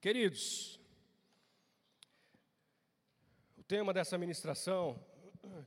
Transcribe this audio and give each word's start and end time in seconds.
Queridos, 0.00 0.78
o 3.56 3.64
tema 3.64 3.92
dessa 3.92 4.16
ministração 4.16 5.04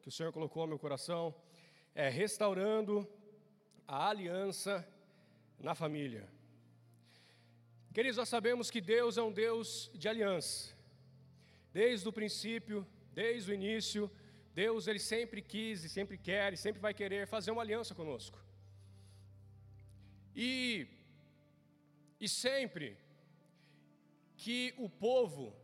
que 0.01 0.07
o 0.07 0.11
Senhor 0.11 0.31
colocou 0.31 0.63
no 0.63 0.69
meu 0.69 0.79
coração 0.79 1.35
é 1.93 2.07
restaurando 2.07 3.05
a 3.85 4.07
aliança 4.07 4.87
na 5.59 5.75
família. 5.75 6.29
Queridos, 7.93 8.15
nós 8.15 8.29
sabemos 8.29 8.71
que 8.71 8.79
Deus 8.79 9.17
é 9.17 9.21
um 9.21 9.33
Deus 9.33 9.91
de 9.93 10.07
aliança. 10.07 10.73
Desde 11.73 12.07
o 12.07 12.13
princípio, 12.13 12.87
desde 13.11 13.51
o 13.51 13.53
início, 13.53 14.09
Deus 14.53 14.87
ele 14.87 14.99
sempre 14.99 15.41
quis 15.41 15.83
e 15.83 15.89
sempre 15.89 16.17
quer 16.17 16.53
e 16.53 16.57
sempre 16.57 16.79
vai 16.79 16.93
querer 16.93 17.27
fazer 17.27 17.51
uma 17.51 17.63
aliança 17.63 17.93
conosco. 17.93 18.41
E 20.33 20.87
e 22.17 22.29
sempre 22.29 23.00
que 24.41 24.73
o 24.85 24.89
povo 24.89 25.55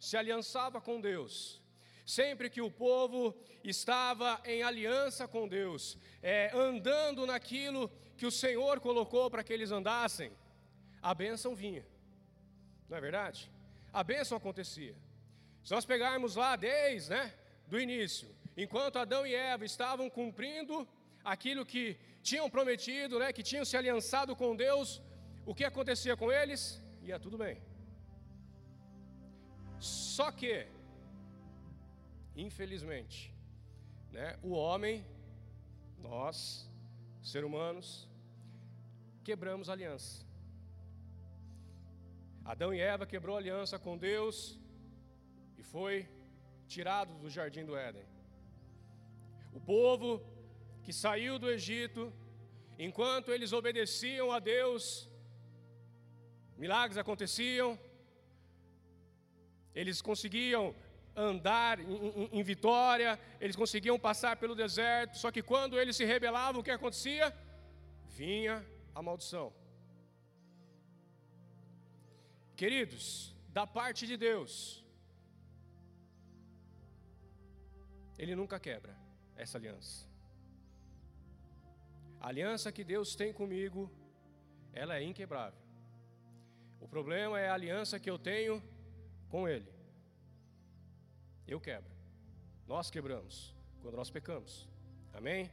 se 0.00 0.16
aliançava 0.16 0.80
com 0.80 1.00
Deus, 1.00 1.62
sempre 2.04 2.50
que 2.50 2.60
o 2.60 2.70
povo 2.70 3.20
estava 3.62 4.40
em 4.44 4.64
aliança 4.64 5.28
com 5.28 5.46
Deus, 5.46 5.96
é, 6.20 6.50
andando 6.52 7.24
naquilo 7.24 7.88
que 8.16 8.26
o 8.26 8.32
Senhor 8.32 8.80
colocou 8.80 9.30
para 9.30 9.44
que 9.44 9.52
eles 9.52 9.70
andassem, 9.70 10.32
a 11.00 11.14
bênção 11.14 11.54
vinha, 11.54 11.86
não 12.88 12.96
é 12.98 13.00
verdade? 13.00 13.48
A 13.92 14.02
bênção 14.02 14.36
acontecia. 14.36 14.96
Se 15.62 15.72
nós 15.72 15.84
pegarmos 15.84 16.34
lá 16.34 16.56
desde 16.56 17.10
né, 17.10 17.32
do 17.68 17.78
início, 17.78 18.28
enquanto 18.56 18.98
Adão 18.98 19.24
e 19.24 19.34
Eva 19.36 19.64
estavam 19.64 20.10
cumprindo 20.10 20.86
aquilo 21.24 21.64
que 21.64 21.96
tinham 22.24 22.50
prometido, 22.50 23.20
né, 23.20 23.32
que 23.32 23.44
tinham 23.44 23.64
se 23.64 23.76
aliançado 23.76 24.34
com 24.34 24.56
Deus, 24.56 25.00
o 25.44 25.54
que 25.54 25.64
acontecia 25.64 26.16
com 26.16 26.32
eles? 26.32 26.82
Ia 27.02 27.20
tudo 27.20 27.38
bem. 27.38 27.75
Só 29.78 30.32
que, 30.32 30.66
infelizmente, 32.34 33.34
né, 34.10 34.38
o 34.42 34.50
homem, 34.50 35.04
nós, 35.98 36.70
seres 37.22 37.46
humanos, 37.46 38.08
quebramos 39.22 39.68
aliança. 39.68 40.24
Adão 42.44 42.72
e 42.72 42.80
Eva 42.80 43.04
quebrou 43.06 43.36
aliança 43.36 43.78
com 43.78 43.98
Deus 43.98 44.58
e 45.58 45.62
foi 45.62 46.08
tirado 46.68 47.12
do 47.18 47.28
jardim 47.28 47.64
do 47.64 47.76
Éden. 47.76 48.06
O 49.52 49.60
povo 49.60 50.22
que 50.82 50.92
saiu 50.92 51.38
do 51.38 51.50
Egito, 51.50 52.12
enquanto 52.78 53.32
eles 53.32 53.52
obedeciam 53.52 54.30
a 54.30 54.38
Deus, 54.38 55.08
milagres 56.56 56.96
aconteciam, 56.96 57.78
eles 59.76 60.00
conseguiam 60.08 60.74
andar 61.14 61.78
em, 61.78 61.94
em, 62.22 62.28
em, 62.38 62.42
vitória, 62.42 63.18
eles 63.40 63.56
conseguiam 63.62 63.98
passar 63.98 64.36
pelo 64.36 64.54
deserto, 64.54 65.16
só 65.16 65.30
que 65.30 65.42
quando 65.42 65.78
eles 65.78 65.96
se 65.96 66.04
rebelavam, 66.04 66.60
o 66.60 66.64
que 66.64 66.70
acontecia? 66.70 67.26
Vinha 68.20 68.66
a 68.94 69.00
maldição. 69.02 69.52
Queridos, 72.56 73.34
da 73.48 73.66
parte 73.66 74.06
de 74.06 74.16
Deus, 74.16 74.84
Ele 78.18 78.34
nunca 78.34 78.58
quebra 78.58 78.96
essa 79.36 79.58
aliança. 79.58 80.08
A 82.20 82.28
aliança 82.28 82.72
que 82.72 82.82
Deus 82.82 83.14
tem 83.14 83.32
comigo, 83.32 83.90
ela 84.72 84.96
é 84.96 85.02
inquebrável. 85.02 85.60
O 86.80 86.88
problema 86.88 87.38
é 87.38 87.48
a 87.48 87.54
aliança 87.54 88.00
que 88.00 88.10
eu 88.10 88.18
tenho 88.18 88.62
com 89.28 89.48
Ele. 89.48 89.68
Eu 91.46 91.60
quebro. 91.60 91.90
Nós 92.66 92.90
quebramos 92.90 93.54
quando 93.80 93.96
nós 93.96 94.10
pecamos. 94.10 94.68
Amém? 95.12 95.50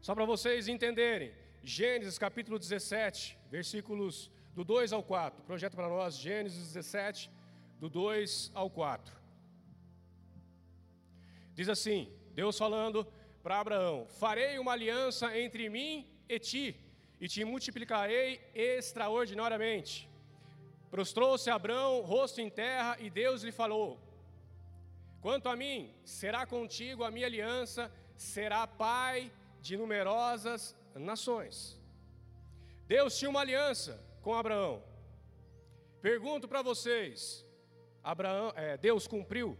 Só 0.00 0.14
para 0.14 0.24
vocês 0.24 0.68
entenderem, 0.68 1.32
Gênesis 1.62 2.18
capítulo 2.18 2.58
17, 2.58 3.38
versículos 3.50 4.30
do 4.54 4.64
2 4.64 4.92
ao 4.92 5.02
4. 5.02 5.42
Projeto 5.44 5.74
para 5.74 5.88
nós, 5.88 6.16
Gênesis 6.16 6.72
17, 6.72 7.30
do 7.78 7.88
2 7.88 8.50
ao 8.54 8.68
4. 8.70 9.14
Diz 11.54 11.68
assim: 11.68 12.12
Deus 12.34 12.58
falando 12.58 13.06
para 13.42 13.60
Abraão: 13.60 14.06
Farei 14.06 14.58
uma 14.58 14.72
aliança 14.72 15.38
entre 15.38 15.68
mim 15.68 16.06
e 16.28 16.38
ti, 16.38 16.76
e 17.20 17.28
te 17.28 17.44
multiplicarei 17.44 18.40
extraordinariamente. 18.54 20.08
Prostrou-se 20.96 21.50
Abrão, 21.50 22.00
rosto 22.00 22.40
em 22.40 22.48
terra, 22.48 22.96
e 22.98 23.10
Deus 23.10 23.42
lhe 23.42 23.52
falou: 23.52 24.00
Quanto 25.20 25.46
a 25.46 25.54
mim, 25.54 25.94
será 26.02 26.46
contigo 26.46 27.04
a 27.04 27.10
minha 27.10 27.26
aliança, 27.26 27.92
será 28.16 28.66
pai 28.66 29.30
de 29.60 29.76
numerosas 29.76 30.74
nações. 30.94 31.78
Deus 32.86 33.18
tinha 33.18 33.28
uma 33.28 33.42
aliança 33.42 34.02
com 34.22 34.32
Abraão. 34.32 34.82
Pergunto 36.00 36.48
para 36.48 36.62
vocês: 36.62 37.44
Abraão, 38.02 38.54
é, 38.56 38.78
Deus 38.78 39.06
cumpriu 39.06 39.54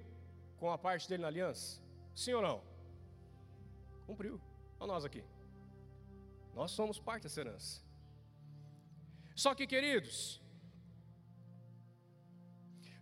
com 0.56 0.70
a 0.72 0.78
parte 0.78 1.06
dele 1.06 1.20
na 1.20 1.28
aliança? 1.28 1.82
Sim 2.14 2.32
ou 2.32 2.40
não? 2.40 2.62
Cumpriu. 4.06 4.40
Olha 4.80 4.92
nós 4.94 5.04
aqui. 5.04 5.22
Nós 6.54 6.70
somos 6.70 6.98
parte 6.98 7.24
dessa 7.24 7.42
herança. 7.42 7.82
Só 9.34 9.54
que, 9.54 9.66
queridos, 9.66 10.40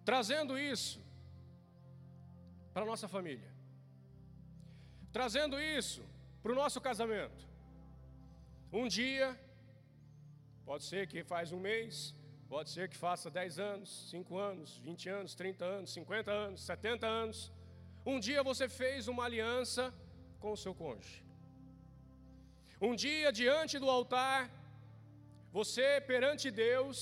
trazendo 0.05 0.59
isso 0.59 1.01
para 2.73 2.83
a 2.83 2.87
nossa 2.87 3.09
família, 3.09 3.51
trazendo 5.13 5.61
isso 5.61 6.03
para 6.43 6.53
o 6.53 6.55
nosso 6.55 6.81
casamento. 6.89 7.43
Um 8.73 8.87
dia, 8.89 9.29
pode 10.69 10.85
ser 10.91 11.07
que 11.07 11.23
faz 11.33 11.53
um 11.53 11.61
mês, 11.71 12.15
pode 12.55 12.71
ser 12.75 12.89
que 12.89 12.97
faça 12.97 13.31
10 13.31 13.59
anos, 13.73 13.89
5 14.11 14.39
anos, 14.51 14.79
20 14.79 15.09
anos, 15.19 15.35
30 15.35 15.65
anos, 15.65 15.93
50 15.93 16.31
anos, 16.31 16.61
70 16.63 17.07
anos. 17.07 17.53
Um 18.05 18.19
dia 18.27 18.43
você 18.51 18.69
fez 18.69 19.09
uma 19.13 19.25
aliança 19.29 19.85
com 20.41 20.53
o 20.53 20.61
seu 20.65 20.75
cônjuge. 20.75 21.25
Um 22.81 22.95
dia, 22.95 23.31
diante 23.33 23.79
do 23.79 23.89
altar, 23.89 24.51
você 25.59 25.87
perante 26.01 26.51
Deus, 26.51 26.97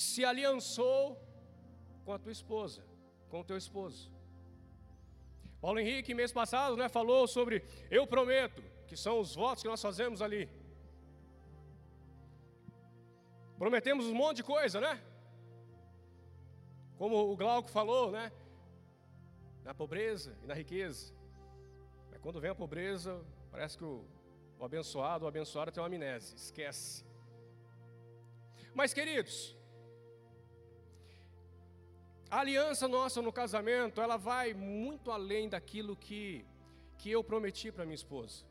se 0.00 0.24
aliançou 0.24 1.00
com 2.04 2.12
a 2.12 2.18
tua 2.18 2.32
esposa, 2.32 2.82
com 3.28 3.40
o 3.40 3.44
teu 3.44 3.56
esposo. 3.56 4.10
Paulo 5.60 5.78
Henrique, 5.78 6.14
mês 6.14 6.32
passado, 6.32 6.74
né, 6.74 6.88
falou 6.88 7.28
sobre 7.28 7.62
eu 7.90 8.06
prometo, 8.06 8.62
que 8.86 8.96
são 8.96 9.20
os 9.20 9.34
votos 9.34 9.62
que 9.62 9.68
nós 9.68 9.82
fazemos 9.82 10.22
ali. 10.22 10.48
Prometemos 13.58 14.06
um 14.06 14.14
monte 14.14 14.36
de 14.36 14.42
coisa, 14.42 14.80
né? 14.80 14.98
Como 16.96 17.30
o 17.30 17.36
Glauco 17.36 17.68
falou, 17.68 18.10
né? 18.10 18.32
Na 19.62 19.74
pobreza 19.74 20.34
e 20.42 20.46
na 20.46 20.54
riqueza. 20.54 21.12
Mas 22.10 22.20
quando 22.22 22.40
vem 22.40 22.50
a 22.50 22.54
pobreza, 22.54 23.22
parece 23.50 23.76
que 23.76 23.84
o, 23.84 24.02
o 24.58 24.64
abençoado, 24.64 25.26
o 25.26 25.28
abençoado 25.28 25.70
tem 25.70 25.82
uma 25.82 25.88
amnésia, 25.88 26.34
esquece. 26.34 27.04
Mas, 28.74 28.94
queridos, 28.94 29.59
a 32.30 32.38
aliança 32.40 32.86
nossa 32.86 33.20
no 33.20 33.32
casamento, 33.32 34.00
ela 34.00 34.16
vai 34.16 34.54
muito 34.54 35.10
além 35.10 35.48
daquilo 35.48 35.96
que, 35.96 36.46
que 36.96 37.10
eu 37.10 37.24
prometi 37.24 37.72
para 37.72 37.84
minha 37.84 37.94
esposa. 37.94 38.44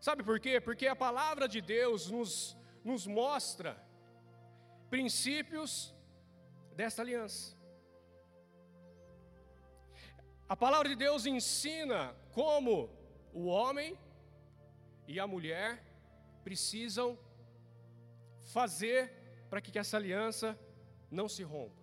Sabe 0.00 0.24
por 0.24 0.40
quê? 0.40 0.60
Porque 0.60 0.86
a 0.86 0.96
palavra 0.96 1.46
de 1.46 1.60
Deus 1.60 2.10
nos, 2.10 2.56
nos 2.84 3.06
mostra 3.06 3.80
princípios 4.90 5.94
desta 6.74 7.02
aliança. 7.02 7.56
A 10.48 10.56
palavra 10.56 10.88
de 10.88 10.96
Deus 10.96 11.24
ensina 11.26 12.16
como 12.32 12.90
o 13.32 13.46
homem 13.46 13.98
e 15.06 15.20
a 15.20 15.26
mulher 15.26 15.84
precisam 16.42 17.18
fazer 18.52 19.12
para 19.50 19.60
que 19.60 19.78
essa 19.78 19.96
aliança 19.96 20.58
não 21.10 21.28
se 21.28 21.42
rompa. 21.42 21.77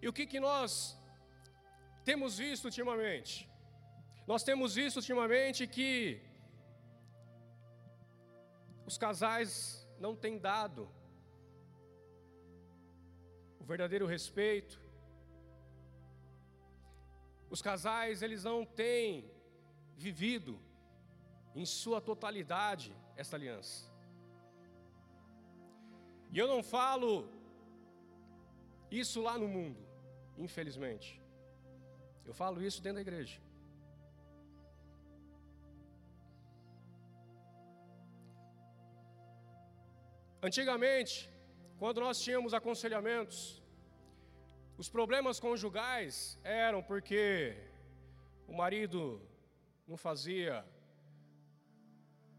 E 0.00 0.08
o 0.08 0.12
que, 0.12 0.26
que 0.26 0.40
nós 0.40 0.96
temos 2.04 2.38
visto 2.38 2.66
ultimamente? 2.66 3.48
Nós 4.26 4.42
temos 4.42 4.74
visto 4.74 4.96
ultimamente 4.96 5.66
que 5.66 6.20
os 8.86 8.96
casais 8.96 9.86
não 9.98 10.14
têm 10.14 10.38
dado 10.38 10.88
o 13.60 13.64
verdadeiro 13.64 14.06
respeito. 14.06 14.80
Os 17.50 17.60
casais, 17.60 18.22
eles 18.22 18.44
não 18.44 18.64
têm 18.64 19.30
vivido 19.96 20.60
em 21.54 21.66
sua 21.66 22.00
totalidade 22.00 22.94
esta 23.16 23.36
aliança. 23.36 23.90
E 26.30 26.38
eu 26.38 26.46
não 26.46 26.62
falo 26.62 27.30
isso 28.90 29.20
lá 29.20 29.38
no 29.38 29.48
mundo, 29.48 29.87
infelizmente. 30.46 31.20
Eu 32.24 32.34
falo 32.34 32.62
isso 32.62 32.82
dentro 32.82 32.96
da 32.96 33.00
igreja. 33.00 33.40
Antigamente, 40.40 41.28
quando 41.78 42.00
nós 42.00 42.20
tínhamos 42.20 42.54
aconselhamentos, 42.54 43.62
os 44.76 44.88
problemas 44.88 45.40
conjugais 45.40 46.38
eram 46.44 46.80
porque 46.82 47.56
o 48.46 48.52
marido 48.52 49.20
não 49.86 49.96
fazia 49.96 50.64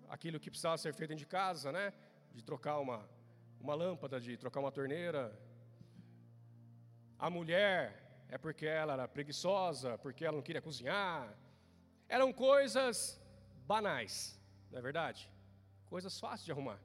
aquilo 0.07 0.39
que 0.39 0.49
precisava 0.49 0.77
ser 0.77 0.93
feito 0.93 1.09
dentro 1.09 1.25
de 1.25 1.31
casa, 1.39 1.71
né? 1.71 1.93
De 2.33 2.41
trocar 2.41 2.79
uma, 2.79 3.07
uma 3.59 3.75
lâmpada, 3.75 4.19
de 4.19 4.37
trocar 4.37 4.61
uma 4.61 4.71
torneira. 4.71 5.37
A 7.19 7.29
mulher 7.29 7.81
é 8.29 8.37
porque 8.37 8.65
ela 8.65 8.93
era 8.93 9.07
preguiçosa, 9.07 9.97
porque 9.97 10.23
ela 10.23 10.37
não 10.37 10.41
queria 10.41 10.61
cozinhar. 10.61 11.37
Eram 12.07 12.31
coisas 12.31 13.19
banais, 13.67 14.39
não 14.71 14.79
é 14.79 14.81
verdade? 14.81 15.29
Coisas 15.89 16.17
fáceis 16.17 16.45
de 16.45 16.51
arrumar, 16.51 16.79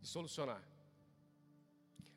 de 0.00 0.08
solucionar. 0.08 0.62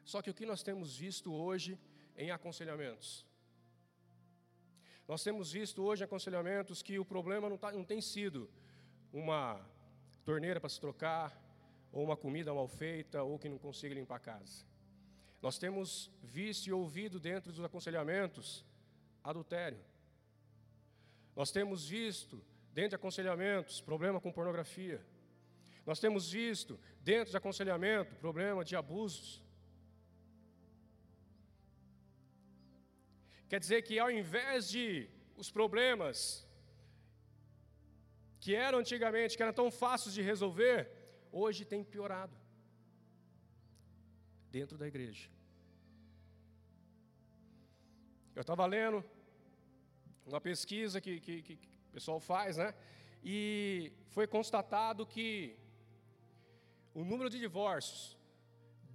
Só 0.04 0.22
que 0.24 0.32
o 0.32 0.34
que 0.34 0.46
nós 0.46 0.64
temos 0.64 0.98
visto 0.98 1.32
hoje 1.32 1.78
em 2.18 2.32
aconselhamentos? 2.32 3.26
Nós 5.08 5.24
temos 5.24 5.52
visto 5.52 5.84
hoje 5.84 6.04
em 6.04 6.06
aconselhamentos 6.06 6.82
que 6.82 6.98
o 6.98 7.06
problema 7.06 7.48
não, 7.48 7.58
tá, 7.58 7.72
não 7.72 7.84
tem 7.84 8.02
sido 8.02 8.50
uma 9.14 9.64
torneira 10.24 10.60
para 10.60 10.70
se 10.70 10.82
trocar, 10.82 11.40
ou 11.92 12.04
uma 12.04 12.18
comida 12.18 12.52
mal 12.52 12.68
feita, 12.68 13.22
ou 13.22 13.38
que 13.38 13.48
não 13.48 13.60
consiga 13.60 13.94
limpar 13.94 14.16
a 14.16 14.20
casa. 14.20 14.66
Nós 15.46 15.60
temos 15.60 16.10
visto 16.24 16.66
e 16.66 16.74
ouvido 16.74 17.20
dentro 17.20 17.52
dos 17.52 17.64
aconselhamentos 17.64 18.66
adultério. 19.24 19.80
Nós 21.36 21.52
temos 21.52 21.88
visto 21.88 22.44
dentro 22.74 22.90
de 22.94 22.96
aconselhamentos 22.96 23.80
problema 23.80 24.20
com 24.20 24.32
pornografia. 24.32 25.06
Nós 25.86 26.00
temos 26.00 26.32
visto 26.32 26.80
dentro 27.00 27.30
de 27.30 27.38
aconselhamento 27.38 28.16
problema 28.16 28.66
de 28.66 28.76
abusos. 28.76 29.44
Quer 33.48 33.60
dizer 33.60 33.84
que 33.84 34.00
ao 34.00 34.10
invés 34.10 34.68
de 34.68 35.08
os 35.38 35.52
problemas 35.52 36.18
que 38.40 38.56
eram 38.56 38.80
antigamente, 38.80 39.38
que 39.38 39.44
eram 39.44 39.54
tão 39.54 39.70
fáceis 39.70 40.16
de 40.16 40.24
resolver, 40.24 40.90
hoje 41.32 41.64
tem 41.64 41.84
piorado 41.84 42.36
dentro 44.50 44.76
da 44.76 44.88
igreja. 44.88 45.35
Eu 48.36 48.42
estava 48.42 48.66
lendo 48.66 49.04
uma 50.26 50.42
pesquisa 50.42 51.00
que, 51.00 51.20
que, 51.22 51.42
que, 51.42 51.54
o 51.90 51.94
pessoal 51.94 52.20
faz, 52.20 52.58
né? 52.58 52.74
E 53.24 53.94
foi 54.10 54.28
constatado 54.28 55.06
que 55.06 55.58
o 56.94 57.04
número 57.04 57.30
de 57.30 57.40
divórcios 57.40 58.18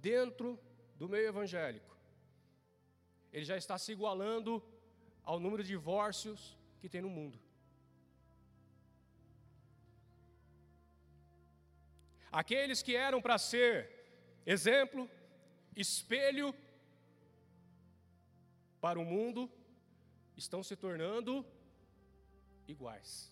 dentro 0.09 0.59
do 0.95 1.09
meio 1.09 1.27
evangélico, 1.27 1.97
ele 3.33 3.43
já 3.43 3.57
está 3.57 3.77
se 3.79 3.91
igualando 3.91 4.63
ao 5.23 5.39
número 5.39 5.63
de 5.63 5.69
divórcios 5.69 6.55
que 6.79 6.87
tem 6.87 7.01
no 7.01 7.09
mundo. 7.09 7.39
Aqueles 12.31 12.81
que 12.83 12.95
eram 12.95 13.19
para 13.21 13.37
ser 13.37 13.89
exemplo, 14.45 15.09
espelho 15.75 16.53
para 18.81 18.99
o 18.99 19.05
mundo, 19.05 19.49
estão 20.35 20.63
se 20.63 20.75
tornando 20.75 21.45
iguais. 22.67 23.31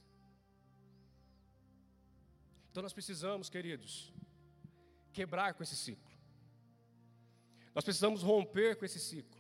Então 2.70 2.84
nós 2.84 2.94
precisamos, 2.94 3.50
queridos, 3.50 4.14
quebrar 5.12 5.56
com 5.56 5.64
esse 5.64 5.76
ciclo. 5.76 6.10
Nós 7.74 7.84
precisamos 7.84 8.22
romper 8.22 8.76
com 8.78 8.86
esse 8.86 9.00
ciclo. 9.00 9.40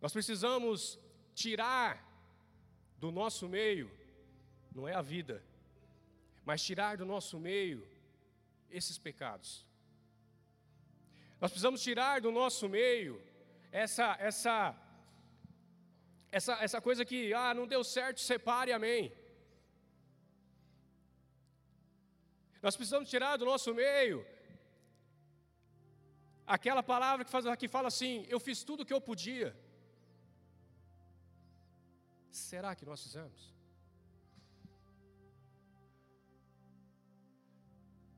Nós 0.00 0.12
precisamos 0.12 0.98
tirar 1.34 2.06
do 2.98 3.10
nosso 3.12 3.48
meio, 3.48 3.90
não 4.74 4.88
é 4.88 4.94
a 4.94 5.02
vida, 5.02 5.42
mas 6.44 6.62
tirar 6.62 6.96
do 6.96 7.06
nosso 7.06 7.38
meio 7.38 7.86
esses 8.70 8.98
pecados. 8.98 9.64
Nós 11.40 11.50
precisamos 11.50 11.82
tirar 11.82 12.20
do 12.20 12.30
nosso 12.30 12.68
meio 12.68 13.22
essa 13.70 14.16
essa 14.18 14.76
essa 16.30 16.54
essa 16.66 16.80
coisa 16.80 17.04
que 17.04 17.32
ah, 17.34 17.52
não 17.54 17.66
deu 17.66 17.82
certo, 17.82 18.20
separe, 18.20 18.72
amém. 18.72 19.12
Nós 22.62 22.76
precisamos 22.76 23.08
tirar 23.08 23.36
do 23.36 23.44
nosso 23.44 23.72
meio 23.74 24.26
aquela 26.46 26.82
palavra 26.82 27.24
que, 27.24 27.30
faz, 27.30 27.44
que 27.56 27.68
fala 27.68 27.88
assim: 27.88 28.26
eu 28.28 28.40
fiz 28.40 28.62
tudo 28.64 28.82
o 28.82 28.86
que 28.86 28.92
eu 28.92 29.00
podia. 29.00 29.56
Será 32.30 32.74
que 32.74 32.84
nós 32.84 33.02
fizemos? 33.02 33.40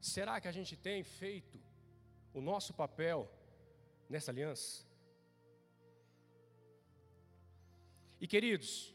Será 0.00 0.40
que 0.40 0.49
a 0.49 0.52
gente 0.52 0.76
tem 0.76 1.02
feito 1.02 1.58
o 2.34 2.40
nosso 2.40 2.75
papel 2.75 3.31
nessa 4.08 4.31
aliança? 4.31 4.91
E 8.22 8.26
queridos, 8.28 8.94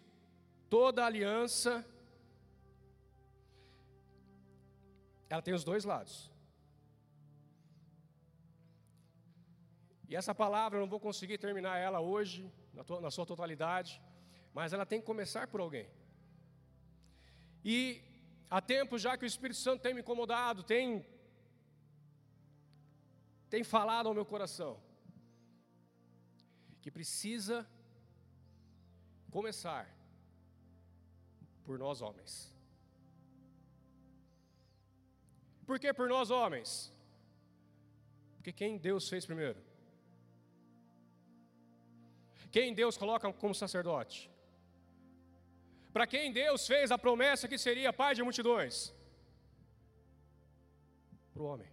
toda 0.69 1.05
aliança 1.05 1.85
ela 5.29 5.41
tem 5.41 5.53
os 5.53 5.65
dois 5.65 5.83
lados. 5.83 6.31
E 10.07 10.15
essa 10.15 10.33
palavra 10.33 10.77
eu 10.77 10.81
não 10.81 10.87
vou 10.87 11.01
conseguir 11.07 11.37
terminar 11.37 11.77
ela 11.77 11.99
hoje, 11.99 12.49
na, 13.01 13.11
sua 13.11 13.25
totalidade, 13.25 14.01
mas 14.53 14.71
ela 14.71 14.85
tem 14.85 15.01
que 15.01 15.05
começar 15.05 15.45
por 15.49 15.59
alguém. 15.59 15.89
E 17.65 18.01
há 18.49 18.61
tempo 18.61 18.97
já 18.97 19.17
que 19.17 19.25
o 19.25 19.33
Espírito 19.33 19.59
Santo 19.59 19.81
tem 19.81 19.93
me 19.93 19.99
incomodado, 19.99 20.63
tem, 20.63 21.05
tem 23.49 23.61
falado 23.61 24.07
ao 24.07 24.13
meu 24.13 24.25
coração, 24.25 24.81
que 26.81 26.89
precisa 26.89 27.67
começar 29.31 29.85
por 31.65 31.77
nós 31.77 32.01
homens. 32.01 32.53
Por 35.65 35.79
que 35.79 35.93
por 35.93 36.07
nós 36.07 36.29
homens? 36.31 36.69
Porque 38.35 38.53
quem 38.53 38.77
Deus 38.77 39.09
fez 39.09 39.25
primeiro? 39.25 39.61
Quem 42.49 42.73
Deus 42.73 42.97
coloca 42.97 43.31
como 43.33 43.53
sacerdote? 43.53 44.31
Para 45.91 46.07
quem 46.07 46.31
Deus 46.31 46.65
fez 46.65 46.91
a 46.91 46.97
promessa 46.97 47.47
que 47.47 47.57
seria 47.57 47.91
pai 47.91 48.15
de 48.15 48.23
multidões? 48.23 48.93
Para 51.33 51.43
o 51.43 51.47
homem. 51.47 51.69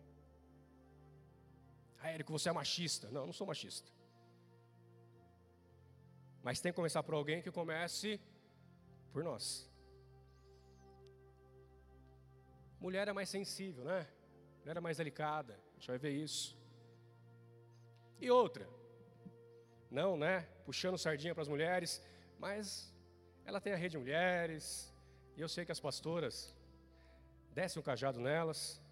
Ah, 2.01 2.11
Érico, 2.11 2.33
você 2.33 2.49
é 2.49 2.53
machista. 2.53 3.09
Não, 3.11 3.23
eu 3.23 3.27
não 3.27 3.33
sou 3.33 3.47
machista. 3.47 3.94
Mas 6.45 6.61
tem 6.61 6.71
que 6.71 6.77
começar 6.77 7.03
por 7.03 7.15
alguém 7.15 7.41
que 7.41 7.51
comece 7.51 8.21
por 9.11 9.25
nós. 9.25 9.69
Mulher 12.79 13.09
é 13.09 13.15
mais 13.15 13.31
sensível, 13.31 13.83
né? 13.83 14.07
Mulher 14.61 14.77
é 14.77 14.81
mais 14.81 14.99
delicada. 14.99 15.55
A 15.55 15.75
gente 15.77 15.89
vai 15.89 15.97
ver 15.97 16.11
isso. 16.11 16.55
E 18.21 18.31
outra, 18.31 18.69
não, 19.91 20.19
né? 20.19 20.43
Puxando 20.67 20.99
sardinha 20.99 21.35
para 21.35 21.43
as 21.43 21.49
mulheres, 21.49 22.03
mas 22.39 22.95
ela 23.47 23.59
tem 23.59 23.73
a 23.73 23.77
rede 23.77 23.93
de 23.93 23.99
mulheres, 23.99 24.95
e 25.37 25.41
eu 25.41 25.49
sei 25.49 25.65
que 25.65 25.73
as 25.73 25.81
pastoras 25.81 26.55
descem 27.55 27.81
o 27.81 27.83
cajado 27.83 28.21
nelas. 28.21 28.83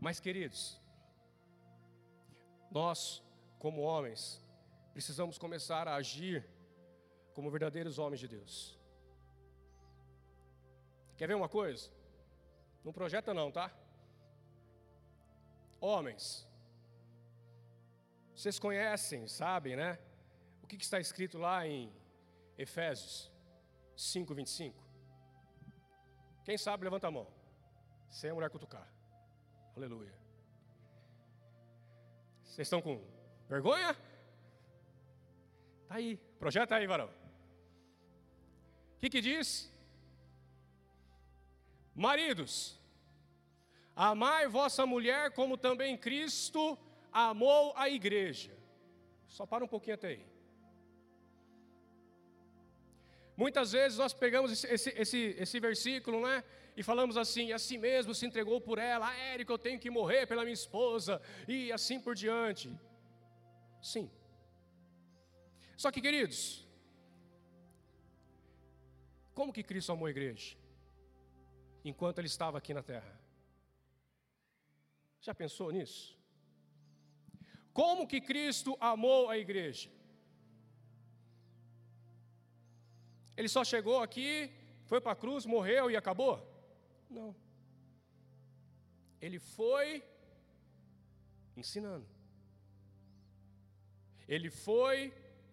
Mas, 0.00 0.18
queridos, 0.18 0.80
nós, 2.72 3.22
como 3.60 3.82
homens, 3.82 4.41
precisamos 4.92 5.38
começar 5.38 5.88
a 5.88 5.94
agir 5.96 6.46
como 7.34 7.50
verdadeiros 7.50 7.98
homens 7.98 8.20
de 8.20 8.28
Deus. 8.28 8.78
Quer 11.16 11.26
ver 11.26 11.34
uma 11.34 11.48
coisa? 11.48 11.90
Não 12.84 12.92
projeta 12.92 13.32
não, 13.32 13.50
tá? 13.50 13.72
Homens, 15.80 16.46
vocês 18.34 18.58
conhecem, 18.58 19.26
sabem, 19.26 19.76
né? 19.76 19.98
O 20.62 20.66
que, 20.66 20.76
que 20.76 20.84
está 20.84 20.98
escrito 21.00 21.38
lá 21.38 21.66
em 21.66 21.92
Efésios 22.56 23.30
5, 23.96 24.34
25? 24.34 24.82
Quem 26.44 26.58
sabe, 26.58 26.84
levanta 26.84 27.08
a 27.08 27.10
mão. 27.10 27.26
Sem 28.08 28.30
a 28.30 28.34
mulher 28.34 28.50
cutucar. 28.50 28.86
Aleluia. 29.76 30.12
Vocês 32.42 32.66
estão 32.66 32.82
com 32.82 33.02
vergonha? 33.48 33.96
Tá 35.92 35.98
aí, 35.98 36.16
projeta 36.38 36.74
aí, 36.74 36.86
varão. 36.86 37.10
O 38.96 38.98
que, 38.98 39.10
que 39.10 39.20
diz? 39.20 39.70
Maridos, 41.94 42.80
amai 43.94 44.48
vossa 44.48 44.86
mulher 44.86 45.32
como 45.32 45.58
também 45.58 45.98
Cristo 45.98 46.78
amou 47.12 47.74
a 47.76 47.90
igreja. 47.90 48.56
Só 49.28 49.44
para 49.44 49.62
um 49.66 49.68
pouquinho 49.68 49.96
até 49.96 50.08
aí. 50.08 50.26
Muitas 53.36 53.72
vezes 53.72 53.98
nós 53.98 54.14
pegamos 54.14 54.50
esse, 54.50 54.66
esse, 54.68 54.90
esse, 54.96 55.36
esse 55.38 55.60
versículo, 55.60 56.22
né? 56.22 56.42
E 56.74 56.82
falamos 56.82 57.18
assim, 57.18 57.52
assim 57.52 57.76
mesmo 57.76 58.14
se 58.14 58.24
entregou 58.24 58.62
por 58.62 58.78
ela, 58.78 59.10
ah, 59.10 59.16
Érico, 59.34 59.52
eu 59.52 59.58
tenho 59.58 59.78
que 59.78 59.90
morrer 59.90 60.26
pela 60.26 60.40
minha 60.42 60.54
esposa, 60.54 61.20
e 61.46 61.70
assim 61.70 62.00
por 62.00 62.14
diante. 62.14 62.74
Sim. 63.82 64.10
Só 65.82 65.90
que, 65.90 66.00
queridos, 66.00 66.64
como 69.34 69.52
que 69.52 69.64
Cristo 69.64 69.90
amou 69.90 70.06
a 70.06 70.10
igreja? 70.10 70.56
Enquanto 71.84 72.18
ele 72.18 72.28
estava 72.28 72.56
aqui 72.58 72.72
na 72.72 72.84
terra. 72.84 73.14
Já 75.20 75.34
pensou 75.34 75.72
nisso? 75.72 76.16
Como 77.72 78.06
que 78.06 78.20
Cristo 78.20 78.76
amou 78.78 79.28
a 79.28 79.36
igreja? 79.36 79.90
Ele 83.36 83.48
só 83.48 83.64
chegou 83.64 83.98
aqui, 84.00 84.52
foi 84.84 85.00
para 85.00 85.14
a 85.16 85.20
cruz, 85.24 85.44
morreu 85.44 85.90
e 85.90 85.96
acabou? 85.96 86.34
Não. 87.10 87.34
Ele 89.20 89.40
foi 89.40 90.04
ensinando. 91.56 92.06
Ele 94.28 94.48
foi 94.48 94.96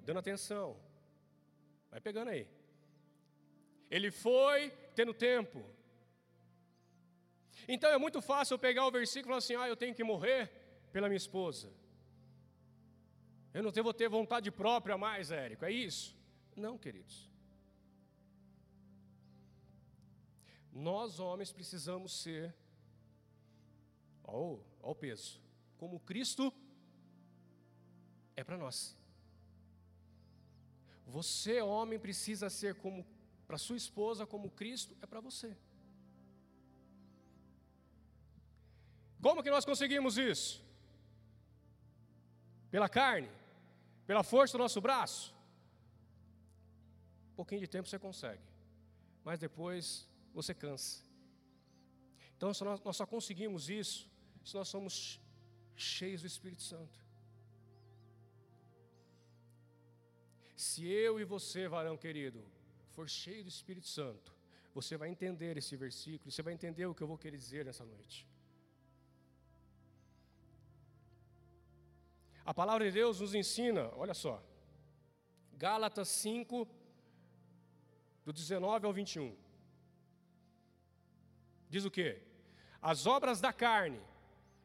dando 0.09 0.19
atenção. 0.25 0.67
Vai 1.91 2.01
pegando 2.01 2.29
aí. 2.29 2.47
Ele 3.95 4.09
foi 4.09 4.71
tendo 4.95 5.13
tempo. 5.13 5.63
Então 7.67 7.89
é 7.91 7.97
muito 8.05 8.19
fácil 8.19 8.55
eu 8.55 8.59
pegar 8.59 8.87
o 8.87 8.91
versículo 8.91 9.25
e 9.25 9.31
falar 9.33 9.37
assim: 9.37 9.55
ah, 9.55 9.67
eu 9.69 9.77
tenho 9.77 9.93
que 9.93 10.03
morrer 10.03 10.41
pela 10.91 11.07
minha 11.07 11.23
esposa. 11.25 11.71
Eu 13.53 13.61
não 13.61 13.71
vou 13.71 13.93
ter 13.93 14.09
vontade 14.09 14.49
própria 14.51 14.97
mais, 14.97 15.31
Érico, 15.31 15.65
é 15.65 15.71
isso? 15.71 16.17
Não, 16.55 16.75
queridos. 16.77 17.29
Nós, 20.71 21.19
homens, 21.19 21.51
precisamos 21.51 22.21
ser, 22.23 22.55
olha 24.23 24.59
o 24.81 24.95
peso, 24.95 25.41
como 25.77 25.99
Cristo 25.99 26.53
é 28.35 28.43
para 28.43 28.57
nós. 28.57 28.98
Você, 31.09 31.61
homem, 31.61 31.97
precisa 31.97 32.49
ser 32.49 32.75
como 32.75 33.05
para 33.47 33.57
sua 33.57 33.75
esposa, 33.75 34.27
como 34.27 34.51
Cristo 34.51 34.95
é 35.01 35.05
para 35.07 35.19
você. 35.19 35.57
Como 39.21 39.43
que 39.43 39.49
nós 39.49 39.65
conseguimos 39.65 40.17
isso? 40.17 40.63
Pela 42.69 42.87
carne? 42.87 43.29
Pela 44.05 44.23
força 44.23 44.55
do 44.55 44.61
nosso 44.61 44.79
braço? 44.79 45.35
Um 47.31 47.35
pouquinho 47.35 47.61
de 47.61 47.67
tempo 47.67 47.89
você 47.89 47.99
consegue, 47.99 48.43
mas 49.23 49.39
depois 49.39 50.07
você 50.33 50.53
cansa. 50.53 51.03
Então 52.35 52.51
nós 52.85 52.95
só 52.95 53.05
conseguimos 53.05 53.69
isso 53.69 54.09
se 54.45 54.53
nós 54.55 54.67
somos 54.67 55.19
cheios 55.75 56.21
do 56.21 56.27
Espírito 56.27 56.61
Santo. 56.61 57.08
Se 60.59 60.85
eu 60.85 61.21
e 61.21 61.23
você, 61.23 61.69
varão 61.69 61.95
querido, 61.95 62.43
for 62.93 63.07
cheio 63.07 63.45
do 63.45 63.47
Espírito 63.47 63.87
Santo, 63.87 64.35
você 64.73 64.97
vai 64.97 65.07
entender 65.07 65.55
esse 65.55 65.73
versículo, 65.77 66.29
você 66.29 66.41
vai 66.41 66.53
entender 66.53 66.85
o 66.85 66.93
que 66.93 67.01
eu 67.01 67.07
vou 67.07 67.17
querer 67.17 67.37
dizer 67.37 67.63
nessa 67.63 67.85
noite. 67.85 68.27
A 72.43 72.53
palavra 72.53 72.83
de 72.87 72.91
Deus 72.91 73.21
nos 73.21 73.33
ensina, 73.33 73.89
olha 73.95 74.13
só, 74.13 74.43
Gálatas 75.53 76.09
5, 76.09 76.67
do 78.25 78.33
19 78.33 78.85
ao 78.85 78.91
21. 78.91 79.33
Diz 81.69 81.85
o 81.85 81.91
que? 81.91 82.21
As 82.81 83.07
obras 83.07 83.39
da 83.39 83.53
carne 83.53 84.01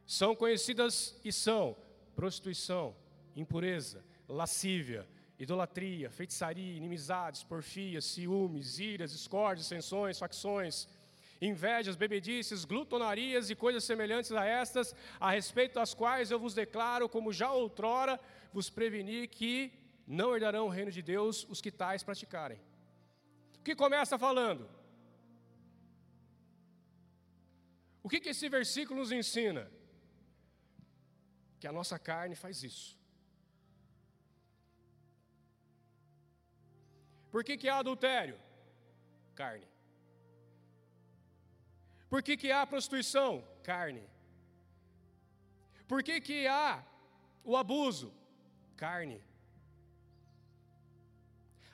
são 0.05 0.35
conhecidas 0.35 1.17
e 1.25 1.33
são 1.33 1.77
prostituição, 2.17 2.97
impureza, 3.37 4.05
lascívia, 4.29 5.09
idolatria, 5.38 6.11
feitiçaria, 6.11 6.76
inimizades, 6.76 7.43
porfias, 7.43 8.05
ciúmes, 8.05 8.79
iras, 8.79 9.12
discórdias, 9.12 9.67
sensões, 9.67 10.19
facções, 10.19 10.88
invejas, 11.41 11.97
bebedices, 11.97 12.64
glutonarias 12.64 13.50
e 13.50 13.55
coisas 13.55 13.85
semelhantes 13.85 14.33
a 14.33 14.45
estas, 14.45 14.95
a 15.19 15.31
respeito 15.31 15.75
das 15.75 15.93
quais 15.93 16.31
eu 16.31 16.38
vos 16.38 16.55
declaro, 16.55 17.09
como 17.09 17.33
já 17.33 17.50
outrora 17.50 18.19
vos 18.53 18.71
preveni, 18.71 19.26
que 19.26 19.73
não 20.07 20.35
herdarão 20.35 20.67
o 20.67 20.71
reino 20.71 20.91
de 20.91 21.03
Deus 21.03 21.47
os 21.49 21.61
que 21.61 21.71
tais 21.71 22.03
praticarem. 22.03 22.59
O 23.59 23.62
que 23.64 23.75
começa 23.75 24.19
falando? 24.19 24.69
O 28.03 28.09
que, 28.09 28.21
que 28.21 28.29
esse 28.29 28.49
versículo 28.49 29.00
nos 29.00 29.11
ensina? 29.11 29.71
Que 31.59 31.67
a 31.67 31.73
nossa 31.73 31.99
carne 31.99 32.35
faz 32.37 32.62
isso. 32.62 32.99
Por 37.35 37.43
que, 37.43 37.55
que 37.61 37.69
há 37.69 37.79
adultério? 37.79 38.37
Carne. 39.35 39.67
Por 42.09 42.23
que, 42.23 42.37
que 42.37 42.53
há 42.53 42.64
prostituição? 42.64 43.31
Carne. 43.64 44.05
Por 45.88 46.00
que, 46.05 46.21
que 46.21 46.47
há 46.47 46.87
o 47.43 47.57
abuso? 47.57 48.14
Carne. 48.76 49.21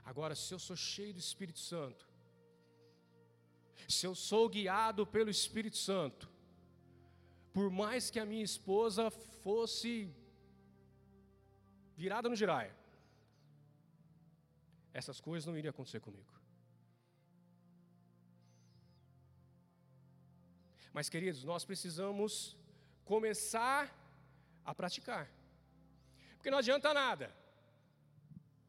Agora, 0.02 0.34
se 0.34 0.50
eu 0.54 0.58
sou 0.58 0.76
cheio 0.76 1.12
do 1.12 1.20
Espírito 1.28 1.58
Santo, 1.58 2.08
se 3.86 4.06
eu 4.06 4.14
sou 4.14 4.48
guiado 4.48 5.06
pelo 5.06 5.28
Espírito 5.28 5.76
Santo, 5.76 6.26
por 7.52 7.70
mais 7.70 8.10
que 8.10 8.18
a 8.18 8.24
minha 8.24 8.46
esposa 8.52 9.10
fosse 9.10 10.10
virada 11.98 12.30
no 12.30 12.34
giraia, 12.34 12.79
essas 14.92 15.20
coisas 15.20 15.46
não 15.46 15.56
iriam 15.56 15.70
acontecer 15.70 16.00
comigo. 16.00 16.32
Mas, 20.92 21.08
queridos, 21.08 21.44
nós 21.44 21.64
precisamos 21.64 22.56
começar 23.04 23.96
a 24.64 24.74
praticar, 24.74 25.30
porque 26.34 26.50
não 26.50 26.58
adianta 26.58 26.92
nada. 26.92 27.32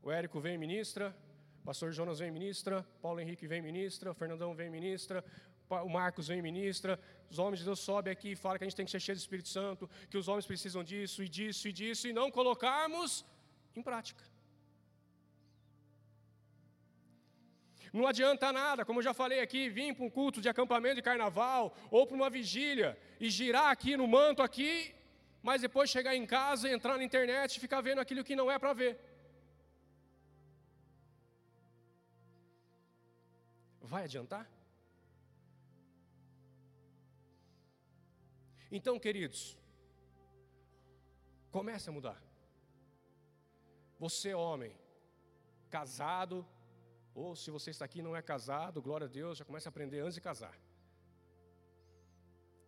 O 0.03 0.11
Érico 0.11 0.39
vem 0.39 0.57
ministra, 0.57 1.15
Pastor 1.63 1.91
Jonas 1.91 2.19
vem 2.19 2.31
ministra, 2.31 2.83
Paulo 3.01 3.19
Henrique 3.19 3.47
vem 3.47 3.61
ministra, 3.61 4.11
o 4.11 4.13
Fernandão 4.13 4.53
vem 4.55 4.69
ministra, 4.69 5.23
o 5.69 5.89
Marcos 5.89 6.27
vem 6.27 6.41
ministra, 6.41 6.99
os 7.29 7.39
homens 7.39 7.59
de 7.59 7.65
Deus 7.65 7.79
sobem 7.79 8.11
aqui 8.11 8.31
e 8.31 8.35
falam 8.35 8.57
que 8.57 8.63
a 8.63 8.67
gente 8.67 8.75
tem 8.75 8.85
que 8.85 8.91
ser 8.91 8.99
cheio 8.99 9.15
do 9.15 9.21
Espírito 9.21 9.49
Santo, 9.49 9.89
que 10.09 10.17
os 10.17 10.27
homens 10.27 10.45
precisam 10.45 10.83
disso 10.83 11.23
e 11.23 11.29
disso 11.29 11.67
e 11.67 11.73
disso, 11.73 12.07
e 12.07 12.13
não 12.13 12.29
colocarmos 12.31 13.25
em 13.75 13.81
prática. 13.81 14.30
Não 17.91 18.07
adianta 18.07 18.53
nada, 18.53 18.86
como 18.86 19.00
eu 19.00 19.03
já 19.03 19.13
falei 19.13 19.41
aqui, 19.41 19.67
vir 19.69 19.93
para 19.93 20.05
um 20.05 20.10
culto 20.10 20.39
de 20.39 20.48
acampamento 20.48 20.95
de 20.95 21.01
carnaval 21.01 21.75
ou 21.89 22.07
para 22.07 22.15
uma 22.15 22.29
vigília 22.29 22.98
e 23.19 23.29
girar 23.29 23.69
aqui 23.69 23.98
no 23.98 24.07
manto 24.07 24.41
aqui, 24.41 24.95
mas 25.43 25.62
depois 25.62 25.89
chegar 25.89 26.15
em 26.15 26.25
casa, 26.25 26.69
entrar 26.69 26.98
na 26.98 27.03
internet 27.03 27.55
e 27.55 27.60
ficar 27.60 27.81
vendo 27.81 28.00
aquilo 28.00 28.24
que 28.24 28.36
não 28.36 28.50
é 28.50 28.57
para 28.57 28.74
ver. 28.74 28.98
Vai 33.81 34.05
adiantar? 34.05 34.50
Então, 38.71 38.98
queridos, 38.98 39.57
comece 41.51 41.89
a 41.89 41.91
mudar. 41.91 42.24
Você, 44.00 44.33
homem, 44.33 44.74
casado, 45.69 46.48
ou 47.13 47.35
se 47.35 47.51
você 47.51 47.71
está 47.71 47.85
aqui 47.85 47.99
e 47.99 48.01
não 48.01 48.15
é 48.15 48.21
casado, 48.21 48.81
glória 48.81 49.05
a 49.05 49.09
Deus, 49.09 49.37
já 49.37 49.45
comece 49.45 49.67
a 49.67 49.69
aprender 49.69 49.99
antes 49.99 50.15
de 50.15 50.21
casar. 50.21 50.57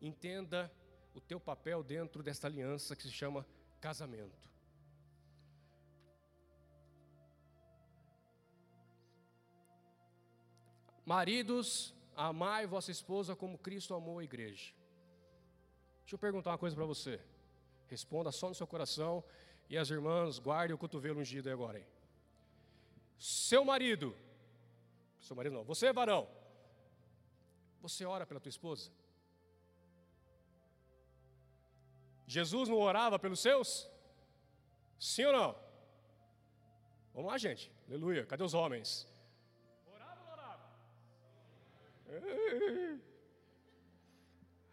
Entenda 0.02 0.72
o 1.14 1.22
teu 1.22 1.40
papel 1.40 1.84
dentro 1.84 2.22
desta 2.22 2.48
aliança 2.48 2.96
que 2.96 3.04
se 3.04 3.12
chama 3.12 3.46
casamento. 3.80 4.52
Maridos, 11.06 11.94
amai 12.16 12.66
vossa 12.66 12.92
esposa 12.92 13.36
como 13.36 13.58
Cristo 13.58 13.94
amou 13.94 14.20
a 14.20 14.24
igreja. 14.24 14.74
Deixa 16.02 16.16
eu 16.16 16.20
perguntar 16.20 16.52
uma 16.52 16.58
coisa 16.58 16.76
para 16.76 16.86
você. 16.86 17.20
Responda 17.88 18.32
só 18.32 18.50
no 18.50 18.56
seu 18.56 18.68
coração 18.68 19.24
e 19.70 19.78
as 19.78 19.90
irmãs 19.90 20.40
guardem 20.40 20.74
o 20.74 20.78
cotovelo 20.78 21.20
ungido 21.20 21.50
agora. 21.50 21.80
Hein? 21.80 21.88
Seu 23.18 23.64
marido, 23.64 24.16
seu 25.24 25.36
marido 25.36 25.54
não, 25.54 25.64
você 25.64 25.92
varão, 25.94 26.28
você 27.82 28.06
ora 28.06 28.26
pela 28.26 28.40
tua 28.40 28.50
esposa? 28.50 28.92
Jesus 32.26 32.70
não 32.70 32.78
orava 32.78 33.20
pelos 33.20 33.40
seus? 33.40 33.90
Sim 35.00 35.26
ou 35.26 35.34
não? 35.34 35.56
Vamos 37.14 37.32
lá, 37.32 37.38
gente. 37.38 37.72
Aleluia. 37.88 38.26
Cadê 38.26 38.44
os 38.44 38.54
homens? 38.54 39.08
Orava 39.86 40.20
ou 40.20 40.26
não 40.26 40.34
orava? 40.34 40.64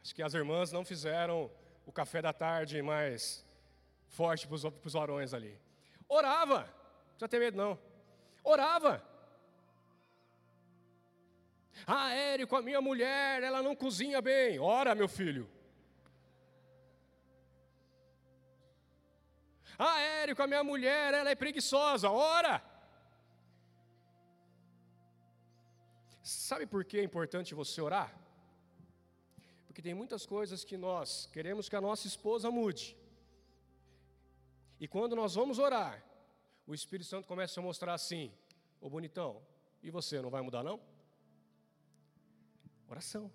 Acho 0.03 0.15
que 0.15 0.23
as 0.23 0.33
irmãs 0.35 0.73
não 0.73 0.85
fizeram 0.85 1.51
o 1.85 1.93
café 1.93 2.23
da 2.23 2.33
tarde 2.33 2.81
mais 2.81 3.45
forte 4.09 4.47
para 4.47 4.55
os 4.55 4.93
varões 4.93 5.35
ali. 5.35 5.61
Orava. 6.09 6.61
Não 6.61 7.09
precisa 7.09 7.29
ter 7.29 7.39
medo, 7.41 7.57
não. 7.57 7.79
Orava. 8.43 9.05
Ah, 11.87 12.13
Érico, 12.13 12.57
a 12.57 12.63
minha 12.63 12.81
mulher, 12.81 13.43
ela 13.43 13.63
não 13.63 13.75
cozinha 13.75 14.21
bem. 14.21 14.59
Ora, 14.59 14.95
meu 14.95 15.09
filho. 15.09 15.49
Ah, 19.79 19.99
Érico, 20.01 20.43
a 20.43 20.47
minha 20.47 20.63
mulher, 20.63 21.15
ela 21.15 21.31
é 21.31 21.35
preguiçosa. 21.35 22.11
Ora! 22.11 22.63
Sabe 26.23 26.67
por 26.67 26.85
que 26.85 26.99
é 26.99 27.03
importante 27.03 27.55
você 27.55 27.81
orar? 27.81 28.15
Porque 29.67 29.81
tem 29.81 29.95
muitas 29.95 30.27
coisas 30.27 30.65
que 30.65 30.77
nós 30.77 31.29
queremos 31.33 31.69
que 31.69 31.77
a 31.77 31.81
nossa 31.81 32.07
esposa 32.07 32.51
mude. 32.51 32.97
E 34.79 34.87
quando 34.87 35.17
nós 35.17 35.35
vamos 35.35 35.59
orar, 35.59 36.05
o 36.67 36.75
Espírito 36.75 37.09
Santo 37.09 37.27
começa 37.27 37.61
a 37.61 37.63
mostrar 37.63 37.95
assim: 37.95 38.33
Ô 38.81 38.89
bonitão, 38.91 39.43
e 39.83 39.91
você 39.91 40.21
não 40.21 40.31
vai 40.31 40.43
mudar 40.43 40.63
não? 40.63 40.81
Oração. 42.91 43.33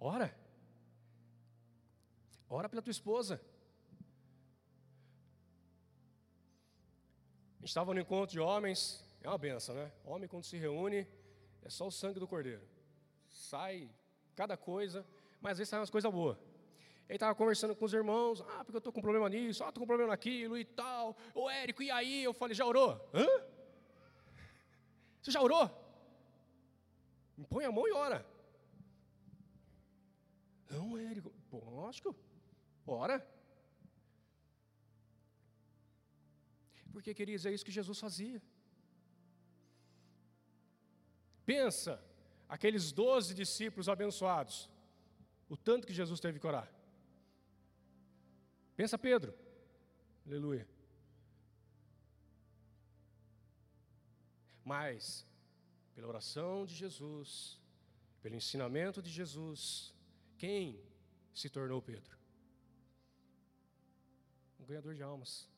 Ora. 0.00 0.34
Ora 2.48 2.68
pela 2.68 2.82
tua 2.82 2.90
esposa. 2.90 3.40
gente 7.62 7.68
estava 7.68 7.94
no 7.94 8.00
encontro 8.00 8.32
de 8.32 8.40
homens, 8.40 9.04
é 9.22 9.28
uma 9.28 9.38
benção, 9.38 9.72
né? 9.72 9.92
Homem, 10.04 10.28
quando 10.28 10.42
se 10.42 10.56
reúne, 10.56 11.06
é 11.62 11.70
só 11.70 11.86
o 11.86 11.92
sangue 11.92 12.18
do 12.18 12.26
cordeiro. 12.26 12.60
Sai 13.28 13.88
cada 14.34 14.56
coisa, 14.56 15.06
mas 15.40 15.52
às 15.52 15.58
vezes 15.58 15.68
sai 15.68 15.78
umas 15.78 15.88
coisas 15.88 16.10
boas. 16.10 16.36
Ele 17.08 17.16
estava 17.16 17.32
conversando 17.36 17.76
com 17.76 17.84
os 17.84 17.94
irmãos, 17.94 18.40
ah, 18.40 18.64
porque 18.64 18.76
eu 18.76 18.78
estou 18.78 18.92
com 18.92 19.00
problema 19.00 19.28
nisso, 19.28 19.62
ah, 19.62 19.68
estou 19.68 19.80
com 19.80 19.86
problema 19.86 20.10
naquilo 20.10 20.58
e 20.58 20.64
tal. 20.64 21.16
Ô 21.32 21.48
Érico, 21.48 21.84
e 21.84 21.90
aí? 21.90 22.24
Eu 22.24 22.34
falei, 22.34 22.52
já 22.52 22.66
orou? 22.66 23.08
Hã? 23.14 23.28
Você 25.22 25.30
já 25.30 25.40
orou? 25.40 25.70
Põe 27.48 27.64
a 27.64 27.72
mão 27.72 27.86
e 27.88 27.92
ora. 27.92 28.26
Não, 30.70 30.96
Érico, 30.96 31.32
lógico, 31.52 32.16
ora. 32.86 33.26
Porque, 36.92 37.14
queridos, 37.14 37.46
é 37.46 37.52
isso 37.52 37.64
que 37.64 37.70
Jesus 37.72 37.98
fazia. 37.98 38.40
Pensa, 41.44 42.02
aqueles 42.48 42.92
doze 42.92 43.34
discípulos 43.34 43.88
abençoados, 43.88 44.70
o 45.48 45.56
tanto 45.56 45.86
que 45.86 45.92
Jesus 45.92 46.20
teve 46.20 46.38
que 46.38 46.46
orar. 46.46 46.70
Pensa 48.76 48.98
Pedro, 48.98 49.34
aleluia. 50.26 50.66
Mas, 54.64 55.26
pela 55.94 56.08
oração 56.08 56.64
de 56.64 56.74
Jesus, 56.74 57.60
pelo 58.20 58.34
ensinamento 58.34 59.02
de 59.02 59.10
Jesus, 59.10 59.94
quem 60.38 60.82
se 61.32 61.48
tornou 61.48 61.80
Pedro? 61.80 62.16
Um 64.58 64.64
ganhador 64.64 64.94
de 64.94 65.02
almas 65.02 65.50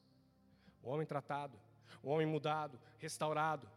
um 0.85 0.91
homem 0.91 1.07
tratado, 1.07 1.59
um 2.03 2.11
homem 2.11 2.27
mudado, 2.27 2.79
restaurado. 2.99 3.69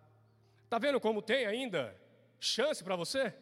Está 0.63 0.77
vendo 0.77 0.99
como 0.99 1.21
tem 1.21 1.45
ainda 1.45 1.95
chance 2.39 2.83
para 2.83 2.95
você? 2.95 3.33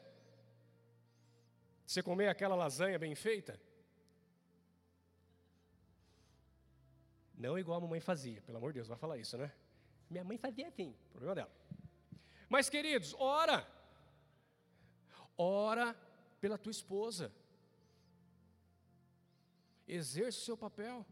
Você 1.85 2.03
comer 2.03 2.27
aquela 2.27 2.55
lasanha 2.55 2.99
bem 2.99 3.15
feita? 3.15 3.59
Não 7.33 7.59
igual 7.59 7.79
a 7.79 7.81
mamãe 7.81 7.99
fazia, 7.99 8.41
pelo 8.43 8.57
amor 8.57 8.71
de 8.71 8.75
Deus, 8.75 8.87
vai 8.87 8.97
falar 8.97 9.17
isso, 9.17 9.37
né? 9.37 9.51
Minha 10.09 10.23
mãe 10.23 10.37
fazia 10.37 10.67
assim, 10.67 10.95
problema 11.11 11.35
dela. 11.35 11.51
Mas 12.49 12.69
queridos, 12.69 13.13
ora. 13.17 13.67
Ora 15.37 15.95
pela 16.39 16.57
tua 16.57 16.71
esposa. 16.71 17.31
Exerça 19.87 20.39
o 20.39 20.43
seu 20.43 20.57
papel. 20.57 21.05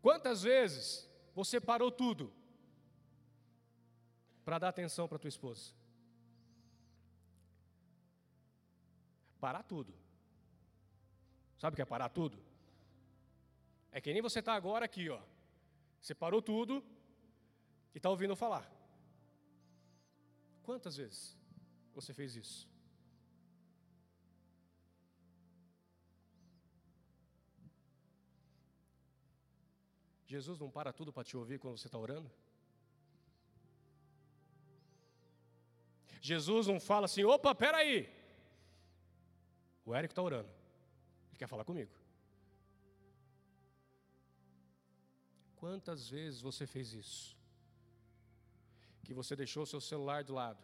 Quantas 0.00 0.42
vezes 0.42 1.08
você 1.34 1.60
parou 1.60 1.90
tudo 1.90 2.32
para 4.44 4.58
dar 4.58 4.68
atenção 4.68 5.06
para 5.06 5.18
tua 5.18 5.28
esposa? 5.28 5.74
Parar 9.38 9.62
tudo. 9.62 9.94
Sabe 11.58 11.74
o 11.74 11.76
que 11.76 11.82
é 11.82 11.84
parar 11.84 12.08
tudo? 12.08 12.49
É 13.92 14.00
que 14.00 14.12
nem 14.12 14.22
você 14.22 14.38
está 14.38 14.54
agora 14.54 14.84
aqui, 14.84 15.08
ó. 15.08 15.20
Você 16.00 16.14
parou 16.14 16.40
tudo 16.40 16.84
e 17.94 17.98
está 17.98 18.08
ouvindo 18.08 18.36
falar. 18.36 18.70
Quantas 20.62 20.96
vezes 20.96 21.36
você 21.92 22.14
fez 22.14 22.36
isso? 22.36 22.68
Jesus 30.26 30.60
não 30.60 30.70
para 30.70 30.92
tudo 30.92 31.12
para 31.12 31.24
te 31.24 31.36
ouvir 31.36 31.58
quando 31.58 31.76
você 31.76 31.88
está 31.88 31.98
orando? 31.98 32.30
Jesus 36.20 36.68
não 36.68 36.78
fala 36.78 37.06
assim: 37.06 37.24
opa, 37.24 37.52
peraí. 37.52 38.08
O 39.84 39.92
Érico 39.92 40.12
está 40.12 40.22
orando, 40.22 40.48
ele 41.30 41.38
quer 41.38 41.48
falar 41.48 41.64
comigo. 41.64 41.99
Quantas 45.60 46.08
vezes 46.08 46.40
você 46.40 46.66
fez 46.66 46.94
isso? 46.94 47.36
Que 49.04 49.12
você 49.12 49.36
deixou 49.36 49.64
o 49.64 49.66
seu 49.66 49.80
celular 49.80 50.24
de 50.24 50.32
lado, 50.32 50.62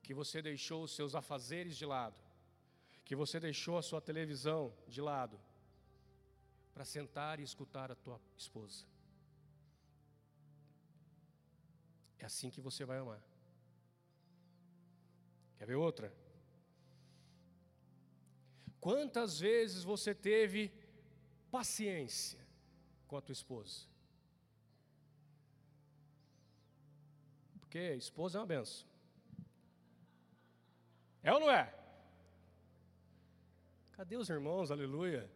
que 0.00 0.14
você 0.14 0.40
deixou 0.40 0.84
os 0.84 0.92
seus 0.92 1.12
afazeres 1.20 1.76
de 1.76 1.84
lado, 1.84 2.20
que 3.04 3.16
você 3.16 3.40
deixou 3.40 3.76
a 3.76 3.82
sua 3.82 4.00
televisão 4.00 4.72
de 4.86 5.00
lado, 5.00 5.36
para 6.72 6.84
sentar 6.84 7.40
e 7.40 7.42
escutar 7.42 7.90
a 7.90 7.96
tua 7.96 8.20
esposa. 8.36 8.84
É 12.16 12.26
assim 12.26 12.48
que 12.48 12.60
você 12.60 12.84
vai 12.84 12.98
amar. 12.98 13.20
Quer 15.58 15.66
ver 15.66 15.74
outra? 15.74 16.14
Quantas 18.80 19.40
vezes 19.40 19.82
você 19.82 20.14
teve 20.14 20.72
paciência 21.50 22.39
com 23.10 23.16
a 23.16 23.20
tua 23.20 23.32
esposa? 23.32 23.76
Porque 27.58 27.80
esposa 27.94 28.38
é 28.38 28.40
uma 28.40 28.46
benção. 28.46 28.86
É 31.24 31.32
ou 31.32 31.40
não 31.40 31.50
é? 31.50 31.74
Cadê 33.96 34.16
os 34.16 34.30
irmãos? 34.30 34.70
Aleluia. 34.70 35.28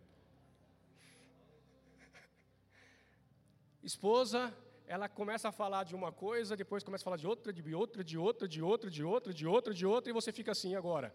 Esposa, 3.83 4.41
ela 4.87 5.09
começa 5.09 5.49
a 5.49 5.53
falar 5.53 5.83
de 5.85 5.97
uma 5.97 6.13
coisa, 6.13 6.57
depois 6.57 6.85
começa 6.85 7.03
a 7.03 7.09
falar 7.09 7.17
de 7.17 7.27
outra, 7.27 7.53
de 7.53 7.75
outra, 7.75 8.05
de 8.05 8.17
outra, 8.17 8.49
de 8.49 8.63
outra, 8.63 8.91
de 8.91 9.05
outra, 9.05 9.35
de 9.35 9.47
outra, 9.47 9.75
de 9.75 9.87
outra, 9.87 10.11
e 10.11 10.15
você 10.15 10.33
fica 10.33 10.53
assim 10.53 10.77
agora. 10.77 11.13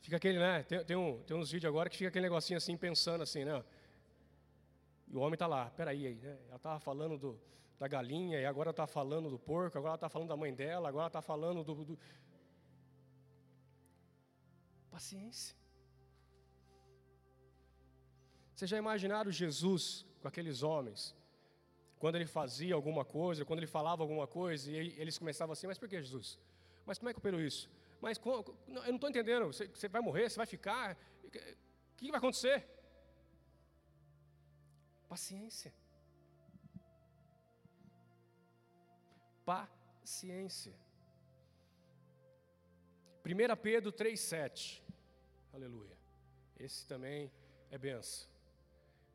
Fica 0.00 0.16
aquele, 0.16 0.38
né? 0.38 0.62
Tem, 0.62 0.84
tem, 0.84 0.96
um, 0.96 1.20
tem 1.24 1.36
uns 1.36 1.50
vídeos 1.50 1.68
agora 1.68 1.90
que 1.90 1.98
fica 1.98 2.08
aquele 2.08 2.26
negocinho 2.28 2.56
assim, 2.56 2.76
pensando 2.76 3.22
assim, 3.22 3.44
né? 3.44 3.62
E 5.10 5.16
o 5.16 5.20
homem 5.20 5.34
está 5.34 5.46
lá, 5.46 5.70
peraí, 5.70 6.06
aí, 6.06 6.14
né? 6.16 6.38
ela 6.46 6.56
estava 6.56 6.78
falando 6.78 7.16
do, 7.16 7.40
da 7.78 7.88
galinha, 7.88 8.40
e 8.40 8.44
agora 8.44 8.70
está 8.70 8.86
falando 8.86 9.30
do 9.30 9.38
porco, 9.38 9.78
agora 9.78 9.94
está 9.94 10.08
falando 10.08 10.28
da 10.28 10.36
mãe 10.36 10.54
dela, 10.54 10.88
agora 10.88 11.06
está 11.06 11.22
falando 11.22 11.64
do, 11.64 11.84
do. 11.84 11.98
Paciência. 14.90 15.56
Vocês 18.54 18.68
já 18.68 18.76
imaginaram 18.76 19.30
Jesus 19.30 20.04
com 20.20 20.28
aqueles 20.28 20.62
homens, 20.62 21.16
quando 21.98 22.16
ele 22.16 22.26
fazia 22.26 22.74
alguma 22.74 23.04
coisa, 23.04 23.44
quando 23.44 23.60
ele 23.60 23.66
falava 23.66 24.02
alguma 24.02 24.26
coisa, 24.26 24.70
e 24.70 24.76
eles 25.00 25.16
começavam 25.16 25.52
assim: 25.52 25.66
Mas 25.66 25.78
por 25.78 25.88
que, 25.88 26.02
Jesus? 26.02 26.38
Mas 26.84 26.98
como 26.98 27.08
é 27.08 27.12
que 27.12 27.18
eu 27.18 27.20
opero 27.20 27.40
isso? 27.40 27.70
Mas 28.00 28.20
eu 28.24 28.56
não 28.66 28.94
estou 28.94 29.10
entendendo. 29.10 29.46
Você, 29.46 29.68
você, 29.68 29.88
vai 29.88 30.00
morrer? 30.00 30.28
Você 30.28 30.36
vai 30.36 30.46
ficar? 30.46 30.96
O 31.24 31.30
que 31.96 32.10
vai 32.10 32.18
acontecer? 32.18 32.66
Paciência. 35.08 35.72
Paciência. 39.44 40.74
1 43.24 43.56
Pedro 43.62 43.92
3,7. 43.92 44.82
Aleluia. 45.52 45.96
Esse 46.58 46.86
também 46.86 47.30
é 47.70 47.78
benção. 47.78 48.28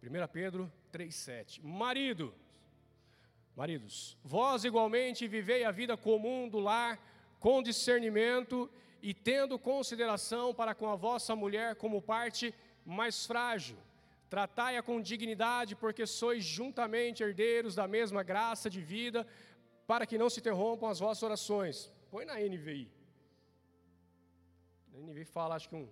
1 0.02 0.28
Pedro 0.32 0.72
3,7. 0.92 1.62
Marido, 1.64 2.34
maridos, 3.56 4.18
vós 4.24 4.64
igualmente 4.64 5.28
vivei 5.28 5.64
a 5.64 5.72
vida 5.72 5.96
comum 5.96 6.50
do 6.50 6.60
lar 6.60 7.00
com 7.40 7.62
discernimento 7.62 8.70
e 9.02 9.14
tendo 9.14 9.60
consideração 9.60 10.54
para 10.54 10.74
com 10.74 10.90
a 10.90 10.96
vossa 10.96 11.36
mulher 11.36 11.76
como 11.76 12.02
parte 12.02 12.54
mais 12.86 13.26
frágil. 13.26 13.78
Tratai-a 14.34 14.82
com 14.88 15.06
dignidade, 15.12 15.76
porque 15.84 16.06
sois 16.20 16.44
juntamente 16.58 17.24
herdeiros 17.26 17.76
da 17.80 17.88
mesma 17.96 18.22
graça 18.32 18.68
de 18.76 18.82
vida, 18.82 19.22
para 19.92 20.08
que 20.10 20.18
não 20.22 20.30
se 20.30 20.40
interrompam 20.42 20.88
as 20.94 21.00
vossas 21.06 21.24
orações. 21.30 21.76
Põe 22.12 22.26
na 22.26 22.36
NVI. 22.52 22.86
A 24.94 24.98
NVI 24.98 25.26
fala, 25.26 25.56
acho 25.56 25.70
que 25.70 25.76
um. 25.76 25.88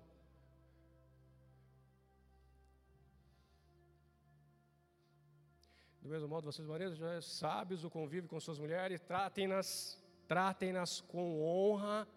Do 6.02 6.10
mesmo 6.14 6.28
modo, 6.28 6.46
vocês, 6.52 6.68
maridos, 6.68 6.98
já 6.98 7.22
sábios, 7.22 7.84
o 7.84 7.92
convívio 7.98 8.30
com 8.30 8.40
suas 8.40 8.60
mulheres, 8.64 9.00
tratem-nas 9.02 9.72
Tratem-nas 10.32 11.02
com 11.02 11.44
honra, 11.44 12.08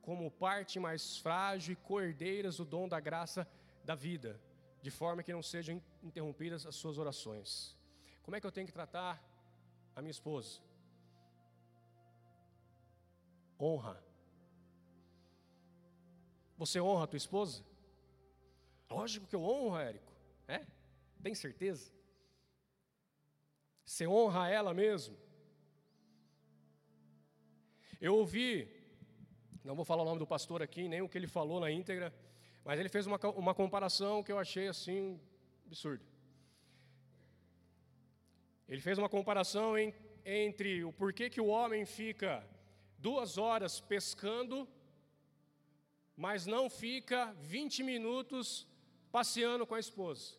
como 0.00 0.28
parte 0.32 0.80
mais 0.80 1.18
frágil 1.18 1.74
e 1.74 1.76
cordeiras 1.76 2.56
do 2.56 2.64
dom 2.64 2.88
da 2.88 2.98
graça 2.98 3.46
da 3.84 3.94
vida, 3.94 4.40
de 4.82 4.90
forma 4.90 5.22
que 5.22 5.32
não 5.32 5.42
sejam 5.42 5.80
interrompidas 6.02 6.66
as 6.66 6.74
suas 6.74 6.98
orações. 6.98 7.78
Como 8.22 8.36
é 8.36 8.40
que 8.40 8.46
eu 8.46 8.52
tenho 8.52 8.66
que 8.66 8.72
tratar 8.72 9.22
a 9.94 10.02
minha 10.02 10.10
esposa? 10.10 10.60
Honra. 13.58 14.02
Você 16.58 16.80
honra 16.80 17.04
a 17.04 17.06
tua 17.06 17.16
esposa? 17.16 17.64
Lógico 18.90 19.26
que 19.26 19.36
eu 19.36 19.42
honro, 19.42 19.78
Érico. 19.78 20.12
É? 20.48 20.66
Tem 21.22 21.34
certeza? 21.34 21.92
Você 23.84 24.06
honra 24.06 24.48
ela 24.48 24.74
mesmo? 24.74 25.16
Eu 28.00 28.16
ouvi, 28.16 28.68
não 29.64 29.76
vou 29.76 29.84
falar 29.84 30.02
o 30.02 30.06
nome 30.06 30.18
do 30.18 30.26
pastor 30.26 30.60
aqui, 30.60 30.88
nem 30.88 31.02
o 31.02 31.08
que 31.08 31.16
ele 31.16 31.28
falou 31.28 31.60
na 31.60 31.70
íntegra, 31.70 32.12
mas 32.64 32.78
ele 32.78 32.88
fez 32.88 33.06
uma, 33.06 33.18
uma 33.30 33.54
comparação 33.54 34.22
que 34.22 34.32
eu 34.32 34.38
achei 34.38 34.68
assim 34.68 35.20
absurdo. 35.66 36.04
Ele 38.68 38.80
fez 38.80 38.98
uma 38.98 39.08
comparação 39.08 39.76
em, 39.76 39.92
entre 40.24 40.84
o 40.84 40.92
porquê 40.92 41.28
que 41.28 41.40
o 41.40 41.46
homem 41.46 41.84
fica 41.84 42.46
duas 42.98 43.36
horas 43.36 43.80
pescando, 43.80 44.68
mas 46.16 46.46
não 46.46 46.70
fica 46.70 47.32
20 47.40 47.82
minutos 47.82 48.66
passeando 49.10 49.66
com 49.66 49.74
a 49.74 49.80
esposa. 49.80 50.36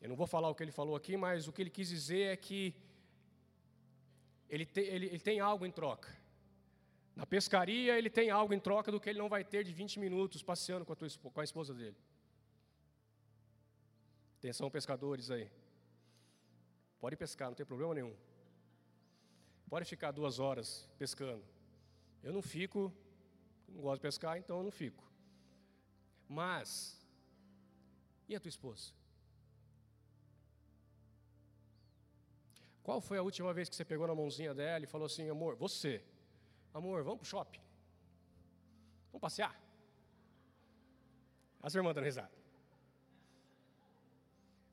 Eu 0.00 0.08
não 0.08 0.16
vou 0.16 0.26
falar 0.26 0.50
o 0.50 0.54
que 0.54 0.62
ele 0.62 0.72
falou 0.72 0.96
aqui, 0.96 1.16
mas 1.16 1.48
o 1.48 1.52
que 1.52 1.62
ele 1.62 1.70
quis 1.70 1.88
dizer 1.88 2.32
é 2.32 2.36
que 2.36 2.74
ele, 4.48 4.66
te, 4.66 4.80
ele, 4.80 5.06
ele 5.06 5.20
tem 5.20 5.40
algo 5.40 5.64
em 5.64 5.70
troca. 5.70 6.08
Na 7.16 7.24
pescaria, 7.24 7.96
ele 7.98 8.10
tem 8.10 8.28
algo 8.28 8.52
em 8.52 8.60
troca 8.60 8.92
do 8.92 9.00
que 9.00 9.08
ele 9.08 9.18
não 9.18 9.28
vai 9.28 9.42
ter 9.42 9.64
de 9.64 9.72
20 9.72 9.98
minutos 9.98 10.42
passeando 10.42 10.84
com 10.84 10.92
a, 10.92 10.96
tua, 10.96 11.08
com 11.34 11.40
a 11.40 11.44
esposa 11.44 11.72
dele. 11.72 11.96
Atenção, 14.38 14.70
pescadores 14.70 15.30
aí. 15.30 15.50
Pode 17.00 17.16
pescar, 17.16 17.48
não 17.48 17.54
tem 17.54 17.64
problema 17.64 17.94
nenhum. 17.94 18.14
Pode 19.70 19.86
ficar 19.86 20.10
duas 20.10 20.38
horas 20.38 20.86
pescando. 20.98 21.42
Eu 22.22 22.34
não 22.34 22.42
fico, 22.42 22.92
não 23.66 23.80
gosto 23.80 23.96
de 24.00 24.02
pescar, 24.02 24.36
então 24.36 24.58
eu 24.58 24.64
não 24.64 24.70
fico. 24.70 25.02
Mas, 26.28 27.00
e 28.28 28.36
a 28.36 28.40
tua 28.40 28.50
esposa? 28.50 28.92
Qual 32.82 33.00
foi 33.00 33.16
a 33.16 33.22
última 33.22 33.54
vez 33.54 33.68
que 33.70 33.74
você 33.74 33.84
pegou 33.84 34.06
na 34.06 34.14
mãozinha 34.14 34.54
dela 34.54 34.84
e 34.84 34.86
falou 34.86 35.06
assim, 35.06 35.28
amor, 35.30 35.56
você, 35.56 36.04
amor, 36.78 37.02
vamos 37.02 37.20
para 37.20 37.26
o 37.26 37.28
shopping? 37.28 37.60
Vamos 39.10 39.20
passear? 39.20 39.54
As 41.62 41.74
irmãs 41.74 41.94
dando 41.94 42.04
risada. 42.04 42.36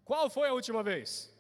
Qual 0.04 0.30
foi 0.30 0.50
a 0.50 0.54
última 0.54 0.84
vez? 0.84 1.34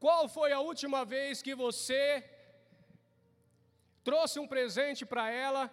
Qual 0.00 0.28
foi 0.28 0.52
a 0.52 0.60
última 0.60 1.04
vez 1.04 1.42
que 1.42 1.54
você 1.54 2.02
trouxe 4.02 4.40
um 4.40 4.48
presente 4.48 5.06
para 5.06 5.30
ela 5.30 5.70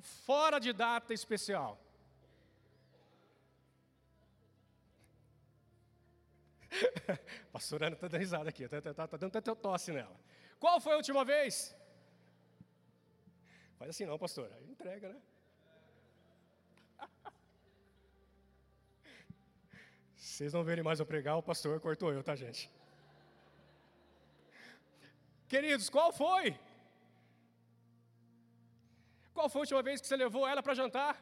fora 0.00 0.58
de 0.58 0.72
data 0.72 1.12
especial? 1.12 1.78
Pastor 7.52 7.82
Ana 7.84 7.94
está 7.94 8.08
dando 8.08 8.20
risada 8.20 8.48
aqui, 8.48 8.64
está 8.64 8.80
tá, 8.80 8.94
tá, 8.94 9.06
tá 9.06 9.16
dando 9.16 9.36
até 9.36 9.54
tosse 9.54 9.92
nela. 9.92 10.18
Qual 10.58 10.80
foi 10.80 10.92
a 10.94 10.96
última 10.96 11.24
vez? 11.24 11.74
Faz 13.78 13.90
assim 13.90 14.06
não, 14.06 14.18
pastor, 14.18 14.50
aí 14.56 14.70
entrega, 14.70 15.08
né? 15.12 15.20
Vocês 20.16 20.52
não 20.52 20.64
verem 20.64 20.84
mais 20.88 20.98
eu 21.00 21.06
pregar, 21.06 21.36
o 21.36 21.42
pastor 21.42 21.80
cortou 21.80 22.12
eu, 22.12 22.22
tá, 22.22 22.34
gente? 22.34 22.70
Queridos, 25.48 25.88
qual 25.88 26.12
foi? 26.12 26.58
Qual 29.32 29.48
foi 29.48 29.60
a 29.60 29.64
última 29.64 29.82
vez 29.82 30.00
que 30.00 30.06
você 30.06 30.16
levou 30.16 30.46
ela 30.46 30.62
para 30.62 30.74
jantar? 30.74 31.12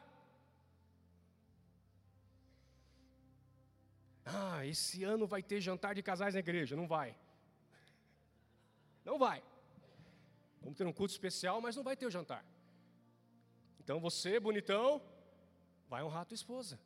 Ah, 4.25 4.65
esse 4.65 5.03
ano 5.03 5.25
vai 5.25 5.41
ter 5.41 5.61
jantar 5.61 5.93
de 5.95 6.03
casais 6.03 6.33
na 6.33 6.41
igreja. 6.41 6.75
Não 6.75 6.87
vai. 6.87 7.15
Não 9.09 9.17
vai. 9.25 9.39
Vamos 10.61 10.77
ter 10.77 10.85
um 10.85 10.95
culto 10.99 11.13
especial, 11.17 11.57
mas 11.65 11.75
não 11.77 11.83
vai 11.89 11.95
ter 11.99 12.05
o 12.05 12.11
jantar. 12.17 12.43
Então 13.79 13.97
você, 14.07 14.31
bonitão, 14.47 15.01
vai 15.91 16.03
honrar 16.03 16.21
a 16.23 16.29
tua 16.29 16.39
esposa. 16.41 16.79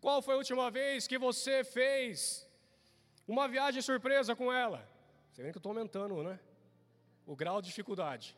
Qual 0.00 0.20
foi 0.20 0.34
a 0.34 0.40
última 0.42 0.66
vez 0.78 1.06
que 1.10 1.18
você 1.26 1.56
fez 1.78 2.14
uma 3.34 3.46
viagem 3.54 3.80
surpresa 3.90 4.36
com 4.40 4.52
ela? 4.52 4.80
Você 5.30 5.42
vê 5.42 5.50
que 5.50 5.58
eu 5.58 5.60
estou 5.60 5.70
aumentando, 5.70 6.22
né? 6.22 6.38
O 7.32 7.34
grau 7.42 7.58
de 7.62 7.68
dificuldade. 7.68 8.36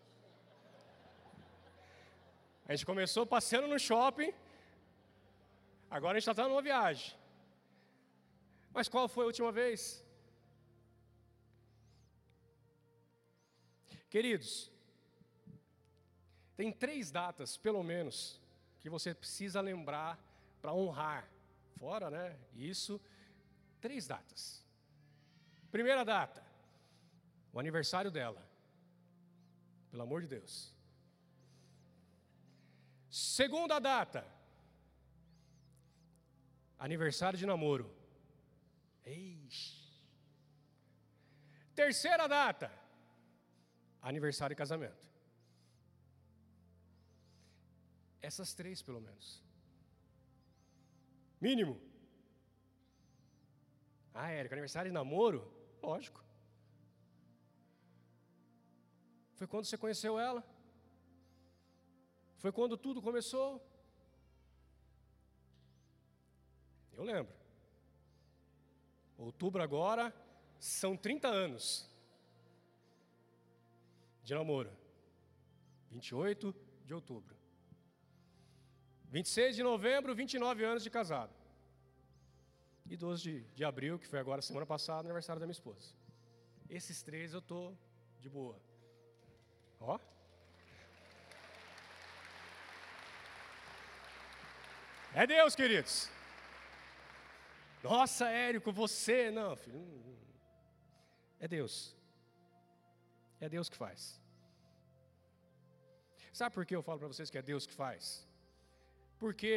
A 2.69 2.73
gente 2.73 2.87
começou 2.87 3.25
passeando 3.35 3.69
no 3.75 3.79
shopping, 3.79 4.33
Agora 5.91 6.17
a 6.17 6.21
gente 6.21 6.29
está 6.29 6.49
numa 6.49 6.63
viagem. 6.63 7.17
Mas 8.75 8.89
qual 8.89 9.09
foi 9.09 9.25
a 9.25 9.27
última 9.29 9.53
vez? 9.53 10.05
Queridos, 14.09 14.71
tem 16.57 16.73
três 16.73 17.11
datas, 17.11 17.57
pelo 17.57 17.83
menos, 17.83 18.41
que 18.81 18.89
você 18.89 19.15
precisa 19.15 19.61
lembrar 19.61 20.19
para 20.61 20.73
honrar. 20.73 21.29
Fora, 21.77 22.11
né? 22.11 22.39
Isso, 22.55 23.01
três 23.81 24.07
datas. 24.07 24.65
Primeira 25.71 26.05
data, 26.05 26.43
o 27.53 27.59
aniversário 27.59 28.11
dela. 28.11 28.43
Pelo 29.91 30.03
amor 30.03 30.23
de 30.23 30.29
Deus. 30.29 30.75
Segunda 33.11 33.79
data, 33.79 34.27
Aniversário 36.79 37.39
de 37.39 37.47
namoro. 37.47 37.91
Terceira 41.75 42.27
data. 42.27 42.71
Aniversário 44.11 44.55
de 44.55 44.59
casamento. 44.59 45.05
Essas 48.29 48.55
três, 48.55 48.81
pelo 48.81 49.01
menos. 49.01 49.43
Mínimo. 51.41 51.75
Ah, 54.15 54.31
Érico, 54.31 54.55
aniversário 54.55 54.91
de 54.91 54.95
namoro? 54.95 55.41
Lógico. 55.83 56.25
Foi 59.35 59.49
quando 59.49 59.65
você 59.65 59.77
conheceu 59.77 60.21
ela? 60.21 60.43
Foi 62.39 62.53
quando 62.53 62.77
tudo 62.77 63.03
começou? 63.03 63.49
Eu 66.93 67.03
lembro. 67.03 67.35
Outubro 69.19 69.61
agora 69.61 70.15
são 70.61 70.97
30 70.97 71.27
anos 71.27 71.96
de 74.27 74.35
namoro. 74.35 74.71
28 75.89 76.55
de 76.85 76.93
outubro. 76.93 77.37
26 79.09 79.55
de 79.55 79.63
novembro, 79.63 80.15
29 80.17 80.65
anos 80.65 80.83
de 80.83 80.91
casado. 80.91 81.33
E 82.91 82.97
12 82.97 83.23
de, 83.23 83.41
de 83.55 83.65
abril, 83.65 83.99
que 84.01 84.07
foi 84.07 84.19
agora 84.19 84.43
semana 84.43 84.67
passada, 84.67 85.07
aniversário 85.07 85.39
da 85.39 85.47
minha 85.47 85.53
esposa. 85.53 85.95
Esses 86.69 87.03
três 87.05 87.33
eu 87.33 87.41
tô 87.41 87.73
de 88.21 88.29
boa. 88.29 88.61
Ó. 89.81 89.99
É 95.15 95.25
Deus, 95.25 95.55
queridos. 95.55 96.11
Nossa, 97.81 98.29
Érico, 98.29 98.73
você. 98.73 99.31
Não, 99.31 99.55
filho. 99.57 99.81
É 101.39 101.47
Deus. 101.47 101.96
É 103.47 103.49
Deus 103.49 103.69
que 103.73 103.77
faz. 103.85 104.21
Sabe 106.39 106.53
por 106.57 106.65
que 106.67 106.75
eu 106.79 106.83
falo 106.83 106.99
para 107.03 107.11
vocês 107.13 107.31
que 107.33 107.39
é 107.39 107.43
Deus 107.51 107.65
que 107.69 107.75
faz? 107.83 108.27
Porque 109.23 109.53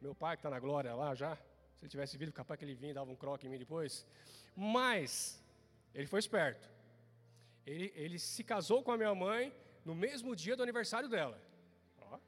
meu 0.00 0.14
pai 0.14 0.36
que 0.36 0.40
está 0.40 0.50
na 0.50 0.60
glória 0.66 0.94
lá 0.94 1.10
já, 1.22 1.32
se 1.74 1.80
ele 1.82 1.88
tivesse 1.94 2.16
vindo, 2.16 2.32
capaz 2.32 2.56
que 2.58 2.64
ele 2.64 2.76
vinha 2.76 2.92
e 2.92 2.94
dava 2.94 3.10
um 3.10 3.16
croque 3.16 3.46
em 3.46 3.50
mim 3.50 3.58
depois. 3.58 4.06
Mas 4.54 5.42
ele 5.92 6.06
foi 6.06 6.20
esperto. 6.20 6.70
Ele, 7.66 7.92
ele 7.96 8.20
se 8.20 8.44
casou 8.44 8.84
com 8.84 8.92
a 8.92 8.96
minha 8.96 9.14
mãe 9.26 9.52
no 9.84 9.96
mesmo 9.96 10.36
dia 10.36 10.54
do 10.56 10.62
aniversário 10.62 11.08
dela. 11.08 11.38
Ó. 12.02 12.18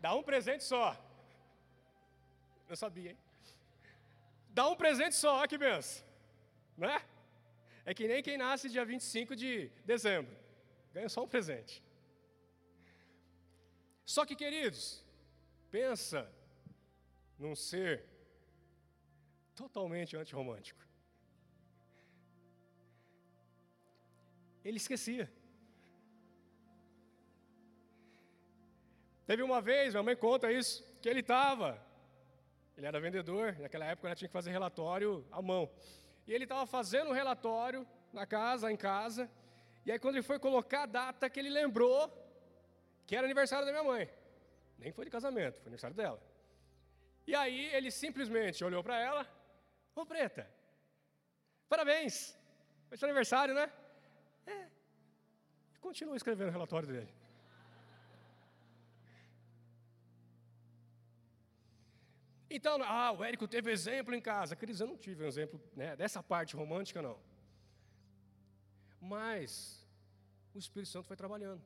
Dá 0.00 0.14
um 0.14 0.22
presente 0.22 0.62
só. 0.62 0.96
Não 2.68 2.76
sabia, 2.76 3.10
hein? 3.10 3.18
Dá 4.50 4.68
um 4.68 4.76
presente 4.76 5.16
só, 5.16 5.44
que 5.48 5.58
benção. 5.58 6.06
Né? 6.76 6.96
É 7.88 7.94
que 7.98 8.06
nem 8.10 8.22
quem 8.26 8.36
nasce 8.36 8.72
dia 8.74 8.84
25 8.84 9.34
de 9.42 9.50
dezembro. 9.90 10.34
Ganha 10.94 11.08
só 11.08 11.20
um 11.24 11.30
presente. 11.34 11.74
Só 14.14 14.26
que, 14.26 14.36
queridos, 14.42 14.82
pensa 15.70 16.20
num 17.38 17.54
ser 17.56 18.04
totalmente 19.54 20.18
antirromântico. 20.18 20.82
Ele 24.62 24.76
esquecia. 24.76 25.26
Teve 29.26 29.42
uma 29.42 29.62
vez, 29.62 29.94
minha 29.94 30.02
mãe 30.02 30.16
conta 30.26 30.52
isso, 30.52 30.76
que 31.00 31.08
ele 31.08 31.20
estava, 31.20 31.70
ele 32.76 32.86
era 32.86 33.00
vendedor, 33.00 33.58
naquela 33.58 33.86
época 33.86 34.14
tinha 34.14 34.28
que 34.28 34.38
fazer 34.40 34.50
relatório 34.50 35.26
à 35.32 35.40
mão. 35.40 35.70
E 36.28 36.34
ele 36.34 36.44
estava 36.44 36.66
fazendo 36.66 37.08
o 37.08 37.14
relatório 37.14 37.86
na 38.12 38.26
casa, 38.26 38.70
em 38.70 38.76
casa, 38.76 39.30
e 39.84 39.90
aí 39.90 39.98
quando 39.98 40.16
ele 40.16 40.22
foi 40.22 40.38
colocar 40.38 40.82
a 40.82 40.86
data 40.86 41.30
que 41.30 41.40
ele 41.40 41.48
lembrou 41.48 42.00
que 43.06 43.16
era 43.16 43.26
aniversário 43.26 43.64
da 43.64 43.72
minha 43.72 43.82
mãe. 43.82 44.08
Nem 44.78 44.92
foi 44.92 45.06
de 45.06 45.10
casamento, 45.10 45.54
foi 45.54 45.62
aniversário 45.62 45.96
dela. 45.96 46.20
E 47.26 47.34
aí 47.34 47.74
ele 47.74 47.90
simplesmente 47.90 48.62
olhou 48.62 48.82
para 48.84 48.98
ela, 49.00 49.26
ô 49.94 50.04
preta, 50.04 50.46
parabéns, 51.66 52.38
foi 52.88 52.98
seu 52.98 53.06
aniversário, 53.06 53.54
né? 53.54 53.72
É. 54.46 54.68
E 55.74 56.14
escrevendo 56.14 56.48
o 56.48 56.52
relatório 56.52 56.86
dele. 56.86 57.17
Então, 62.50 62.82
ah, 62.82 63.12
o 63.12 63.22
Érico 63.22 63.46
teve 63.46 63.70
exemplo 63.70 64.14
em 64.14 64.20
casa. 64.20 64.56
Cris, 64.56 64.80
eu 64.80 64.86
não 64.86 64.96
tive 64.96 65.24
um 65.24 65.26
exemplo 65.26 65.60
né, 65.76 65.94
dessa 65.96 66.22
parte 66.22 66.56
romântica, 66.56 67.02
não. 67.02 67.18
Mas 69.00 69.86
o 70.54 70.58
Espírito 70.58 70.90
Santo 70.90 71.06
foi 71.06 71.16
trabalhando. 71.16 71.62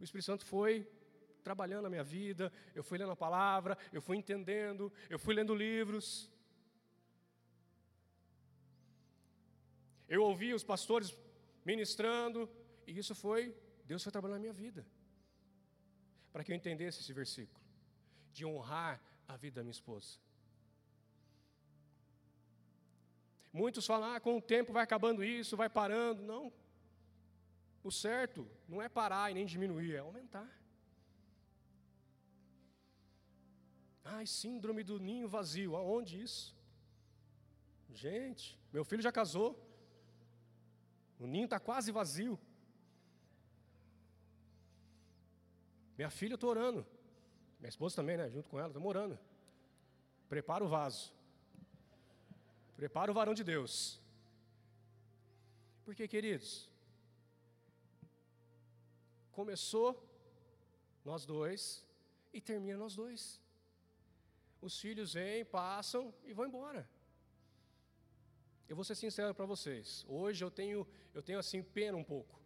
O 0.00 0.04
Espírito 0.04 0.26
Santo 0.26 0.44
foi 0.44 0.88
trabalhando 1.42 1.84
na 1.84 1.90
minha 1.90 2.04
vida, 2.04 2.52
eu 2.74 2.82
fui 2.82 2.98
lendo 2.98 3.12
a 3.12 3.16
palavra, 3.16 3.76
eu 3.92 4.02
fui 4.02 4.16
entendendo, 4.16 4.92
eu 5.08 5.18
fui 5.18 5.34
lendo 5.34 5.54
livros. 5.54 6.30
Eu 10.08 10.22
ouvi 10.24 10.52
os 10.52 10.64
pastores 10.64 11.16
ministrando, 11.64 12.48
e 12.86 12.98
isso 12.98 13.14
foi, 13.14 13.54
Deus 13.84 14.02
foi 14.02 14.10
trabalhando 14.10 14.38
na 14.38 14.40
minha 14.40 14.52
vida. 14.52 14.86
Para 16.32 16.42
que 16.42 16.50
eu 16.50 16.56
entendesse 16.56 17.00
esse 17.00 17.12
versículo, 17.12 17.59
de 18.40 18.46
honrar 18.50 18.94
a 19.32 19.36
vida 19.42 19.56
da 19.56 19.64
minha 19.66 19.78
esposa. 19.78 20.10
Muitos 23.60 23.84
falam, 23.90 24.08
ah, 24.12 24.20
com 24.26 24.34
o 24.38 24.46
tempo 24.54 24.72
vai 24.76 24.82
acabando 24.84 25.22
isso, 25.22 25.58
vai 25.62 25.68
parando. 25.80 26.22
Não. 26.32 26.44
O 27.88 27.90
certo 28.04 28.40
não 28.68 28.80
é 28.80 28.88
parar 28.88 29.30
e 29.30 29.34
nem 29.34 29.46
diminuir, 29.54 29.94
é 29.94 29.98
aumentar. 29.98 30.50
Ai, 34.16 34.26
síndrome 34.26 34.82
do 34.90 34.98
ninho 35.08 35.28
vazio, 35.28 35.76
aonde 35.76 36.20
isso? 36.26 36.56
Gente, 38.04 38.46
meu 38.72 38.84
filho 38.84 39.02
já 39.02 39.12
casou, 39.20 39.50
o 41.18 41.26
ninho 41.26 41.48
está 41.48 41.58
quase 41.68 41.90
vazio. 41.92 42.38
Minha 45.98 46.10
filha, 46.18 46.34
eu 46.34 46.40
estou 46.40 46.50
orando, 46.50 46.82
minha 47.60 47.68
esposa 47.68 47.96
também, 47.96 48.16
né? 48.16 48.28
Junto 48.30 48.48
com 48.48 48.58
ela, 48.58 48.68
estamos 48.68 48.88
orando. 48.88 49.18
Prepara 50.28 50.64
o 50.64 50.68
vaso, 50.68 51.12
prepara 52.76 53.10
o 53.10 53.14
varão 53.14 53.34
de 53.34 53.44
Deus. 53.44 54.00
Porque, 55.84 56.06
queridos, 56.08 56.68
começou 59.32 60.08
nós 61.04 61.26
dois 61.26 61.84
e 62.32 62.40
termina 62.40 62.78
nós 62.78 62.94
dois. 62.94 63.40
Os 64.60 64.78
filhos 64.78 65.14
vêm, 65.14 65.44
passam 65.44 66.14
e 66.24 66.32
vão 66.32 66.46
embora. 66.46 66.88
Eu 68.68 68.76
vou 68.76 68.84
ser 68.84 68.94
sincero 68.94 69.34
para 69.34 69.46
vocês. 69.46 70.04
Hoje 70.08 70.44
eu 70.44 70.50
tenho, 70.50 70.86
eu 71.12 71.22
tenho 71.22 71.38
assim 71.38 71.62
pena 71.62 71.96
um 71.96 72.04
pouco 72.04 72.40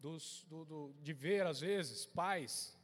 dos, 0.00 0.46
do, 0.48 0.64
do, 0.64 0.94
de 1.02 1.12
ver 1.12 1.46
às 1.46 1.60
vezes 1.60 2.06
pais 2.06 2.78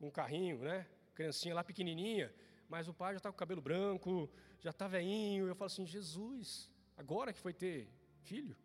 com 0.00 0.08
um 0.08 0.10
carrinho, 0.10 0.58
né? 0.58 0.88
Criancinha 1.14 1.54
lá 1.54 1.62
pequenininha, 1.62 2.34
mas 2.68 2.88
o 2.88 2.94
pai 2.94 3.12
já 3.12 3.18
está 3.18 3.28
com 3.30 3.36
o 3.36 3.38
cabelo 3.38 3.60
branco, 3.60 4.30
já 4.58 4.70
está 4.70 4.88
veinho. 4.88 5.46
Eu 5.46 5.54
falo 5.54 5.66
assim, 5.66 5.86
Jesus, 5.86 6.70
agora 6.96 7.32
que 7.34 7.38
foi 7.38 7.52
ter 7.52 7.88
filho, 8.22 8.56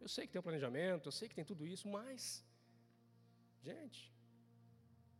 eu 0.00 0.08
sei 0.08 0.26
que 0.26 0.32
tem 0.32 0.38
um 0.38 0.42
planejamento, 0.42 1.08
eu 1.08 1.12
sei 1.12 1.28
que 1.28 1.34
tem 1.34 1.44
tudo 1.44 1.66
isso, 1.66 1.88
mas, 1.88 2.44
gente, 3.62 4.12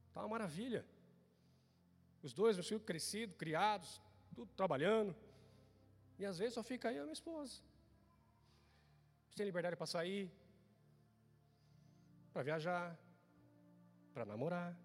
está 0.06 0.20
uma 0.20 0.28
maravilha. 0.28 0.86
Os 2.22 2.32
dois, 2.32 2.56
meus 2.56 2.68
filhos 2.68 2.84
crescidos, 2.84 3.36
criados, 3.36 4.00
tudo 4.34 4.52
trabalhando. 4.54 5.14
E 6.20 6.24
às 6.24 6.38
vezes 6.38 6.54
só 6.54 6.62
fica 6.62 6.88
aí 6.88 6.98
a 6.98 7.02
minha 7.02 7.12
esposa. 7.12 7.60
Tem 9.34 9.46
liberdade 9.46 9.74
para 9.74 9.86
sair, 9.86 10.30
para 12.32 12.42
viajar, 12.42 12.96
para 14.14 14.24
namorar. 14.24 14.76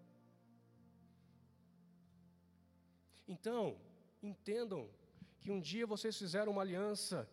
Então, 3.27 3.77
entendam 4.21 4.89
que 5.41 5.51
um 5.51 5.59
dia 5.59 5.85
vocês 5.85 6.17
fizeram 6.17 6.51
uma 6.51 6.61
aliança 6.61 7.29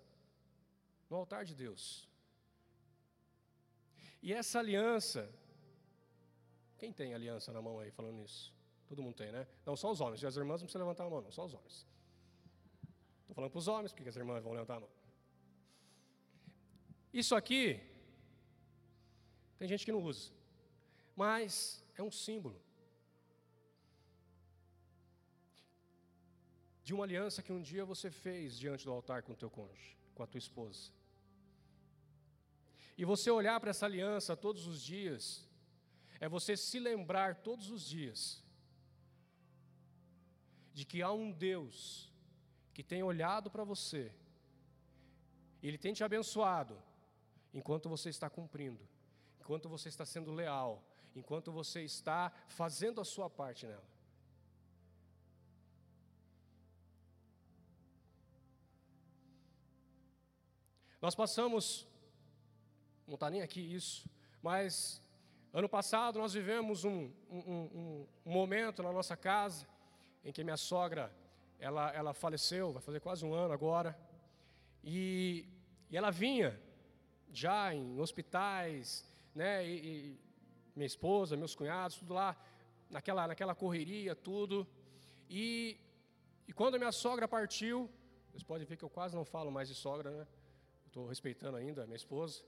no 1.08 1.16
altar 1.16 1.44
de 1.44 1.54
Deus. 1.54 2.08
E 4.22 4.32
essa 4.32 4.58
aliança, 4.58 5.30
quem 6.78 6.92
tem 6.92 7.14
aliança 7.14 7.52
na 7.52 7.60
mão 7.60 7.78
aí 7.78 7.90
falando 7.90 8.20
isso? 8.22 8.52
Todo 8.86 9.02
mundo 9.02 9.14
tem, 9.14 9.30
né? 9.30 9.46
Não, 9.64 9.76
só 9.76 9.90
os 9.90 10.00
homens. 10.00 10.22
E 10.22 10.26
as 10.26 10.36
irmãs 10.36 10.60
não 10.60 10.66
precisam 10.66 10.86
levantar 10.86 11.04
a 11.04 11.10
mão, 11.10 11.20
não, 11.20 11.30
só 11.30 11.44
os 11.44 11.54
homens. 11.54 11.86
Estou 13.20 13.34
falando 13.34 13.50
para 13.50 13.58
os 13.58 13.68
homens, 13.68 13.92
porque 13.92 14.08
as 14.08 14.16
irmãs 14.16 14.42
vão 14.42 14.52
levantar 14.52 14.76
a 14.76 14.80
mão. 14.80 14.90
Isso 17.12 17.34
aqui, 17.34 17.80
tem 19.56 19.68
gente 19.68 19.84
que 19.84 19.92
não 19.92 20.02
usa, 20.02 20.32
mas 21.14 21.84
é 21.96 22.02
um 22.02 22.10
símbolo 22.10 22.60
de 26.84 26.92
uma 26.92 27.04
aliança 27.04 27.42
que 27.42 27.52
um 27.52 27.62
dia 27.62 27.84
você 27.84 28.10
fez 28.10 28.58
diante 28.58 28.84
do 28.84 28.92
altar 28.92 29.22
com 29.22 29.32
o 29.32 29.36
teu 29.36 29.50
cônjuge, 29.50 29.96
com 30.14 30.22
a 30.22 30.26
tua 30.26 30.38
esposa. 30.38 30.92
E 32.96 33.04
você 33.04 33.30
olhar 33.30 33.58
para 33.58 33.70
essa 33.70 33.86
aliança 33.86 34.36
todos 34.36 34.66
os 34.66 34.82
dias, 34.82 35.48
é 36.20 36.28
você 36.28 36.56
se 36.56 36.78
lembrar 36.78 37.36
todos 37.36 37.70
os 37.70 37.88
dias 37.88 38.44
de 40.74 40.84
que 40.84 41.02
há 41.02 41.10
um 41.10 41.32
Deus 41.32 42.12
que 42.74 42.82
tem 42.82 43.02
olhado 43.02 43.50
para 43.50 43.64
você, 43.64 44.12
Ele 45.62 45.78
tem 45.78 45.94
te 45.94 46.04
abençoado, 46.04 46.76
enquanto 47.52 47.88
você 47.88 48.10
está 48.10 48.28
cumprindo, 48.28 48.86
enquanto 49.40 49.68
você 49.68 49.88
está 49.88 50.04
sendo 50.04 50.32
leal, 50.32 50.84
enquanto 51.16 51.50
você 51.50 51.82
está 51.82 52.30
fazendo 52.48 53.00
a 53.00 53.04
sua 53.04 53.30
parte 53.30 53.66
nela. 53.66 53.93
Nós 61.04 61.14
passamos, 61.14 61.86
não 63.06 63.12
está 63.12 63.28
nem 63.28 63.42
aqui 63.42 63.60
isso, 63.60 64.08
mas 64.40 65.02
ano 65.52 65.68
passado 65.68 66.18
nós 66.18 66.32
vivemos 66.32 66.82
um, 66.82 67.10
um, 67.30 67.38
um, 67.38 68.06
um, 68.24 68.32
momento 68.32 68.82
na 68.82 68.90
nossa 68.90 69.14
casa 69.14 69.66
em 70.24 70.32
que 70.32 70.42
minha 70.42 70.56
sogra 70.56 71.14
ela, 71.58 71.92
ela 71.92 72.14
faleceu, 72.14 72.72
vai 72.72 72.80
fazer 72.80 73.00
quase 73.00 73.22
um 73.22 73.34
ano 73.34 73.52
agora, 73.52 73.94
e, 74.82 75.46
e 75.90 75.96
ela 75.98 76.10
vinha 76.10 76.58
já 77.30 77.74
em 77.74 78.00
hospitais, 78.00 79.04
né, 79.34 79.62
e, 79.62 79.74
e 79.86 80.18
minha 80.74 80.86
esposa, 80.86 81.36
meus 81.36 81.54
cunhados, 81.54 81.98
tudo 81.98 82.14
lá, 82.14 82.34
naquela, 82.88 83.28
naquela 83.28 83.54
correria, 83.54 84.16
tudo, 84.16 84.66
e, 85.28 85.76
e 86.48 86.52
quando 86.54 86.78
minha 86.78 86.92
sogra 86.92 87.28
partiu, 87.28 87.90
vocês 88.30 88.42
podem 88.42 88.66
ver 88.66 88.78
que 88.78 88.84
eu 88.84 88.88
quase 88.88 89.14
não 89.14 89.26
falo 89.26 89.50
mais 89.52 89.68
de 89.68 89.74
sogra, 89.74 90.10
né? 90.10 90.26
Estou 90.94 91.08
respeitando 91.08 91.56
ainda 91.56 91.82
a 91.82 91.86
minha 91.86 91.96
esposa. 91.96 92.44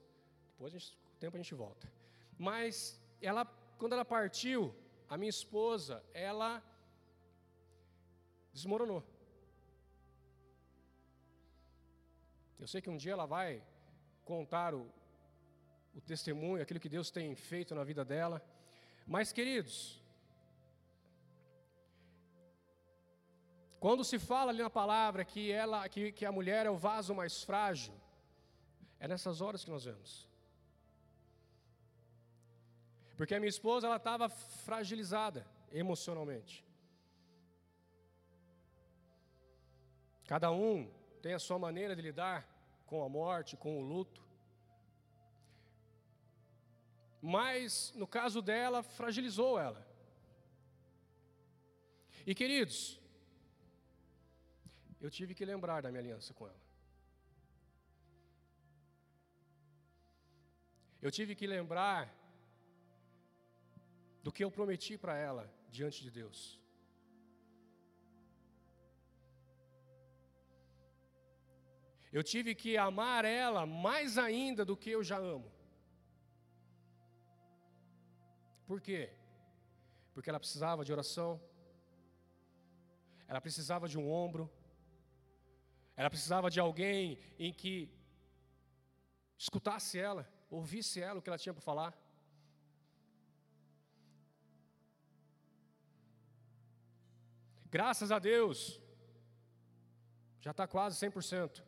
Depois, 0.53 0.73
a 0.73 0.79
gente, 0.79 0.97
o 1.13 1.19
tempo, 1.19 1.37
a 1.37 1.41
gente 1.43 1.53
volta. 1.53 1.93
Mas, 2.39 2.97
ela, 3.21 3.45
quando 3.77 3.95
ela 3.95 4.05
partiu, 4.05 4.73
a 5.09 5.17
minha 5.19 5.31
esposa, 5.31 6.01
ela 6.15 6.63
desmoronou. 8.53 9.03
Eu 12.61 12.69
sei 12.69 12.81
que 12.81 12.89
um 12.89 12.97
dia 12.97 13.15
ela 13.15 13.27
vai 13.27 13.65
contar 14.25 14.77
o, 14.77 14.89
o 15.93 16.01
testemunho, 16.01 16.63
aquilo 16.63 16.79
que 16.79 16.89
Deus 16.89 17.11
tem 17.11 17.35
feito 17.35 17.75
na 17.75 17.83
vida 17.83 18.05
dela. 18.05 18.41
Mas, 19.05 19.33
queridos, 19.33 20.01
quando 23.81 24.05
se 24.05 24.21
fala 24.21 24.53
ali 24.53 24.63
na 24.63 24.71
palavra 24.71 25.25
que, 25.25 25.51
ela, 25.51 25.89
que, 25.89 26.13
que 26.13 26.25
a 26.25 26.31
mulher 26.31 26.65
é 26.65 26.71
o 26.71 26.77
vaso 26.77 27.13
mais 27.13 27.43
frágil, 27.43 28.06
é 28.99 29.07
nessas 29.09 29.41
horas 29.41 29.65
que 29.65 29.71
nós 29.71 29.85
vemos. 29.85 30.29
Porque 33.17 33.35
a 33.35 33.41
minha 33.41 33.49
esposa 33.49 33.87
ela 33.87 33.97
estava 33.97 34.29
fragilizada 34.29 35.47
emocionalmente. 35.73 36.65
Cada 40.27 40.51
um 40.51 40.91
tem 41.23 41.35
a 41.35 41.39
sua 41.39 41.59
maneira 41.59 41.95
de 41.97 42.03
lidar 42.03 42.47
com 42.85 43.03
a 43.03 43.09
morte, 43.09 43.57
com 43.57 43.79
o 43.79 43.83
luto. 43.83 44.23
Mas 47.23 47.93
no 47.95 48.07
caso 48.07 48.43
dela, 48.43 48.83
fragilizou 48.83 49.59
ela. 49.59 49.87
E 52.27 52.35
queridos, 52.35 53.01
eu 55.01 55.11
tive 55.11 55.35
que 55.35 55.45
lembrar 55.45 55.81
da 55.83 55.91
minha 55.91 56.03
aliança 56.03 56.35
com 56.35 56.47
ela. 56.47 56.66
Eu 61.07 61.11
tive 61.17 61.37
que 61.39 61.47
lembrar 61.47 62.01
do 64.25 64.33
que 64.35 64.43
eu 64.45 64.51
prometi 64.57 64.95
para 65.03 65.15
ela 65.17 65.45
diante 65.77 65.99
de 66.05 66.11
Deus. 66.11 66.39
Eu 72.17 72.25
tive 72.33 72.57
que 72.57 72.73
amar 72.89 73.25
ela 73.25 73.63
mais 73.65 74.19
ainda 74.19 74.65
do 74.65 74.77
que 74.77 74.91
eu 74.97 75.05
já 75.11 75.17
amo. 75.17 75.49
Por 78.67 78.81
quê? 78.81 79.03
Porque 80.13 80.29
ela 80.29 80.41
precisava 80.45 80.85
de 80.85 80.93
oração, 80.99 81.41
ela 83.29 83.41
precisava 83.41 83.87
de 83.93 83.97
um 83.97 84.11
ombro, 84.11 84.51
ela 85.97 86.11
precisava 86.11 86.51
de 86.51 86.59
alguém 86.59 87.17
em 87.39 87.53
que 87.53 87.77
escutasse 89.39 90.01
ela 90.01 90.35
ouvisse 90.51 91.01
ela 91.01 91.19
o 91.19 91.23
que 91.23 91.29
ela 91.29 91.39
tinha 91.39 91.53
para 91.53 91.63
falar. 91.63 91.93
Graças 97.71 98.11
a 98.13 98.19
Deus, 98.19 98.81
já 100.41 100.53
está 100.53 100.67
quase 100.67 100.99
100%. 101.05 101.63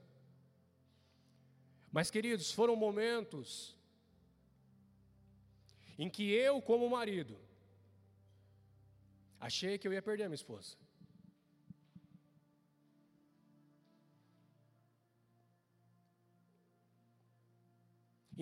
Mas, 1.91 2.11
queridos, 2.11 2.53
foram 2.53 2.77
momentos 2.77 3.77
em 5.99 6.09
que 6.09 6.31
eu, 6.31 6.63
como 6.63 6.89
marido, 6.89 7.39
achei 9.41 9.77
que 9.79 9.89
eu 9.89 9.93
ia 9.93 10.01
perder 10.01 10.25
a 10.25 10.29
minha 10.29 10.35
esposa. 10.37 10.77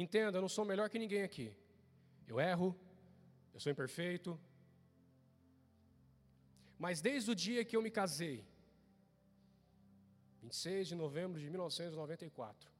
Entenda, 0.04 0.36
eu 0.36 0.42
não 0.42 0.48
sou 0.56 0.64
melhor 0.70 0.90
que 0.90 0.98
ninguém 0.98 1.22
aqui. 1.22 1.56
Eu 2.28 2.38
erro, 2.38 2.68
eu 3.54 3.60
sou 3.60 3.72
imperfeito. 3.72 4.38
Mas 6.78 7.00
desde 7.00 7.30
o 7.30 7.34
dia 7.34 7.64
que 7.64 7.74
eu 7.74 7.80
me 7.80 7.90
casei, 7.90 8.46
26 10.42 10.88
de 10.88 10.94
novembro 10.94 11.40
de 11.40 11.48
1994, 11.48 12.70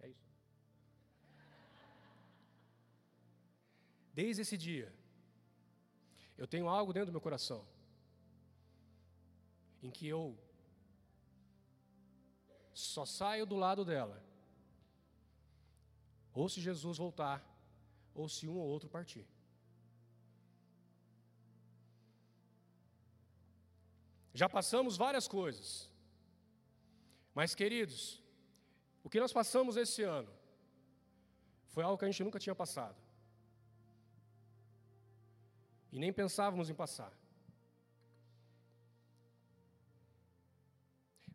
é 0.00 0.08
isso. 0.08 0.32
Desde 4.14 4.40
esse 4.40 4.56
dia, 4.56 4.90
eu 6.38 6.46
tenho 6.46 6.66
algo 6.66 6.94
dentro 6.94 7.08
do 7.10 7.12
meu 7.12 7.20
coração, 7.20 7.62
em 9.82 9.90
que 9.90 10.08
eu 10.08 10.34
só 12.72 13.04
saio 13.04 13.44
do 13.44 13.56
lado 13.56 13.84
dela 13.84 14.26
ou 16.36 16.48
se 16.50 16.60
Jesus 16.60 16.98
voltar, 16.98 17.38
ou 18.14 18.28
se 18.28 18.46
um 18.46 18.56
ou 18.62 18.68
outro 18.74 18.88
partir. 18.96 19.26
Já 24.34 24.48
passamos 24.56 24.98
várias 25.04 25.26
coisas. 25.26 25.90
Mas, 27.34 27.54
queridos, 27.54 28.22
o 29.02 29.08
que 29.08 29.18
nós 29.18 29.32
passamos 29.32 29.78
esse 29.78 30.02
ano 30.02 30.30
foi 31.68 31.82
algo 31.82 31.98
que 31.98 32.04
a 32.04 32.10
gente 32.10 32.22
nunca 32.22 32.38
tinha 32.38 32.54
passado. 32.54 33.00
E 35.90 35.98
nem 35.98 36.12
pensávamos 36.12 36.68
em 36.68 36.74
passar. 36.74 37.12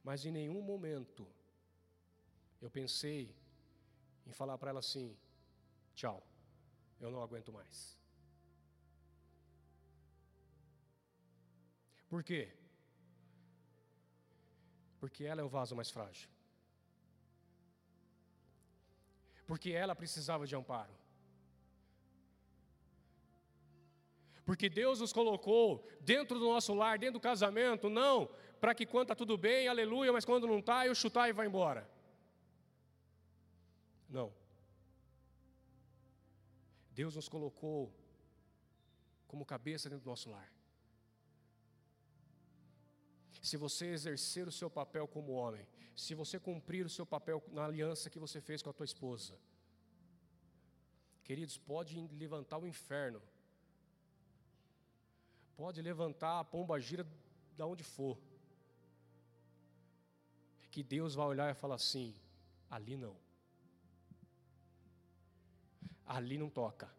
Mas 0.04 0.26
em 0.26 0.32
nenhum 0.32 0.62
momento 0.62 1.28
eu 2.62 2.70
pensei 2.70 3.36
em 4.32 4.40
falar 4.42 4.58
para 4.58 4.72
ela 4.72 4.80
assim: 4.80 5.08
tchau, 5.94 6.18
eu 7.00 7.12
não 7.12 7.22
aguento 7.22 7.52
mais. 7.52 7.98
Por 12.10 12.24
quê? 12.24 12.42
Porque 15.00 15.24
ela 15.24 15.42
é 15.42 15.44
o 15.44 15.54
vaso 15.58 15.76
mais 15.76 15.90
frágil. 15.90 16.30
Porque 19.50 19.72
ela 19.72 19.96
precisava 20.02 20.46
de 20.48 20.56
amparo. 20.56 20.96
Porque 24.46 24.68
Deus 24.70 25.00
nos 25.00 25.14
colocou 25.14 25.88
dentro 26.02 26.38
do 26.40 26.46
nosso 26.46 26.74
lar, 26.74 26.98
dentro 26.98 27.20
do 27.20 27.28
casamento, 27.32 27.90
não 27.90 28.30
para 28.62 28.76
que 28.76 28.86
quando 28.86 29.06
está 29.06 29.16
tudo 29.16 29.36
bem, 29.38 29.68
aleluia, 29.68 30.14
mas 30.14 30.24
quando 30.24 30.46
não 30.46 30.60
está, 30.60 30.86
eu 30.86 30.94
chutar 30.94 31.28
e 31.28 31.34
vai 31.34 31.48
embora. 31.48 31.90
Não. 34.12 34.34
Deus 36.92 37.16
nos 37.16 37.30
colocou 37.30 37.90
como 39.26 39.46
cabeça 39.46 39.90
dentro 39.90 40.04
do 40.04 40.10
nosso 40.10 40.30
lar. 40.30 40.52
Se 43.42 43.56
você 43.56 43.88
exercer 43.88 44.48
o 44.48 44.52
seu 44.52 44.70
papel 44.70 45.08
como 45.08 45.32
homem, 45.32 45.66
se 45.96 46.14
você 46.14 46.38
cumprir 46.38 46.86
o 46.86 46.90
seu 46.90 47.06
papel 47.06 47.42
na 47.48 47.66
aliança 47.66 48.10
que 48.10 48.20
você 48.20 48.42
fez 48.42 48.62
com 48.62 48.70
a 48.70 48.74
tua 48.74 48.84
esposa, 48.84 49.40
queridos, 51.24 51.58
pode 51.58 51.96
levantar 52.24 52.58
o 52.58 52.68
inferno, 52.68 53.22
pode 55.56 55.82
levantar 55.82 56.40
a 56.40 56.44
pomba 56.44 56.80
gira 56.80 57.08
da 57.58 57.66
onde 57.66 57.84
for, 57.84 58.20
que 60.70 60.84
Deus 60.84 61.16
vai 61.16 61.28
olhar 61.28 61.50
e 61.50 61.54
falar 61.54 61.76
assim: 61.76 62.14
ali 62.70 62.98
não 62.98 63.31
ali 66.06 66.38
não 66.38 66.50
toca. 66.50 66.90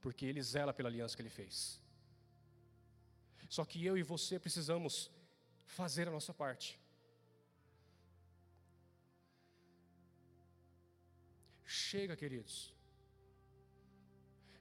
Porque 0.00 0.26
ele 0.26 0.42
zela 0.42 0.72
pela 0.72 0.88
aliança 0.88 1.14
que 1.14 1.22
ele 1.22 1.30
fez. 1.30 1.80
Só 3.48 3.64
que 3.64 3.84
eu 3.84 3.96
e 3.96 4.02
você 4.02 4.38
precisamos 4.38 5.10
fazer 5.64 6.08
a 6.08 6.10
nossa 6.10 6.32
parte. 6.32 6.80
Chega, 11.64 12.16
queridos. 12.16 12.74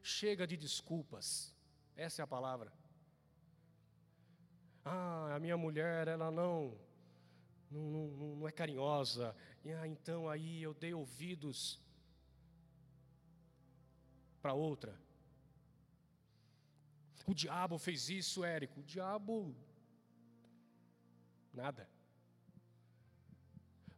Chega 0.04 0.46
de 0.46 0.58
desculpas. 0.58 1.54
Essa 1.96 2.22
é 2.22 2.24
a 2.24 2.28
palavra. 2.28 2.72
Ah, 4.84 5.36
a 5.36 5.40
minha 5.40 5.58
mulher, 5.58 6.08
ela 6.08 6.32
não 6.32 6.78
não, 7.72 7.82
não, 7.82 8.36
não 8.36 8.48
é 8.48 8.52
carinhosa. 8.52 9.36
E, 9.64 9.72
ah, 9.72 9.88
então 9.88 10.28
aí 10.28 10.62
eu 10.62 10.74
dei 10.74 10.94
ouvidos 10.94 11.80
para 14.42 14.54
outra. 14.54 15.00
O 17.26 17.34
diabo 17.34 17.78
fez 17.78 18.10
isso, 18.10 18.44
Érico. 18.44 18.80
O 18.80 18.84
diabo. 18.84 19.56
Nada. 21.54 21.88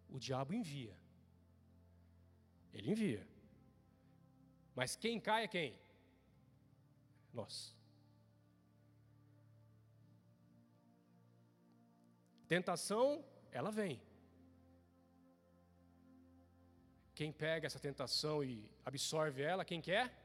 O 0.10 0.20
diabo 0.20 0.54
envia. 0.54 0.96
Ele 2.74 2.92
envia. 2.92 3.28
Mas 4.76 4.96
quem 4.96 5.20
cai 5.20 5.44
é 5.44 5.48
quem? 5.48 5.80
Nós. 7.32 7.76
Tentação, 12.48 13.24
ela 13.52 13.72
vem. 13.72 14.02
Quem 17.16 17.32
pega 17.32 17.68
essa 17.68 17.80
tentação 17.80 18.44
e 18.44 18.70
absorve 18.84 19.42
ela, 19.42 19.64
quem 19.64 19.80
quer? 19.80 20.23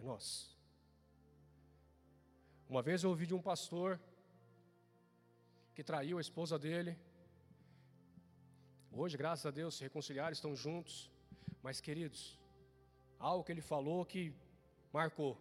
É 0.00 0.04
nós. 0.04 0.56
Uma 2.68 2.82
vez 2.82 3.02
eu 3.02 3.10
ouvi 3.10 3.26
de 3.26 3.34
um 3.34 3.42
pastor 3.42 4.00
que 5.74 5.84
traiu 5.84 6.16
a 6.16 6.20
esposa 6.20 6.58
dele. 6.58 6.98
Hoje, 8.90 9.16
graças 9.16 9.44
a 9.44 9.50
Deus, 9.50 9.74
se 9.76 9.82
reconciliaram, 9.82 10.32
estão 10.32 10.56
juntos. 10.56 11.10
Mas, 11.62 11.80
queridos, 11.82 12.38
algo 13.18 13.44
que 13.44 13.52
ele 13.52 13.60
falou 13.60 14.06
que 14.06 14.34
marcou. 14.90 15.36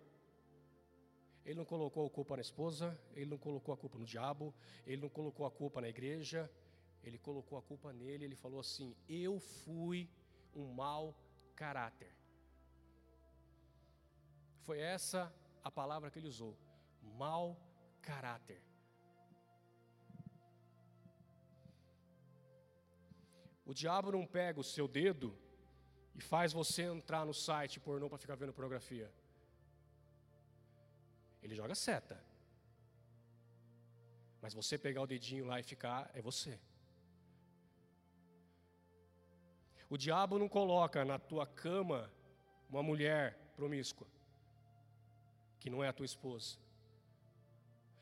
Ele 1.46 1.56
não 1.56 1.66
colocou 1.66 2.06
a 2.06 2.10
culpa 2.10 2.36
na 2.36 2.42
esposa, 2.42 3.00
ele 3.16 3.30
não 3.32 3.38
colocou 3.38 3.74
a 3.74 3.78
culpa 3.78 3.98
no 3.98 4.06
diabo, 4.06 4.54
ele 4.86 5.02
não 5.02 5.10
colocou 5.10 5.46
a 5.46 5.52
culpa 5.52 5.80
na 5.80 5.88
igreja, 5.88 6.52
ele 7.02 7.18
colocou 7.18 7.58
a 7.58 7.62
culpa 7.62 7.94
nele. 7.94 8.26
Ele 8.26 8.36
falou 8.36 8.60
assim: 8.60 8.94
Eu 9.08 9.40
fui 9.40 10.10
um 10.54 10.68
mau 10.74 11.16
caráter. 11.56 12.19
Foi 14.60 14.80
essa 14.80 15.34
a 15.64 15.72
palavra 15.72 16.10
que 16.12 16.20
ele 16.20 16.28
usou: 16.28 16.58
mau 17.18 17.58
caráter. 18.02 18.62
O 23.66 23.74
diabo 23.74 24.12
não 24.12 24.26
pega 24.26 24.60
o 24.60 24.64
seu 24.64 24.88
dedo 24.88 25.38
e 26.16 26.22
faz 26.22 26.52
você 26.52 26.84
entrar 26.84 27.26
no 27.26 27.34
site 27.34 27.80
pornô 27.80 28.10
para 28.10 28.18
ficar 28.18 28.36
vendo 28.36 28.52
pornografia. 28.52 29.12
Ele 31.44 31.56
joga 31.56 31.76
seta. 31.76 32.18
Mas 34.42 34.54
você 34.54 34.78
pegar 34.78 35.02
o 35.02 35.08
dedinho 35.08 35.46
lá 35.46 35.60
e 35.60 35.64
ficar, 35.64 36.10
é 36.14 36.22
você. 36.22 36.60
O 39.90 39.98
diabo 39.98 40.38
não 40.38 40.48
coloca 40.48 41.04
na 41.04 41.18
tua 41.18 41.46
cama 41.46 42.12
uma 42.70 42.84
mulher 42.84 43.38
promíscua, 43.56 44.08
que 45.60 45.70
não 45.70 45.84
é 45.84 45.88
a 45.88 45.94
tua 45.94 46.06
esposa. 46.06 46.58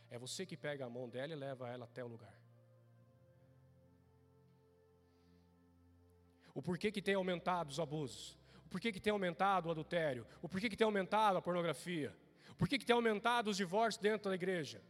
É 0.09 0.17
você 0.17 0.45
que 0.45 0.55
pega 0.55 0.85
a 0.85 0.89
mão 0.89 1.09
dela 1.09 1.33
e 1.33 1.35
leva 1.35 1.69
ela 1.69 1.85
até 1.85 2.03
o 2.03 2.07
lugar. 2.07 2.33
O 6.53 6.61
porquê 6.61 6.91
que 6.91 7.01
tem 7.01 7.15
aumentado 7.15 7.69
os 7.69 7.79
abusos? 7.79 8.37
O 8.65 8.69
porquê 8.69 8.91
que 8.91 8.99
tem 8.99 9.11
aumentado 9.11 9.67
o 9.67 9.71
adultério? 9.71 10.25
O 10.41 10.49
porquê 10.49 10.69
que 10.69 10.75
tem 10.77 10.85
aumentado 10.85 11.37
a 11.37 11.41
pornografia? 11.41 12.15
O 12.51 12.55
porquê 12.55 12.77
que 12.77 12.85
tem 12.85 12.95
aumentado 12.95 13.49
os 13.49 13.57
divórcios 13.57 14.01
dentro 14.01 14.29
da 14.29 14.35
igreja? 14.35 14.81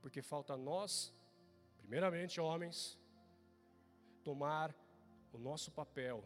Porque 0.00 0.22
falta 0.22 0.56
nós, 0.56 1.12
primeiramente 1.78 2.40
homens, 2.40 2.98
tomar 4.24 4.74
o 5.32 5.38
nosso 5.38 5.70
papel 5.70 6.24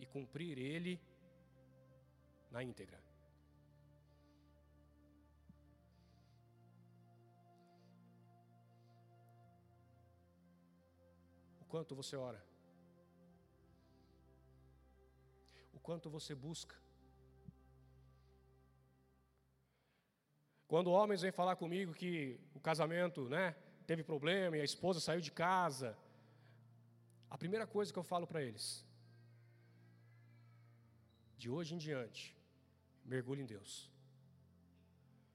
e 0.00 0.06
cumprir 0.06 0.58
ele 0.58 1.00
na 2.50 2.62
íntegra. 2.62 3.07
Quanto 11.68 11.94
você 11.94 12.16
ora? 12.16 12.40
o 15.78 15.80
quanto 15.80 16.10
você 16.10 16.34
busca. 16.34 16.76
Quando 20.66 20.90
homens 20.90 21.22
vêm 21.22 21.32
falar 21.32 21.56
comigo 21.56 21.94
que 21.94 22.38
o 22.52 22.60
casamento, 22.60 23.28
né, 23.28 23.56
teve 23.86 24.02
problema 24.02 24.56
e 24.56 24.60
a 24.60 24.64
esposa 24.64 25.00
saiu 25.00 25.20
de 25.20 25.32
casa, 25.32 25.96
a 27.30 27.38
primeira 27.38 27.66
coisa 27.66 27.92
que 27.92 27.98
eu 27.98 28.02
falo 28.02 28.26
para 28.26 28.42
eles, 28.42 28.84
de 31.38 31.48
hoje 31.48 31.74
em 31.74 31.78
diante, 31.78 32.36
mergulhe 33.04 33.42
em 33.42 33.46
Deus. 33.46 33.90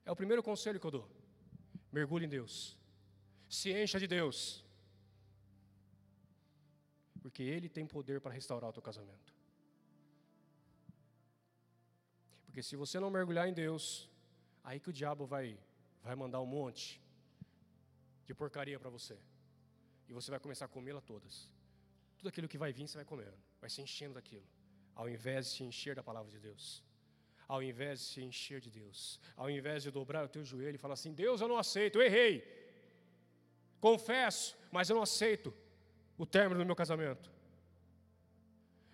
É 0.04 0.12
o 0.12 0.16
primeiro 0.16 0.42
conselho 0.42 0.78
que 0.78 0.86
eu 0.86 0.90
dou. 0.90 1.10
Mergulhe 1.90 2.26
em 2.26 2.28
Deus. 2.28 2.76
Se 3.48 3.72
encha 3.72 3.98
de 3.98 4.06
Deus. 4.06 4.63
Porque 7.24 7.42
Ele 7.42 7.70
tem 7.70 7.86
poder 7.86 8.20
para 8.20 8.34
restaurar 8.38 8.68
o 8.68 8.72
teu 8.76 8.82
casamento. 8.82 9.34
Porque 12.44 12.62
se 12.62 12.76
você 12.76 13.00
não 13.00 13.08
mergulhar 13.08 13.48
em 13.48 13.54
Deus, 13.54 14.10
aí 14.62 14.78
que 14.78 14.90
o 14.90 14.92
diabo 14.92 15.24
vai, 15.24 15.58
vai 16.02 16.14
mandar 16.14 16.42
um 16.42 16.50
monte 16.58 17.00
de 18.26 18.34
porcaria 18.34 18.78
para 18.78 18.90
você. 18.90 19.16
E 20.06 20.12
você 20.12 20.30
vai 20.30 20.38
começar 20.38 20.66
a 20.66 20.68
comê-la 20.68 21.00
todas. 21.00 21.50
Tudo 22.18 22.28
aquilo 22.28 22.46
que 22.46 22.58
vai 22.58 22.74
vir, 22.74 22.86
você 22.86 22.98
vai 22.98 23.06
comendo. 23.06 23.38
Vai 23.58 23.70
se 23.70 23.80
enchendo 23.80 24.16
daquilo. 24.20 24.46
Ao 24.94 25.08
invés 25.08 25.46
de 25.46 25.52
se 25.56 25.64
encher 25.64 25.96
da 25.96 26.02
palavra 26.02 26.30
de 26.30 26.38
Deus. 26.38 26.84
Ao 27.48 27.62
invés 27.62 28.00
de 28.00 28.04
se 28.04 28.20
encher 28.22 28.60
de 28.60 28.70
Deus. 28.70 29.18
Ao 29.34 29.48
invés 29.48 29.82
de 29.82 29.90
dobrar 29.90 30.26
o 30.26 30.28
teu 30.28 30.44
joelho 30.44 30.74
e 30.74 30.84
falar 30.86 30.92
assim: 31.00 31.14
Deus, 31.14 31.40
eu 31.40 31.48
não 31.48 31.56
aceito, 31.56 31.96
eu 31.96 32.02
errei. 32.02 32.34
Confesso, 33.80 34.54
mas 34.70 34.90
eu 34.90 34.96
não 34.96 35.02
aceito 35.10 35.63
o 36.16 36.26
término 36.26 36.60
do 36.60 36.66
meu 36.66 36.76
casamento. 36.76 37.30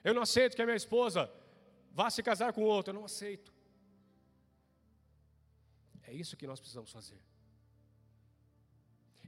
Eu 0.02 0.14
não 0.14 0.22
aceito 0.22 0.56
que 0.56 0.62
a 0.62 0.66
minha 0.66 0.76
esposa 0.76 1.30
vá 1.92 2.08
se 2.10 2.22
casar 2.22 2.52
com 2.52 2.62
outro. 2.62 2.90
Eu 2.90 2.94
não 2.94 3.04
aceito. 3.04 3.52
É 6.02 6.12
isso 6.12 6.36
que 6.36 6.46
nós 6.46 6.58
precisamos 6.58 6.90
fazer. 6.90 7.20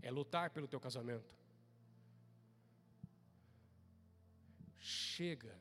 É 0.01 0.11
lutar 0.11 0.51
pelo 0.51 0.67
teu 0.67 0.81
casamento. 0.81 1.37
Chega 4.79 5.55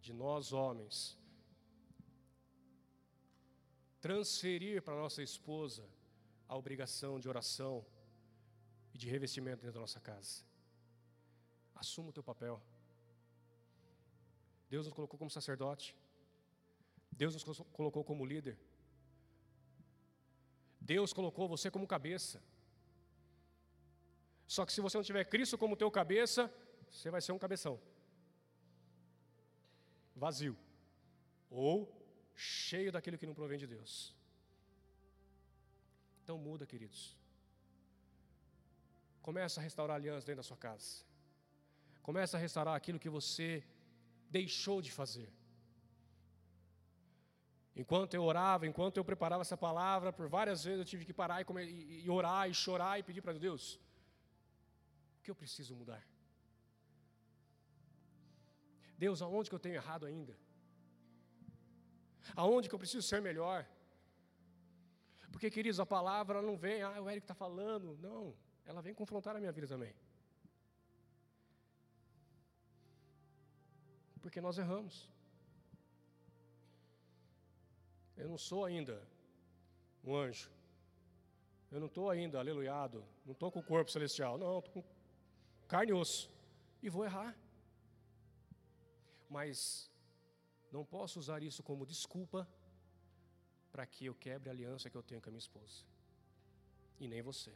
de 0.00 0.12
nós 0.12 0.52
homens 0.52 1.18
transferir 4.00 4.82
para 4.82 4.94
nossa 4.94 5.22
esposa 5.22 5.84
a 6.48 6.56
obrigação 6.56 7.18
de 7.18 7.28
oração 7.28 7.84
e 8.94 8.98
de 8.98 9.08
revestimento 9.08 9.62
dentro 9.62 9.74
da 9.74 9.80
nossa 9.80 10.00
casa. 10.00 10.44
Assuma 11.82 12.08
o 12.10 12.12
teu 12.12 12.22
papel. 12.22 12.60
Deus 14.68 14.86
nos 14.86 14.94
colocou 14.94 15.18
como 15.18 15.30
sacerdote. 15.30 15.94
Deus 17.12 17.34
nos 17.34 17.44
colocou 17.78 18.02
como 18.04 18.26
líder. 18.32 18.58
Deus 20.80 21.12
colocou 21.12 21.48
você 21.48 21.70
como 21.70 21.86
cabeça. 21.86 22.42
Só 24.46 24.64
que 24.64 24.72
se 24.72 24.80
você 24.80 24.96
não 24.96 25.04
tiver 25.04 25.24
Cristo 25.24 25.58
como 25.58 25.76
teu 25.76 25.90
cabeça, 25.90 26.52
você 26.90 27.10
vai 27.10 27.20
ser 27.20 27.32
um 27.32 27.38
cabeção. 27.38 27.80
Vazio. 30.14 30.56
Ou 31.50 31.72
cheio 32.34 32.92
daquilo 32.92 33.18
que 33.18 33.26
não 33.26 33.34
provém 33.34 33.58
de 33.58 33.66
Deus. 33.66 34.14
Então 36.22 36.38
muda, 36.38 36.66
queridos. 36.66 37.16
Começa 39.22 39.60
a 39.60 39.62
restaurar 39.62 39.96
aliança 39.96 40.26
dentro 40.26 40.42
da 40.42 40.48
sua 40.50 40.56
casa. 40.56 41.05
Começa 42.08 42.36
a 42.36 42.40
restaurar 42.40 42.74
aquilo 42.76 43.00
que 43.04 43.10
você 43.18 43.48
deixou 44.38 44.78
de 44.86 44.92
fazer. 44.98 45.28
Enquanto 47.82 48.14
eu 48.14 48.22
orava, 48.22 48.64
enquanto 48.64 48.96
eu 48.96 49.04
preparava 49.10 49.42
essa 49.46 49.56
palavra, 49.56 50.12
por 50.18 50.28
várias 50.28 50.62
vezes 50.66 50.78
eu 50.78 50.84
tive 50.92 51.04
que 51.08 51.12
parar 51.12 51.40
e, 51.40 51.44
comer, 51.44 51.64
e, 51.68 52.08
orar, 52.08 52.48
e 52.48 52.54
chorar, 52.54 52.94
e 53.00 53.02
pedir 53.02 53.22
para 53.22 53.32
Deus: 53.46 53.62
o 55.18 55.22
que 55.24 55.30
eu 55.32 55.38
preciso 55.42 55.74
mudar? 55.74 56.02
Deus, 58.96 59.20
aonde 59.20 59.50
que 59.50 59.56
eu 59.56 59.64
tenho 59.66 59.74
errado 59.74 60.06
ainda? 60.06 60.34
Aonde 62.36 62.68
que 62.68 62.74
eu 62.76 62.82
preciso 62.84 63.06
ser 63.10 63.20
melhor? 63.20 63.66
Porque, 65.32 65.50
queridos, 65.50 65.80
a 65.80 65.86
palavra 65.96 66.40
não 66.40 66.56
vem, 66.56 66.82
ah, 66.82 67.00
o 67.02 67.10
Eric 67.10 67.24
está 67.24 67.34
falando. 67.34 67.98
Não, 68.00 68.22
ela 68.64 68.80
vem 68.80 68.94
confrontar 68.94 69.34
a 69.34 69.40
minha 69.40 69.52
vida 69.58 69.66
também. 69.66 69.92
Porque 74.26 74.40
nós 74.40 74.58
erramos. 74.58 75.08
Eu 78.16 78.28
não 78.28 78.36
sou 78.36 78.64
ainda 78.64 78.96
um 80.02 80.16
anjo. 80.16 80.50
Eu 81.70 81.78
não 81.78 81.86
estou 81.86 82.10
ainda 82.10 82.40
aleluiado. 82.40 83.04
Não 83.24 83.34
estou 83.34 83.52
com 83.52 83.60
o 83.60 83.62
corpo 83.62 83.88
celestial. 83.88 84.36
Não, 84.36 84.58
estou 84.58 84.72
com 84.72 84.84
carne 85.68 85.92
e 85.92 85.94
osso. 85.94 86.28
e 86.82 86.90
vou 86.90 87.04
errar. 87.04 87.38
Mas 89.30 89.88
não 90.72 90.84
posso 90.84 91.20
usar 91.20 91.40
isso 91.44 91.62
como 91.62 91.86
desculpa 91.86 92.48
para 93.70 93.86
que 93.86 94.06
eu 94.06 94.14
quebre 94.26 94.48
a 94.48 94.52
aliança 94.52 94.90
que 94.90 94.96
eu 94.96 95.04
tenho 95.04 95.22
com 95.22 95.28
a 95.28 95.34
minha 95.34 95.46
esposa. 95.46 95.84
E 96.98 97.06
nem 97.06 97.22
você. 97.22 97.52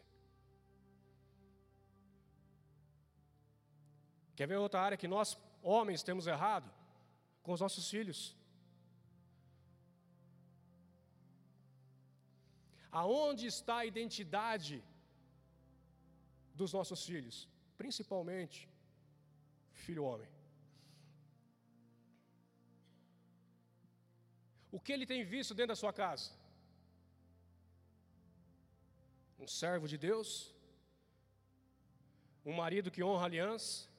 Quer 4.36 4.46
ver 4.46 4.56
outra 4.56 4.80
área 4.80 4.96
que 4.96 5.08
nós, 5.08 5.36
homens, 5.62 6.02
temos 6.02 6.26
errado? 6.26 6.70
Com 7.42 7.52
os 7.52 7.60
nossos 7.60 7.88
filhos. 7.88 8.36
Aonde 12.90 13.46
está 13.46 13.76
a 13.78 13.86
identidade 13.86 14.82
dos 16.54 16.72
nossos 16.72 17.04
filhos? 17.06 17.48
Principalmente, 17.78 18.68
filho 19.72 20.04
homem. 20.04 20.28
O 24.72 24.78
que 24.78 24.92
ele 24.92 25.06
tem 25.06 25.24
visto 25.24 25.54
dentro 25.54 25.72
da 25.74 25.76
sua 25.76 25.92
casa? 25.92 26.30
Um 29.38 29.46
servo 29.46 29.88
de 29.88 29.98
Deus? 29.98 30.54
Um 32.44 32.52
marido 32.52 32.90
que 32.90 33.02
honra 33.02 33.22
a 33.22 33.26
aliança? 33.26 33.89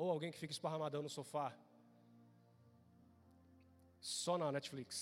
Ou 0.00 0.10
alguém 0.10 0.32
que 0.32 0.38
fica 0.42 0.54
esparramadão 0.54 1.02
no 1.02 1.10
sofá? 1.10 1.46
Só 4.00 4.38
na 4.38 4.50
Netflix? 4.50 4.92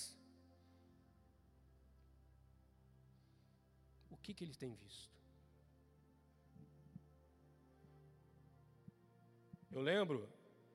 O 4.11 4.17
que, 4.17 4.33
que 4.33 4.43
ele 4.43 4.55
tem 4.63 4.73
visto? 4.75 5.09
Eu 9.71 9.81
lembro, 9.81 10.17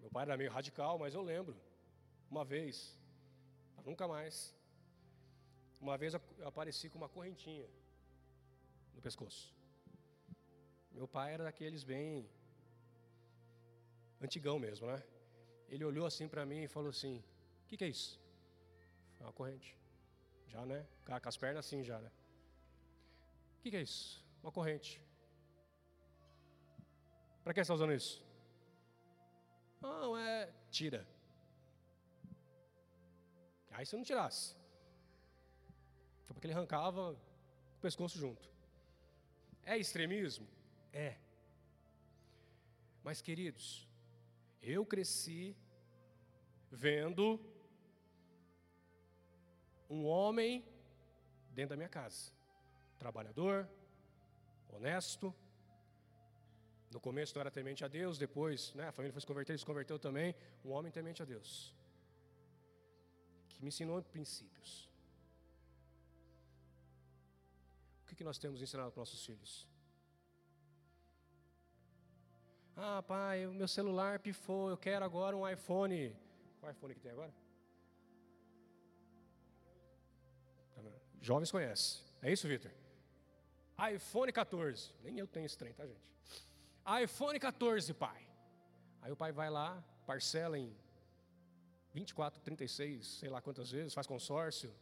meu 0.01 0.11
pai 0.14 0.22
era 0.22 0.39
meio 0.39 0.51
radical, 0.51 0.99
mas 0.99 1.12
eu 1.12 1.20
lembro 1.20 1.55
uma 2.31 2.47
vez, 2.47 2.99
nunca 3.85 4.09
mais. 4.09 4.55
Uma 5.79 5.99
vez 5.99 6.14
eu 6.14 6.49
apareci 6.53 6.89
com 6.89 6.97
uma 6.97 7.11
correntinha 7.11 7.68
no 8.95 9.03
pescoço. 9.03 9.55
Meu 10.91 11.07
pai 11.07 11.35
era 11.35 11.45
daqueles 11.45 11.85
bem 11.85 12.27
antigão 14.25 14.59
mesmo, 14.59 14.87
né? 14.87 15.03
Ele 15.68 15.85
olhou 15.85 16.07
assim 16.07 16.27
para 16.29 16.45
mim 16.45 16.62
e 16.64 16.68
falou 16.68 16.91
assim: 16.91 17.22
"O 17.62 17.66
que, 17.66 17.77
que 17.77 17.85
é 17.85 17.89
isso?" 17.89 18.20
Uma 19.20 19.33
corrente. 19.33 19.79
Já, 20.49 20.64
né? 20.66 20.87
Com 21.05 21.29
as 21.29 21.37
pernas 21.37 21.64
assim 21.64 21.83
já, 21.83 21.99
né? 21.99 22.11
O 23.59 23.62
que, 23.62 23.70
que 23.70 23.77
é 23.77 23.83
isso? 23.83 24.25
Uma 24.43 24.53
corrente. 24.53 25.03
Para 27.43 27.53
que 27.53 27.59
você 27.59 27.62
está 27.62 27.75
usando 27.75 27.93
isso? 27.93 28.22
Não, 29.81 30.16
é. 30.16 30.53
Tira. 30.70 31.07
Aí 33.70 33.85
se 33.85 33.97
não 33.97 34.05
tirasse. 34.05 34.55
Foi 36.25 36.35
porque 36.35 36.47
ele 36.47 36.55
arrancava 36.55 37.12
o 37.12 37.81
pescoço 37.81 38.18
junto. 38.18 38.49
É 39.62 39.77
extremismo? 39.77 40.47
É. 40.93 41.16
Mas, 43.03 43.20
queridos, 43.20 43.89
eu 44.65 44.85
cresci 44.85 45.57
vendo 46.71 47.41
um 49.89 50.07
homem 50.07 50.65
dentro 51.51 51.71
da 51.71 51.77
minha 51.77 51.89
casa, 51.89 52.33
trabalhador, 52.99 53.69
honesto. 54.69 55.35
No 56.91 57.01
começo 57.01 57.35
não 57.35 57.41
era 57.41 57.51
temente 57.51 57.85
a 57.85 57.89
Deus, 57.89 58.19
depois 58.19 58.73
né, 58.75 58.89
a 58.89 58.93
família 58.93 59.12
foi 59.12 59.21
se 59.21 59.27
converter, 59.27 59.53
ele 59.53 59.59
se 59.59 59.67
converteu 59.67 59.99
também. 59.99 60.35
Um 60.65 60.71
homem 60.71 60.91
temente 60.91 61.23
a 61.23 61.25
Deus 61.25 61.75
que 63.55 63.62
me 63.62 63.69
ensinou 63.69 64.03
princípios. 64.03 64.91
O 68.03 68.07
que, 68.07 68.17
que 68.17 68.25
nós 68.25 68.39
temos 68.39 68.61
ensinado 68.61 68.91
para 68.91 69.01
nossos 69.01 69.25
filhos? 69.25 69.67
Ah, 72.77 73.03
pai, 73.03 73.47
o 73.47 73.55
meu 73.55 73.68
celular 73.68 74.18
pifou, 74.18 74.68
eu 74.70 74.77
quero 74.77 75.05
agora 75.05 75.37
um 75.37 75.49
iPhone. 75.49 76.14
Qual 76.59 76.72
iPhone 76.72 76.95
que 76.95 77.01
tem 77.01 77.12
agora? 77.12 77.33
Jovens 81.20 81.51
conhecem. 81.51 82.03
É 82.20 82.31
isso, 82.31 82.47
Vitor? 82.47 82.70
iPhone 83.95 84.31
14. 84.31 84.93
Nem 85.03 85.18
eu 85.18 85.27
tenho 85.27 85.47
esse 85.47 85.57
trem, 85.57 85.72
tá, 85.72 85.87
gente? 85.87 86.05
iPhone 87.03 87.39
14, 87.39 87.95
pai. 87.95 88.29
Aí 89.01 89.11
o 89.11 89.16
pai 89.16 89.33
vai 89.33 89.49
lá, 89.49 89.83
parcela 90.07 90.59
em 90.59 90.77
24, 91.93 92.41
36, 92.41 93.07
sei 93.07 93.31
lá 93.31 93.41
quantas 93.41 93.70
vezes, 93.70 93.95
faz 93.95 94.07
consórcio, 94.07 94.75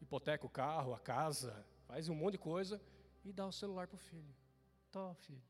hipoteca 0.00 0.46
o 0.46 0.50
carro, 0.50 0.94
a 0.94 1.00
casa, 1.00 1.66
faz 1.86 2.08
um 2.08 2.14
monte 2.14 2.32
de 2.32 2.38
coisa 2.38 2.80
e 3.24 3.32
dá 3.32 3.46
o 3.46 3.52
celular 3.52 3.88
para 3.88 3.96
o 3.96 3.98
filho. 3.98 4.34
Tó, 4.92 5.14
filho. 5.14 5.42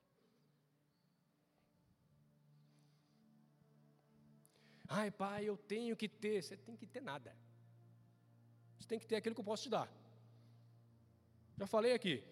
Ai, 4.99 5.09
pai, 5.23 5.45
eu 5.45 5.57
tenho 5.57 5.97
que 5.97 6.09
ter. 6.09 6.43
Você 6.43 6.57
tem 6.57 6.77
que 6.77 6.87
ter 6.95 7.01
nada. 7.01 7.31
Você 8.77 8.89
tem 8.89 8.99
que 8.99 9.07
ter 9.07 9.17
aquilo 9.17 9.37
que 9.37 9.41
eu 9.41 9.51
posso 9.51 9.63
te 9.63 9.71
dar. 9.71 9.89
Já 11.57 11.67
falei 11.67 11.93
aqui. 11.93 12.25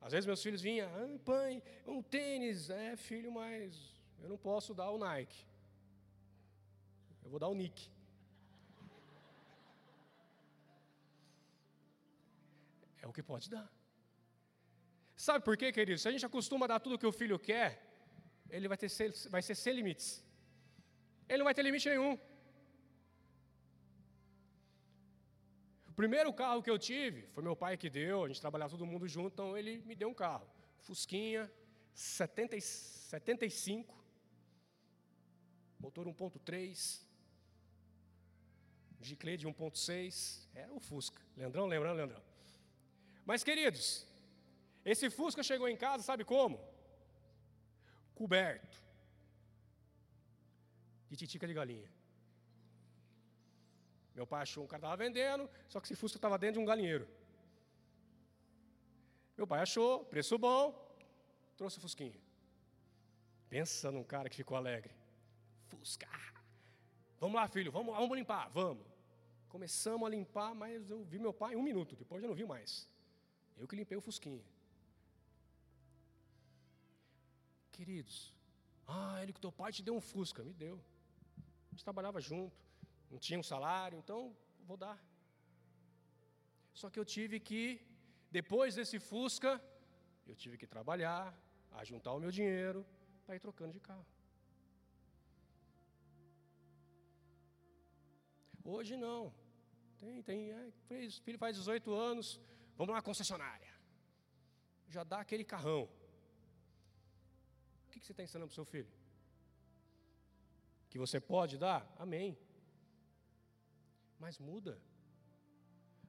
Às 0.00 0.12
vezes 0.12 0.26
meus 0.26 0.42
filhos 0.42 0.60
vinham, 0.60 0.88
ah, 0.88 1.18
pai, 1.24 1.62
um 1.86 2.02
tênis. 2.02 2.68
É, 2.68 2.96
filho, 2.96 3.30
mas 3.30 3.94
eu 4.20 4.28
não 4.28 4.36
posso 4.36 4.74
dar 4.74 4.90
o 4.90 4.98
Nike. 4.98 5.46
Eu 7.22 7.30
vou 7.30 7.38
dar 7.38 7.48
o 7.48 7.54
Nick. 7.54 7.88
É 13.00 13.06
o 13.06 13.12
que 13.12 13.22
pode 13.22 13.48
dar. 13.48 13.70
Sabe 15.14 15.44
por 15.44 15.56
quê, 15.56 15.70
querido? 15.70 15.98
Se 16.00 16.08
a 16.08 16.10
gente 16.10 16.26
acostuma 16.26 16.66
a 16.66 16.68
dar 16.72 16.80
tudo 16.80 16.96
o 16.96 16.98
que 16.98 17.06
o 17.06 17.12
filho 17.12 17.38
quer, 17.38 17.70
ele 18.50 18.66
vai, 18.66 18.76
ter, 18.76 18.90
vai 19.30 19.42
ser 19.42 19.54
sem 19.54 19.74
limites. 19.74 20.23
Ele 21.28 21.38
não 21.38 21.44
vai 21.44 21.54
ter 21.54 21.62
limite 21.62 21.88
nenhum. 21.88 22.18
O 25.88 25.92
primeiro 25.94 26.32
carro 26.32 26.62
que 26.62 26.70
eu 26.70 26.78
tive 26.78 27.26
foi 27.28 27.42
meu 27.42 27.54
pai 27.54 27.76
que 27.76 27.88
deu, 27.88 28.24
a 28.24 28.28
gente 28.28 28.40
trabalhava 28.40 28.72
todo 28.72 28.84
mundo 28.84 29.06
junto, 29.06 29.32
então 29.32 29.56
ele 29.56 29.78
me 29.86 29.94
deu 29.94 30.08
um 30.08 30.14
carro. 30.14 30.46
Fusquinha, 30.80 31.50
70, 31.94 32.60
75, 32.60 33.94
motor 35.78 36.06
1.3, 36.06 37.00
Giclê 39.00 39.36
de 39.36 39.46
1.6, 39.46 40.48
era 40.54 40.72
o 40.72 40.80
Fusca. 40.80 41.22
Leandrão, 41.36 41.66
lembrando, 41.66 41.96
Leandrão. 41.96 42.22
Mas, 43.24 43.44
queridos, 43.44 44.06
esse 44.84 45.08
Fusca 45.08 45.42
chegou 45.42 45.68
em 45.68 45.76
casa, 45.76 46.02
sabe 46.02 46.24
como? 46.24 46.60
Coberto 48.14 48.83
titica 51.16 51.46
de 51.46 51.54
galinha. 51.54 51.90
Meu 54.14 54.26
pai 54.26 54.42
achou 54.42 54.64
um 54.64 54.66
cara 54.66 54.80
estava 54.80 54.96
vendendo, 54.96 55.50
só 55.68 55.80
que 55.80 55.86
esse 55.86 55.96
Fusca 55.96 56.18
estava 56.18 56.38
dentro 56.38 56.54
de 56.54 56.60
um 56.60 56.64
galinheiro. 56.64 57.08
Meu 59.36 59.46
pai 59.46 59.60
achou, 59.60 60.04
preço 60.04 60.38
bom, 60.38 60.62
trouxe 61.56 61.78
o 61.78 61.80
Fusquinha. 61.80 62.18
Pensa 63.48 63.90
num 63.90 64.04
cara 64.04 64.28
que 64.28 64.36
ficou 64.36 64.56
alegre. 64.56 64.94
Fusca. 65.68 66.08
Vamos 67.18 67.34
lá, 67.34 67.48
filho, 67.48 67.72
vamos, 67.72 67.94
vamos 67.94 68.16
limpar, 68.16 68.48
vamos. 68.50 68.86
Começamos 69.48 70.06
a 70.06 70.10
limpar, 70.10 70.54
mas 70.54 70.90
eu 70.90 71.02
vi 71.04 71.18
meu 71.18 71.32
pai 71.32 71.56
um 71.56 71.62
minuto, 71.62 71.96
depois 71.96 72.22
já 72.22 72.28
não 72.28 72.34
vi 72.34 72.44
mais. 72.44 72.88
Eu 73.56 73.66
que 73.68 73.76
limpei 73.76 73.96
o 73.96 74.00
fusquinha. 74.00 74.44
Queridos, 77.72 78.32
ah, 78.86 79.20
ele 79.22 79.32
que 79.32 79.40
teu 79.40 79.50
pai 79.50 79.72
te 79.72 79.82
deu 79.82 79.94
um 79.94 80.00
fusca, 80.00 80.42
me 80.42 80.52
deu. 80.52 80.80
Gente 81.74 81.82
trabalhava 81.82 82.20
junto, 82.20 82.56
não 83.10 83.18
tinha 83.18 83.38
um 83.42 83.42
salário, 83.42 83.98
então 83.98 84.20
vou 84.68 84.76
dar. 84.76 84.96
Só 86.72 86.88
que 86.88 87.00
eu 87.00 87.04
tive 87.04 87.40
que, 87.48 87.62
depois 88.30 88.76
desse 88.76 89.00
fusca, 89.00 89.52
eu 90.24 90.36
tive 90.36 90.56
que 90.56 90.68
trabalhar, 90.68 91.36
ajuntar 91.72 92.14
o 92.14 92.20
meu 92.20 92.30
dinheiro 92.30 92.86
para 93.26 93.34
ir 93.34 93.40
trocando 93.40 93.72
de 93.72 93.80
carro. 93.80 94.06
Hoje 98.62 98.96
não. 98.96 99.34
Tem, 99.98 100.22
tem, 100.22 100.52
é, 100.52 100.70
filho 101.26 101.38
faz 101.38 101.56
18 101.56 101.92
anos, 101.92 102.40
Vamos 102.76 102.94
lá, 102.94 103.00
concessionária. 103.00 103.72
Já 104.88 105.02
dá 105.02 105.18
aquele 105.20 105.44
carrão. 105.44 105.88
O 107.86 107.90
que 107.90 108.04
você 108.04 108.12
está 108.12 108.22
ensinando 108.22 108.48
para 108.48 108.52
o 108.52 108.54
seu 108.54 108.64
filho? 108.64 109.03
Que 110.94 110.98
você 111.04 111.18
pode 111.18 111.58
dar? 111.58 111.80
Amém. 111.98 112.38
Mas 114.16 114.38
muda. 114.38 114.80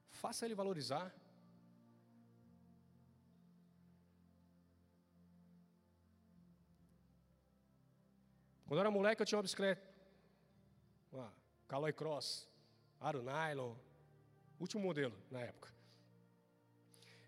Faça 0.08 0.44
ele 0.46 0.54
valorizar. 0.54 1.12
Quando 8.66 8.78
eu 8.78 8.82
era 8.82 8.92
moleque, 8.92 9.20
eu 9.20 9.26
tinha 9.26 9.38
uma 9.38 9.42
bicicleta. 9.42 9.82
Uma 11.10 11.34
Caloi 11.66 11.92
Cross, 11.92 12.28
aro 13.00 13.24
nylon, 13.24 13.74
último 14.60 14.84
modelo 14.84 15.18
na 15.32 15.40
época. 15.40 15.68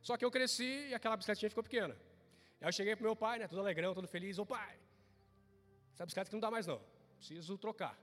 Só 0.00 0.16
que 0.16 0.24
eu 0.24 0.30
cresci 0.30 0.90
e 0.90 0.94
aquela 0.94 1.16
bicicletinha 1.16 1.50
ficou 1.50 1.64
pequena. 1.64 1.96
Aí 2.60 2.68
eu 2.68 2.72
cheguei 2.72 2.94
pro 2.94 3.04
meu 3.04 3.16
pai, 3.16 3.40
né, 3.40 3.48
todo 3.48 3.58
alegrão, 3.58 3.96
todo 3.96 4.06
feliz. 4.06 4.38
Ô 4.38 4.46
pai, 4.46 4.78
essa 5.92 6.06
bicicleta 6.06 6.30
que 6.30 6.36
não 6.36 6.46
dá 6.46 6.52
mais 6.52 6.64
não, 6.64 6.80
preciso 7.18 7.58
trocar. 7.58 7.98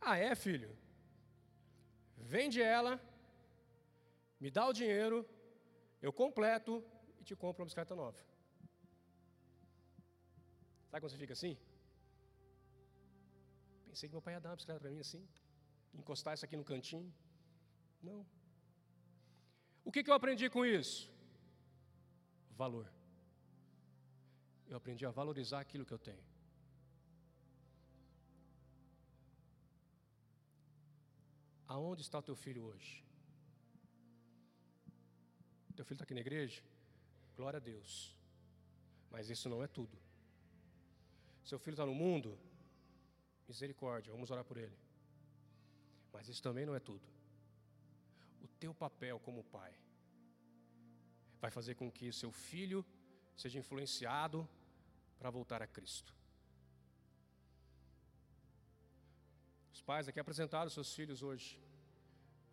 Ah, 0.00 0.16
é, 0.16 0.34
filho? 0.34 0.70
Vende 2.34 2.60
ela, 2.60 3.00
me 4.42 4.50
dá 4.50 4.66
o 4.66 4.72
dinheiro, 4.72 5.26
eu 6.00 6.12
completo 6.12 6.84
e 7.20 7.24
te 7.24 7.34
compro 7.34 7.62
uma 7.62 7.66
bicicleta 7.66 7.94
nova. 7.94 8.18
Sabe 10.88 11.00
quando 11.00 11.10
você 11.12 11.22
fica 11.24 11.32
assim? 11.32 11.56
Pensei 13.88 14.08
que 14.08 14.14
meu 14.14 14.22
pai 14.22 14.34
ia 14.34 14.40
dar 14.40 14.50
uma 14.50 14.56
bicicleta 14.56 14.80
para 14.80 14.90
mim 14.90 15.00
assim, 15.00 15.22
encostar 15.94 16.34
isso 16.34 16.44
aqui 16.44 16.56
no 16.56 16.64
cantinho. 16.64 17.12
Não. 18.02 18.26
O 19.84 19.92
que, 19.92 20.02
que 20.02 20.10
eu 20.10 20.14
aprendi 20.14 20.48
com 20.50 20.64
isso? 20.64 21.10
Valor. 22.50 22.90
Eu 24.68 24.76
aprendi 24.76 25.04
a 25.04 25.10
valorizar 25.10 25.60
aquilo 25.60 25.84
que 25.84 25.92
eu 25.92 25.98
tenho. 25.98 26.31
Aonde 31.74 32.02
está 32.02 32.20
teu 32.20 32.36
filho 32.36 32.64
hoje? 32.64 33.02
Teu 35.74 35.86
filho 35.86 35.94
está 35.94 36.04
aqui 36.04 36.12
na 36.12 36.20
igreja? 36.20 36.62
Glória 37.34 37.56
a 37.56 37.60
Deus. 37.60 38.14
Mas 39.10 39.30
isso 39.30 39.48
não 39.48 39.62
é 39.62 39.66
tudo. 39.66 39.96
Seu 41.42 41.58
filho 41.58 41.72
está 41.72 41.86
no 41.86 41.94
mundo? 41.94 42.38
Misericórdia, 43.48 44.12
vamos 44.12 44.30
orar 44.30 44.44
por 44.44 44.58
ele. 44.58 44.76
Mas 46.12 46.28
isso 46.28 46.42
também 46.42 46.66
não 46.66 46.74
é 46.74 46.80
tudo. 46.80 47.08
O 48.42 48.48
teu 48.62 48.74
papel 48.74 49.18
como 49.18 49.42
pai 49.42 49.72
vai 51.40 51.50
fazer 51.50 51.74
com 51.74 51.90
que 51.90 52.12
seu 52.12 52.30
filho 52.30 52.84
seja 53.34 53.58
influenciado 53.58 54.46
para 55.18 55.30
voltar 55.30 55.62
a 55.62 55.66
Cristo. 55.66 56.14
Pais 59.86 60.08
aqui 60.08 60.20
apresentaram 60.20 60.70
seus 60.70 60.94
filhos 60.94 61.22
hoje, 61.22 61.60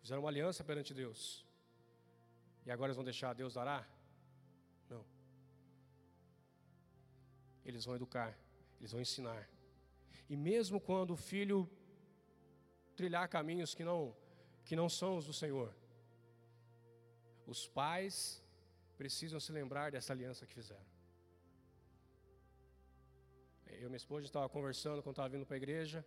fizeram 0.00 0.22
uma 0.22 0.30
aliança 0.30 0.64
perante 0.64 0.92
Deus, 0.92 1.44
e 2.66 2.70
agora 2.70 2.88
eles 2.88 2.96
vão 2.96 3.04
deixar 3.04 3.32
Deus 3.34 3.54
dará? 3.54 3.86
Não. 4.88 5.04
Eles 7.64 7.84
vão 7.84 7.94
educar, 7.94 8.36
eles 8.78 8.92
vão 8.92 9.00
ensinar. 9.00 9.48
E 10.28 10.36
mesmo 10.36 10.80
quando 10.80 11.12
o 11.12 11.16
filho 11.16 11.68
trilhar 12.96 13.28
caminhos 13.28 13.74
que 13.74 13.84
não 13.84 14.14
que 14.64 14.76
não 14.76 14.88
são 14.88 15.16
os 15.16 15.26
do 15.26 15.32
Senhor, 15.32 15.74
os 17.46 17.66
pais 17.66 18.14
precisam 18.96 19.40
se 19.40 19.50
lembrar 19.50 19.90
dessa 19.90 20.12
aliança 20.12 20.46
que 20.46 20.54
fizeram. 20.60 20.90
Eu 23.66 23.86
e 23.86 23.90
minha 23.92 23.96
esposa 23.96 24.26
estava 24.26 24.48
conversando 24.48 25.02
quando 25.02 25.14
estava 25.14 25.28
vindo 25.34 25.46
para 25.46 25.56
a 25.56 25.62
igreja, 25.62 26.04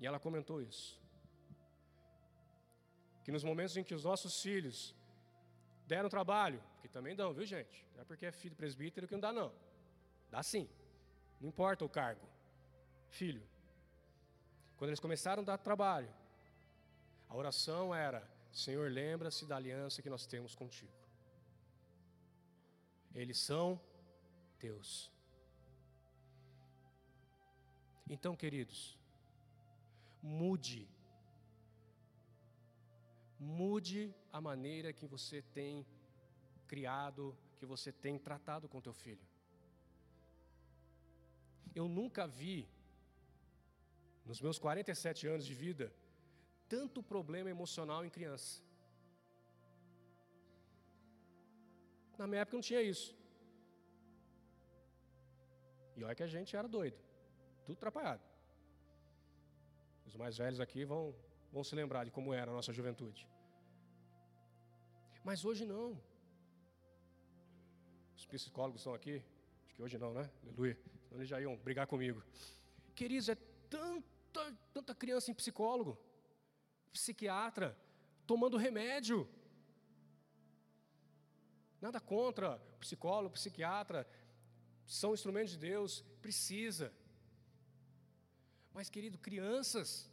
e 0.00 0.06
ela 0.06 0.18
comentou 0.18 0.62
isso. 0.62 0.98
Que 3.22 3.30
nos 3.30 3.44
momentos 3.44 3.76
em 3.76 3.84
que 3.84 3.94
os 3.94 4.02
nossos 4.02 4.40
filhos 4.42 4.96
deram 5.86 6.08
trabalho, 6.08 6.62
que 6.80 6.88
também 6.88 7.14
dão, 7.14 7.34
viu 7.34 7.44
gente? 7.44 7.86
Não 7.94 8.02
é 8.02 8.04
porque 8.04 8.26
é 8.26 8.32
filho 8.32 8.56
presbítero 8.56 9.06
que 9.06 9.12
não 9.12 9.20
dá, 9.20 9.32
não. 9.32 9.52
Dá 10.30 10.42
sim. 10.42 10.68
Não 11.40 11.48
importa 11.48 11.84
o 11.84 11.88
cargo. 11.88 12.26
Filho. 13.08 13.42
Quando 14.76 14.90
eles 14.90 15.00
começaram 15.00 15.42
a 15.42 15.44
dar 15.44 15.58
trabalho, 15.58 16.12
a 17.28 17.36
oração 17.36 17.94
era: 17.94 18.26
Senhor, 18.52 18.90
lembra-se 18.90 19.44
da 19.46 19.56
aliança 19.56 20.00
que 20.00 20.08
nós 20.08 20.26
temos 20.26 20.54
contigo. 20.54 20.92
Eles 23.14 23.38
são 23.38 23.80
Deus. 24.58 25.10
Então, 28.08 28.34
queridos, 28.34 28.99
mude. 30.22 30.88
Mude 33.38 34.14
a 34.32 34.40
maneira 34.40 34.92
que 34.92 35.06
você 35.06 35.40
tem 35.40 35.86
criado, 36.66 37.36
que 37.58 37.66
você 37.66 37.90
tem 37.90 38.18
tratado 38.18 38.68
com 38.68 38.80
teu 38.80 38.92
filho. 38.92 39.26
Eu 41.74 41.88
nunca 41.88 42.26
vi, 42.26 42.68
nos 44.24 44.40
meus 44.40 44.58
47 44.58 45.26
anos 45.26 45.46
de 45.46 45.54
vida, 45.54 45.92
tanto 46.68 47.02
problema 47.02 47.48
emocional 47.50 48.04
em 48.04 48.10
criança. 48.10 48.62
Na 52.18 52.26
minha 52.26 52.42
época 52.42 52.56
não 52.56 52.62
tinha 52.62 52.82
isso. 52.82 53.16
E 55.96 56.04
olha 56.04 56.14
que 56.14 56.22
a 56.22 56.32
gente 56.34 56.54
era 56.54 56.68
doido, 56.68 56.98
tudo 57.64 57.76
atrapalhado. 57.76 58.29
Os 60.10 60.16
mais 60.16 60.36
velhos 60.36 60.58
aqui 60.58 60.84
vão, 60.84 61.14
vão 61.52 61.62
se 61.62 61.72
lembrar 61.72 62.04
de 62.04 62.10
como 62.10 62.34
era 62.34 62.50
a 62.50 62.54
nossa 62.54 62.72
juventude. 62.72 63.28
Mas 65.22 65.44
hoje 65.44 65.64
não. 65.64 65.96
Os 68.16 68.26
psicólogos 68.26 68.80
estão 68.80 68.92
aqui, 68.92 69.22
acho 69.64 69.74
que 69.76 69.80
hoje 69.80 69.96
não, 69.98 70.12
né? 70.12 70.28
Aleluia. 70.42 70.76
Senão 71.04 71.20
eles 71.20 71.28
já 71.28 71.40
iam 71.40 71.56
brigar 71.56 71.86
comigo. 71.86 72.24
Queridos, 72.92 73.28
é 73.28 73.36
tanta, 73.68 74.52
tanta 74.74 74.96
criança 74.96 75.30
em 75.30 75.34
psicólogo, 75.34 75.96
psiquiatra, 76.92 77.78
tomando 78.26 78.56
remédio. 78.56 79.28
Nada 81.80 82.00
contra 82.00 82.58
psicólogo, 82.80 83.34
psiquiatra, 83.34 84.04
são 84.84 85.14
instrumentos 85.14 85.52
de 85.52 85.58
Deus, 85.58 86.04
precisa. 86.20 86.92
Mas, 88.72 88.88
querido, 88.88 89.18
crianças. 89.18 90.08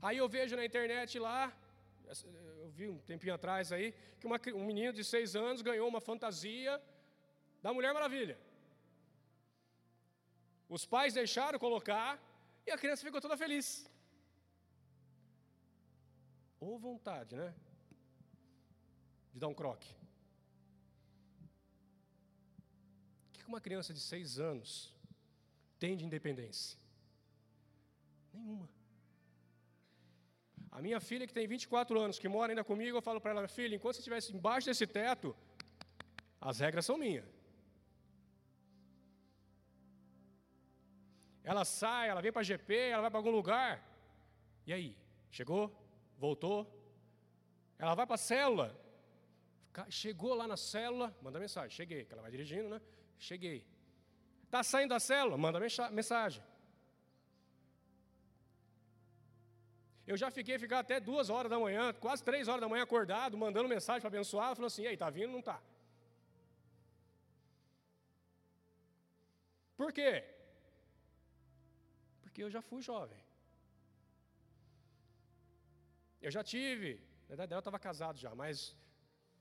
Aí 0.00 0.18
eu 0.18 0.28
vejo 0.28 0.54
na 0.56 0.64
internet 0.64 1.18
lá, 1.18 1.40
eu 2.62 2.68
vi 2.70 2.88
um 2.88 2.98
tempinho 2.98 3.34
atrás 3.34 3.72
aí, 3.72 3.92
que 4.20 4.26
uma, 4.26 4.38
um 4.54 4.64
menino 4.64 4.92
de 4.92 5.02
seis 5.02 5.34
anos 5.34 5.62
ganhou 5.62 5.88
uma 5.88 6.00
fantasia 6.00 6.80
da 7.62 7.72
Mulher 7.72 7.92
Maravilha. 7.92 8.38
Os 10.68 10.84
pais 10.84 11.14
deixaram 11.14 11.58
colocar 11.58 12.20
e 12.66 12.70
a 12.70 12.78
criança 12.78 13.04
ficou 13.04 13.20
toda 13.20 13.36
feliz. 13.36 13.88
Ou 16.60 16.78
vontade, 16.78 17.36
né? 17.36 17.54
de 19.36 19.40
dar 19.40 19.48
um 19.48 19.54
croque? 19.54 19.94
O 23.28 23.32
que 23.32 23.44
uma 23.46 23.60
criança 23.60 23.92
de 23.92 24.00
seis 24.00 24.38
anos 24.38 24.95
tem 25.78 25.96
de 25.96 26.04
independência? 26.04 26.78
Nenhuma. 28.32 28.68
A 30.76 30.82
minha 30.82 31.00
filha, 31.00 31.26
que 31.26 31.32
tem 31.32 31.46
24 31.46 31.98
anos, 31.98 32.18
que 32.18 32.28
mora 32.28 32.52
ainda 32.52 32.62
comigo, 32.62 32.98
eu 32.98 33.02
falo 33.02 33.20
para 33.20 33.30
ela, 33.30 33.48
filha, 33.48 33.74
enquanto 33.74 33.94
você 33.94 34.00
estivesse 34.00 34.34
embaixo 34.36 34.66
desse 34.66 34.86
teto, 34.86 35.34
as 36.40 36.58
regras 36.60 36.84
são 36.84 36.98
minhas. 36.98 37.24
Ela 41.42 41.64
sai, 41.64 42.08
ela 42.10 42.20
vem 42.20 42.32
para 42.32 42.42
GP, 42.42 42.74
ela 42.74 43.02
vai 43.02 43.10
para 43.10 43.20
algum 43.20 43.30
lugar. 43.30 43.72
E 44.66 44.72
aí? 44.72 44.98
Chegou? 45.30 45.64
Voltou? 46.18 46.58
Ela 47.78 47.94
vai 47.94 48.04
para 48.04 48.16
a 48.16 48.18
célula. 48.18 48.68
Chegou 49.88 50.34
lá 50.34 50.46
na 50.46 50.56
célula, 50.56 51.16
manda 51.22 51.38
mensagem. 51.38 51.70
Cheguei, 51.70 52.04
que 52.04 52.12
ela 52.12 52.22
vai 52.22 52.30
dirigindo, 52.30 52.68
né? 52.68 52.80
Cheguei. 53.18 53.64
Está 54.56 54.62
saindo 54.62 54.90
da 54.96 55.00
célula? 55.00 55.36
Manda 55.36 55.60
mensagem. 56.00 56.42
Eu 60.06 60.16
já 60.16 60.30
fiquei 60.30 60.58
ficar 60.58 60.78
até 60.78 60.98
duas 60.98 61.28
horas 61.28 61.50
da 61.50 61.58
manhã, 61.58 61.92
quase 61.92 62.22
três 62.28 62.48
horas 62.48 62.62
da 62.62 62.68
manhã 62.68 62.82
acordado, 62.84 63.36
mandando 63.36 63.68
mensagem 63.68 64.00
para 64.00 64.08
abençoar. 64.08 64.54
Falou 64.54 64.68
assim: 64.68 64.84
e 64.84 64.88
aí, 64.88 64.96
tá 64.96 65.10
vindo 65.10 65.32
não 65.32 65.42
tá? 65.42 65.60
Por 69.76 69.92
quê? 69.92 70.24
Porque 72.22 72.42
eu 72.42 72.50
já 72.56 72.62
fui 72.62 72.80
jovem. 72.80 73.22
Eu 76.26 76.30
já 76.30 76.42
tive, 76.42 76.90
na 77.28 77.36
verdade 77.36 77.52
eu 77.52 77.58
estava 77.58 77.78
casado 77.78 78.16
já, 78.18 78.34
mas 78.34 78.74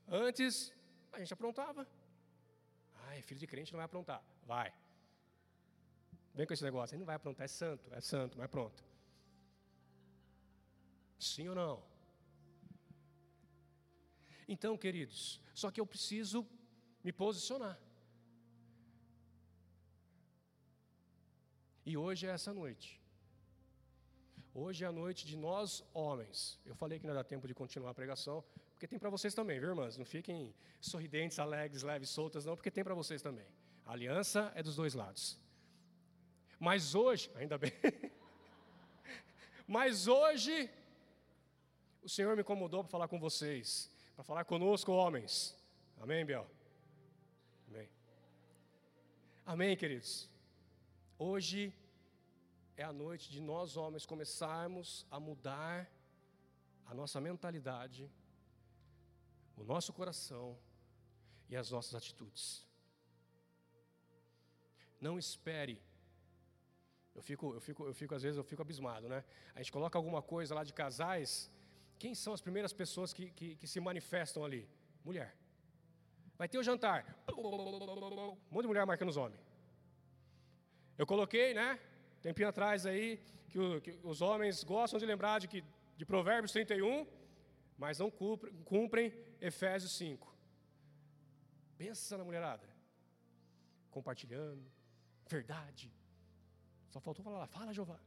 Antes, 0.07 0.72
a 1.11 1.20
gente 1.20 1.34
aprontava. 1.34 1.88
Ai, 3.07 3.22
filho 3.22 3.39
de 3.39 3.47
crente 3.47 3.72
não 3.74 3.78
vai 3.78 3.86
aprontar. 3.86 4.22
Vai. 4.43 4.72
Vem 6.36 6.46
com 6.46 6.54
esse 6.54 6.64
negócio. 6.64 6.94
Ele 6.94 7.00
não 7.00 7.06
vai 7.06 7.16
aprontar, 7.16 7.46
é 7.46 7.48
santo, 7.48 7.90
é 7.94 8.02
santo, 8.02 8.38
mas 8.38 8.50
pronto. 8.50 8.84
Sim 11.18 11.48
ou 11.48 11.56
não? 11.56 11.84
Então, 14.48 14.78
queridos, 14.78 15.42
só 15.54 15.72
que 15.72 15.80
eu 15.80 15.88
preciso 15.88 16.46
me 17.04 17.12
posicionar. 17.12 17.80
E 21.86 21.96
hoje 21.96 22.28
é 22.28 22.32
essa 22.32 22.54
noite. 22.54 23.02
Hoje 24.54 24.84
é 24.84 24.88
a 24.88 24.92
noite 24.92 25.26
de 25.26 25.38
nós 25.38 25.84
homens. 25.94 26.60
Eu 26.66 26.76
falei 26.76 27.00
que 27.00 27.08
não 27.08 27.14
dá 27.14 27.24
tempo 27.24 27.48
de 27.48 27.54
continuar 27.54 27.92
a 27.92 27.94
pregação, 27.94 28.44
porque 28.72 28.88
tem 28.88 29.00
para 29.00 29.10
vocês 29.10 29.34
também, 29.34 29.60
viu, 29.60 29.70
irmãs? 29.70 29.98
Não 29.98 30.06
fiquem 30.06 30.54
sorridentes, 30.82 31.40
alegres, 31.40 31.82
leves, 31.82 32.10
soltas, 32.10 32.46
não, 32.46 32.56
porque 32.56 32.72
tem 32.72 32.84
para 32.84 32.94
vocês 32.94 33.22
também. 33.22 33.48
A 33.86 33.94
aliança 33.94 34.52
é 34.56 34.62
dos 34.62 34.76
dois 34.76 34.94
lados. 34.94 35.45
Mas 36.68 36.95
hoje, 36.95 37.30
ainda 37.36 37.59
bem. 37.59 37.72
Mas 39.68 40.07
hoje, 40.07 40.68
o 42.01 42.09
Senhor 42.09 42.36
me 42.36 42.41
incomodou 42.41 42.84
para 42.84 42.89
falar 42.89 43.07
com 43.07 43.20
vocês, 43.20 43.68
para 44.16 44.24
falar 44.24 44.45
conosco, 44.45 44.91
homens. 44.91 45.55
Amém, 46.01 46.26
Biel? 46.26 46.47
Amém. 47.68 47.88
Amém, 49.45 49.78
queridos. 49.78 50.28
Hoje 51.20 51.72
é 52.76 52.84
a 52.84 52.91
noite 52.91 53.30
de 53.30 53.39
nós, 53.39 53.78
homens, 53.78 54.03
começarmos 54.03 55.05
a 55.11 55.20
mudar 55.20 55.88
a 56.88 56.95
nossa 56.95 57.22
mentalidade, 57.22 58.11
o 59.55 59.63
nosso 59.63 59.93
coração 59.93 60.57
e 61.47 61.55
as 61.55 61.70
nossas 61.70 61.93
atitudes. 61.93 62.68
Não 64.99 65.20
espere 65.20 65.80
eu 67.16 67.22
fico, 67.22 67.53
eu 67.53 67.61
fico, 67.61 67.86
eu 67.88 67.93
fico, 67.93 68.13
às 68.13 68.22
vezes, 68.22 68.38
eu 68.38 68.43
fico 68.43 68.61
abismado, 68.61 69.07
né? 69.07 69.24
A 69.55 69.59
gente 69.59 69.72
coloca 69.72 69.97
alguma 69.97 70.22
coisa 70.22 70.53
lá 70.53 70.63
de 70.63 70.74
casais. 70.74 71.49
Quem 71.97 72.13
são 72.13 72.34
as 72.34 72.41
primeiras 72.41 72.74
pessoas 72.74 73.13
que, 73.13 73.32
que, 73.32 73.55
que 73.55 73.68
se 73.68 73.80
manifestam 73.80 74.43
ali? 74.43 74.68
Mulher. 75.03 75.34
Vai 76.38 76.49
ter 76.49 76.57
o 76.57 76.63
jantar. 76.63 77.05
Um 77.30 78.38
monte 78.51 78.63
de 78.63 78.68
mulher 78.68 78.86
marcando 78.86 79.09
os 79.09 79.18
homens. 79.18 79.39
Eu 80.97 81.05
coloquei, 81.05 81.53
né? 81.53 81.80
Tempinho 82.22 82.49
atrás 82.49 82.86
aí, 82.86 83.22
que, 83.49 83.57
o, 83.57 83.80
que 83.80 83.97
os 84.03 84.22
homens 84.22 84.63
gostam 84.63 84.99
de 84.99 85.05
lembrar 85.05 85.39
de, 85.39 85.47
que, 85.47 85.63
de 85.95 86.05
Provérbios 86.05 86.51
31, 86.51 87.07
mas 87.78 87.99
não 87.99 88.11
cumprem, 88.11 88.53
cumprem 88.63 89.13
Efésios 89.39 89.93
5. 89.93 90.36
Pensa 91.78 92.18
na 92.18 92.26
mulherada. 92.26 92.68
Compartilhando, 93.89 94.70
verdade, 95.30 95.93
só 96.96 97.02
faltou 97.02 97.26
falar 97.26 97.39
lá, 97.39 97.48
fala 97.48 97.74
Jeová. 97.74 98.00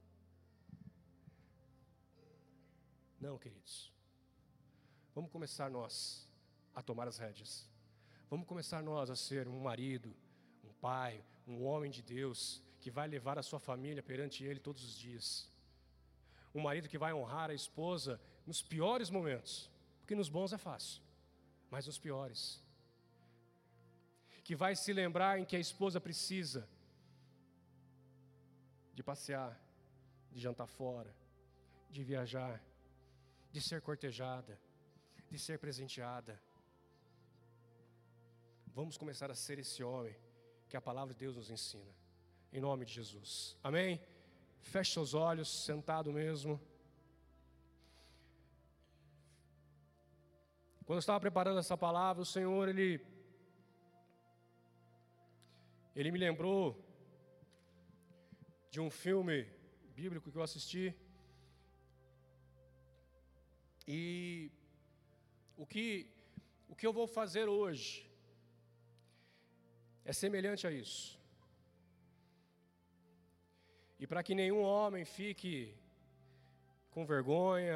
Não, 3.21 3.37
queridos. 3.37 3.93
Vamos 5.15 5.31
começar 5.31 5.69
nós 5.69 6.27
a 6.75 6.81
tomar 6.81 7.07
as 7.07 7.19
rédeas. 7.19 7.69
Vamos 8.31 8.47
começar 8.47 8.83
nós 8.83 9.11
a 9.11 9.17
ser 9.17 9.47
um 9.47 9.61
marido, 9.61 10.17
um 10.65 10.73
pai, 10.73 11.23
um 11.47 11.67
homem 11.67 11.91
de 11.91 12.01
Deus 12.01 12.63
que 12.81 12.91
vai 12.91 13.07
levar 13.07 13.39
a 13.39 13.43
sua 13.43 13.61
família 13.61 14.03
perante 14.03 14.43
Ele 14.43 14.59
todos 14.59 14.83
os 14.83 14.97
dias. 14.97 15.53
Um 16.55 16.63
marido 16.63 16.89
que 16.89 16.97
vai 16.97 17.13
honrar 17.13 17.51
a 17.51 17.55
esposa 17.63 18.19
nos 18.47 18.63
piores 18.63 19.11
momentos, 19.11 19.71
porque 20.01 20.15
nos 20.15 20.31
bons 20.31 20.55
é 20.55 20.57
fácil, 20.57 21.03
mas 21.71 21.87
nos 21.87 21.99
piores. 21.99 22.65
Que 24.43 24.57
vai 24.57 24.75
se 24.75 24.95
lembrar 24.95 25.39
em 25.39 25.45
que 25.45 25.57
a 25.57 25.61
esposa 25.61 26.01
precisa 26.01 26.67
de 28.99 29.03
passear, 29.11 29.53
de 30.33 30.41
jantar 30.41 30.67
fora, 30.67 31.15
de 31.89 32.03
viajar, 32.03 32.61
de 33.53 33.61
ser 33.61 33.81
cortejada, 33.81 34.59
de 35.31 35.39
ser 35.39 35.57
presenteada. 35.65 36.35
Vamos 38.79 38.97
começar 39.03 39.31
a 39.31 39.37
ser 39.37 39.57
esse 39.61 39.85
homem 39.85 40.17
que 40.69 40.77
a 40.77 40.81
palavra 40.81 41.15
de 41.15 41.21
Deus 41.21 41.37
nos 41.37 41.49
ensina. 41.49 41.95
Em 42.53 42.61
nome 42.61 42.85
de 42.85 42.93
Jesus. 42.93 43.57
Amém? 43.63 44.01
Feche 44.73 44.95
seus 44.95 45.15
olhos, 45.15 45.49
sentado 45.65 46.13
mesmo. 46.13 46.61
Quando 50.85 50.97
eu 50.97 51.05
estava 51.07 51.21
preparando 51.21 51.61
essa 51.61 51.77
palavra, 51.77 52.21
o 52.21 52.27
Senhor, 52.27 52.69
Ele, 52.69 53.01
Ele 55.95 56.11
me 56.11 56.19
lembrou 56.19 56.88
de 58.71 58.81
um 58.81 58.91
filme 58.91 59.37
bíblico 60.01 60.31
que 60.31 60.39
eu 60.39 60.47
assisti. 60.49 60.87
E 63.87 64.51
o 65.57 65.67
que, 65.73 65.87
o 66.69 66.75
que 66.79 66.87
eu 66.87 66.93
vou 66.93 67.07
fazer 67.19 67.47
hoje 67.49 67.91
é 70.05 70.13
semelhante 70.13 70.67
a 70.67 70.71
isso. 70.71 71.19
E 74.01 74.07
para 74.07 74.23
que 74.23 74.35
nenhum 74.43 74.63
homem 74.63 75.05
fique 75.05 75.55
com 76.93 77.05
vergonha 77.15 77.67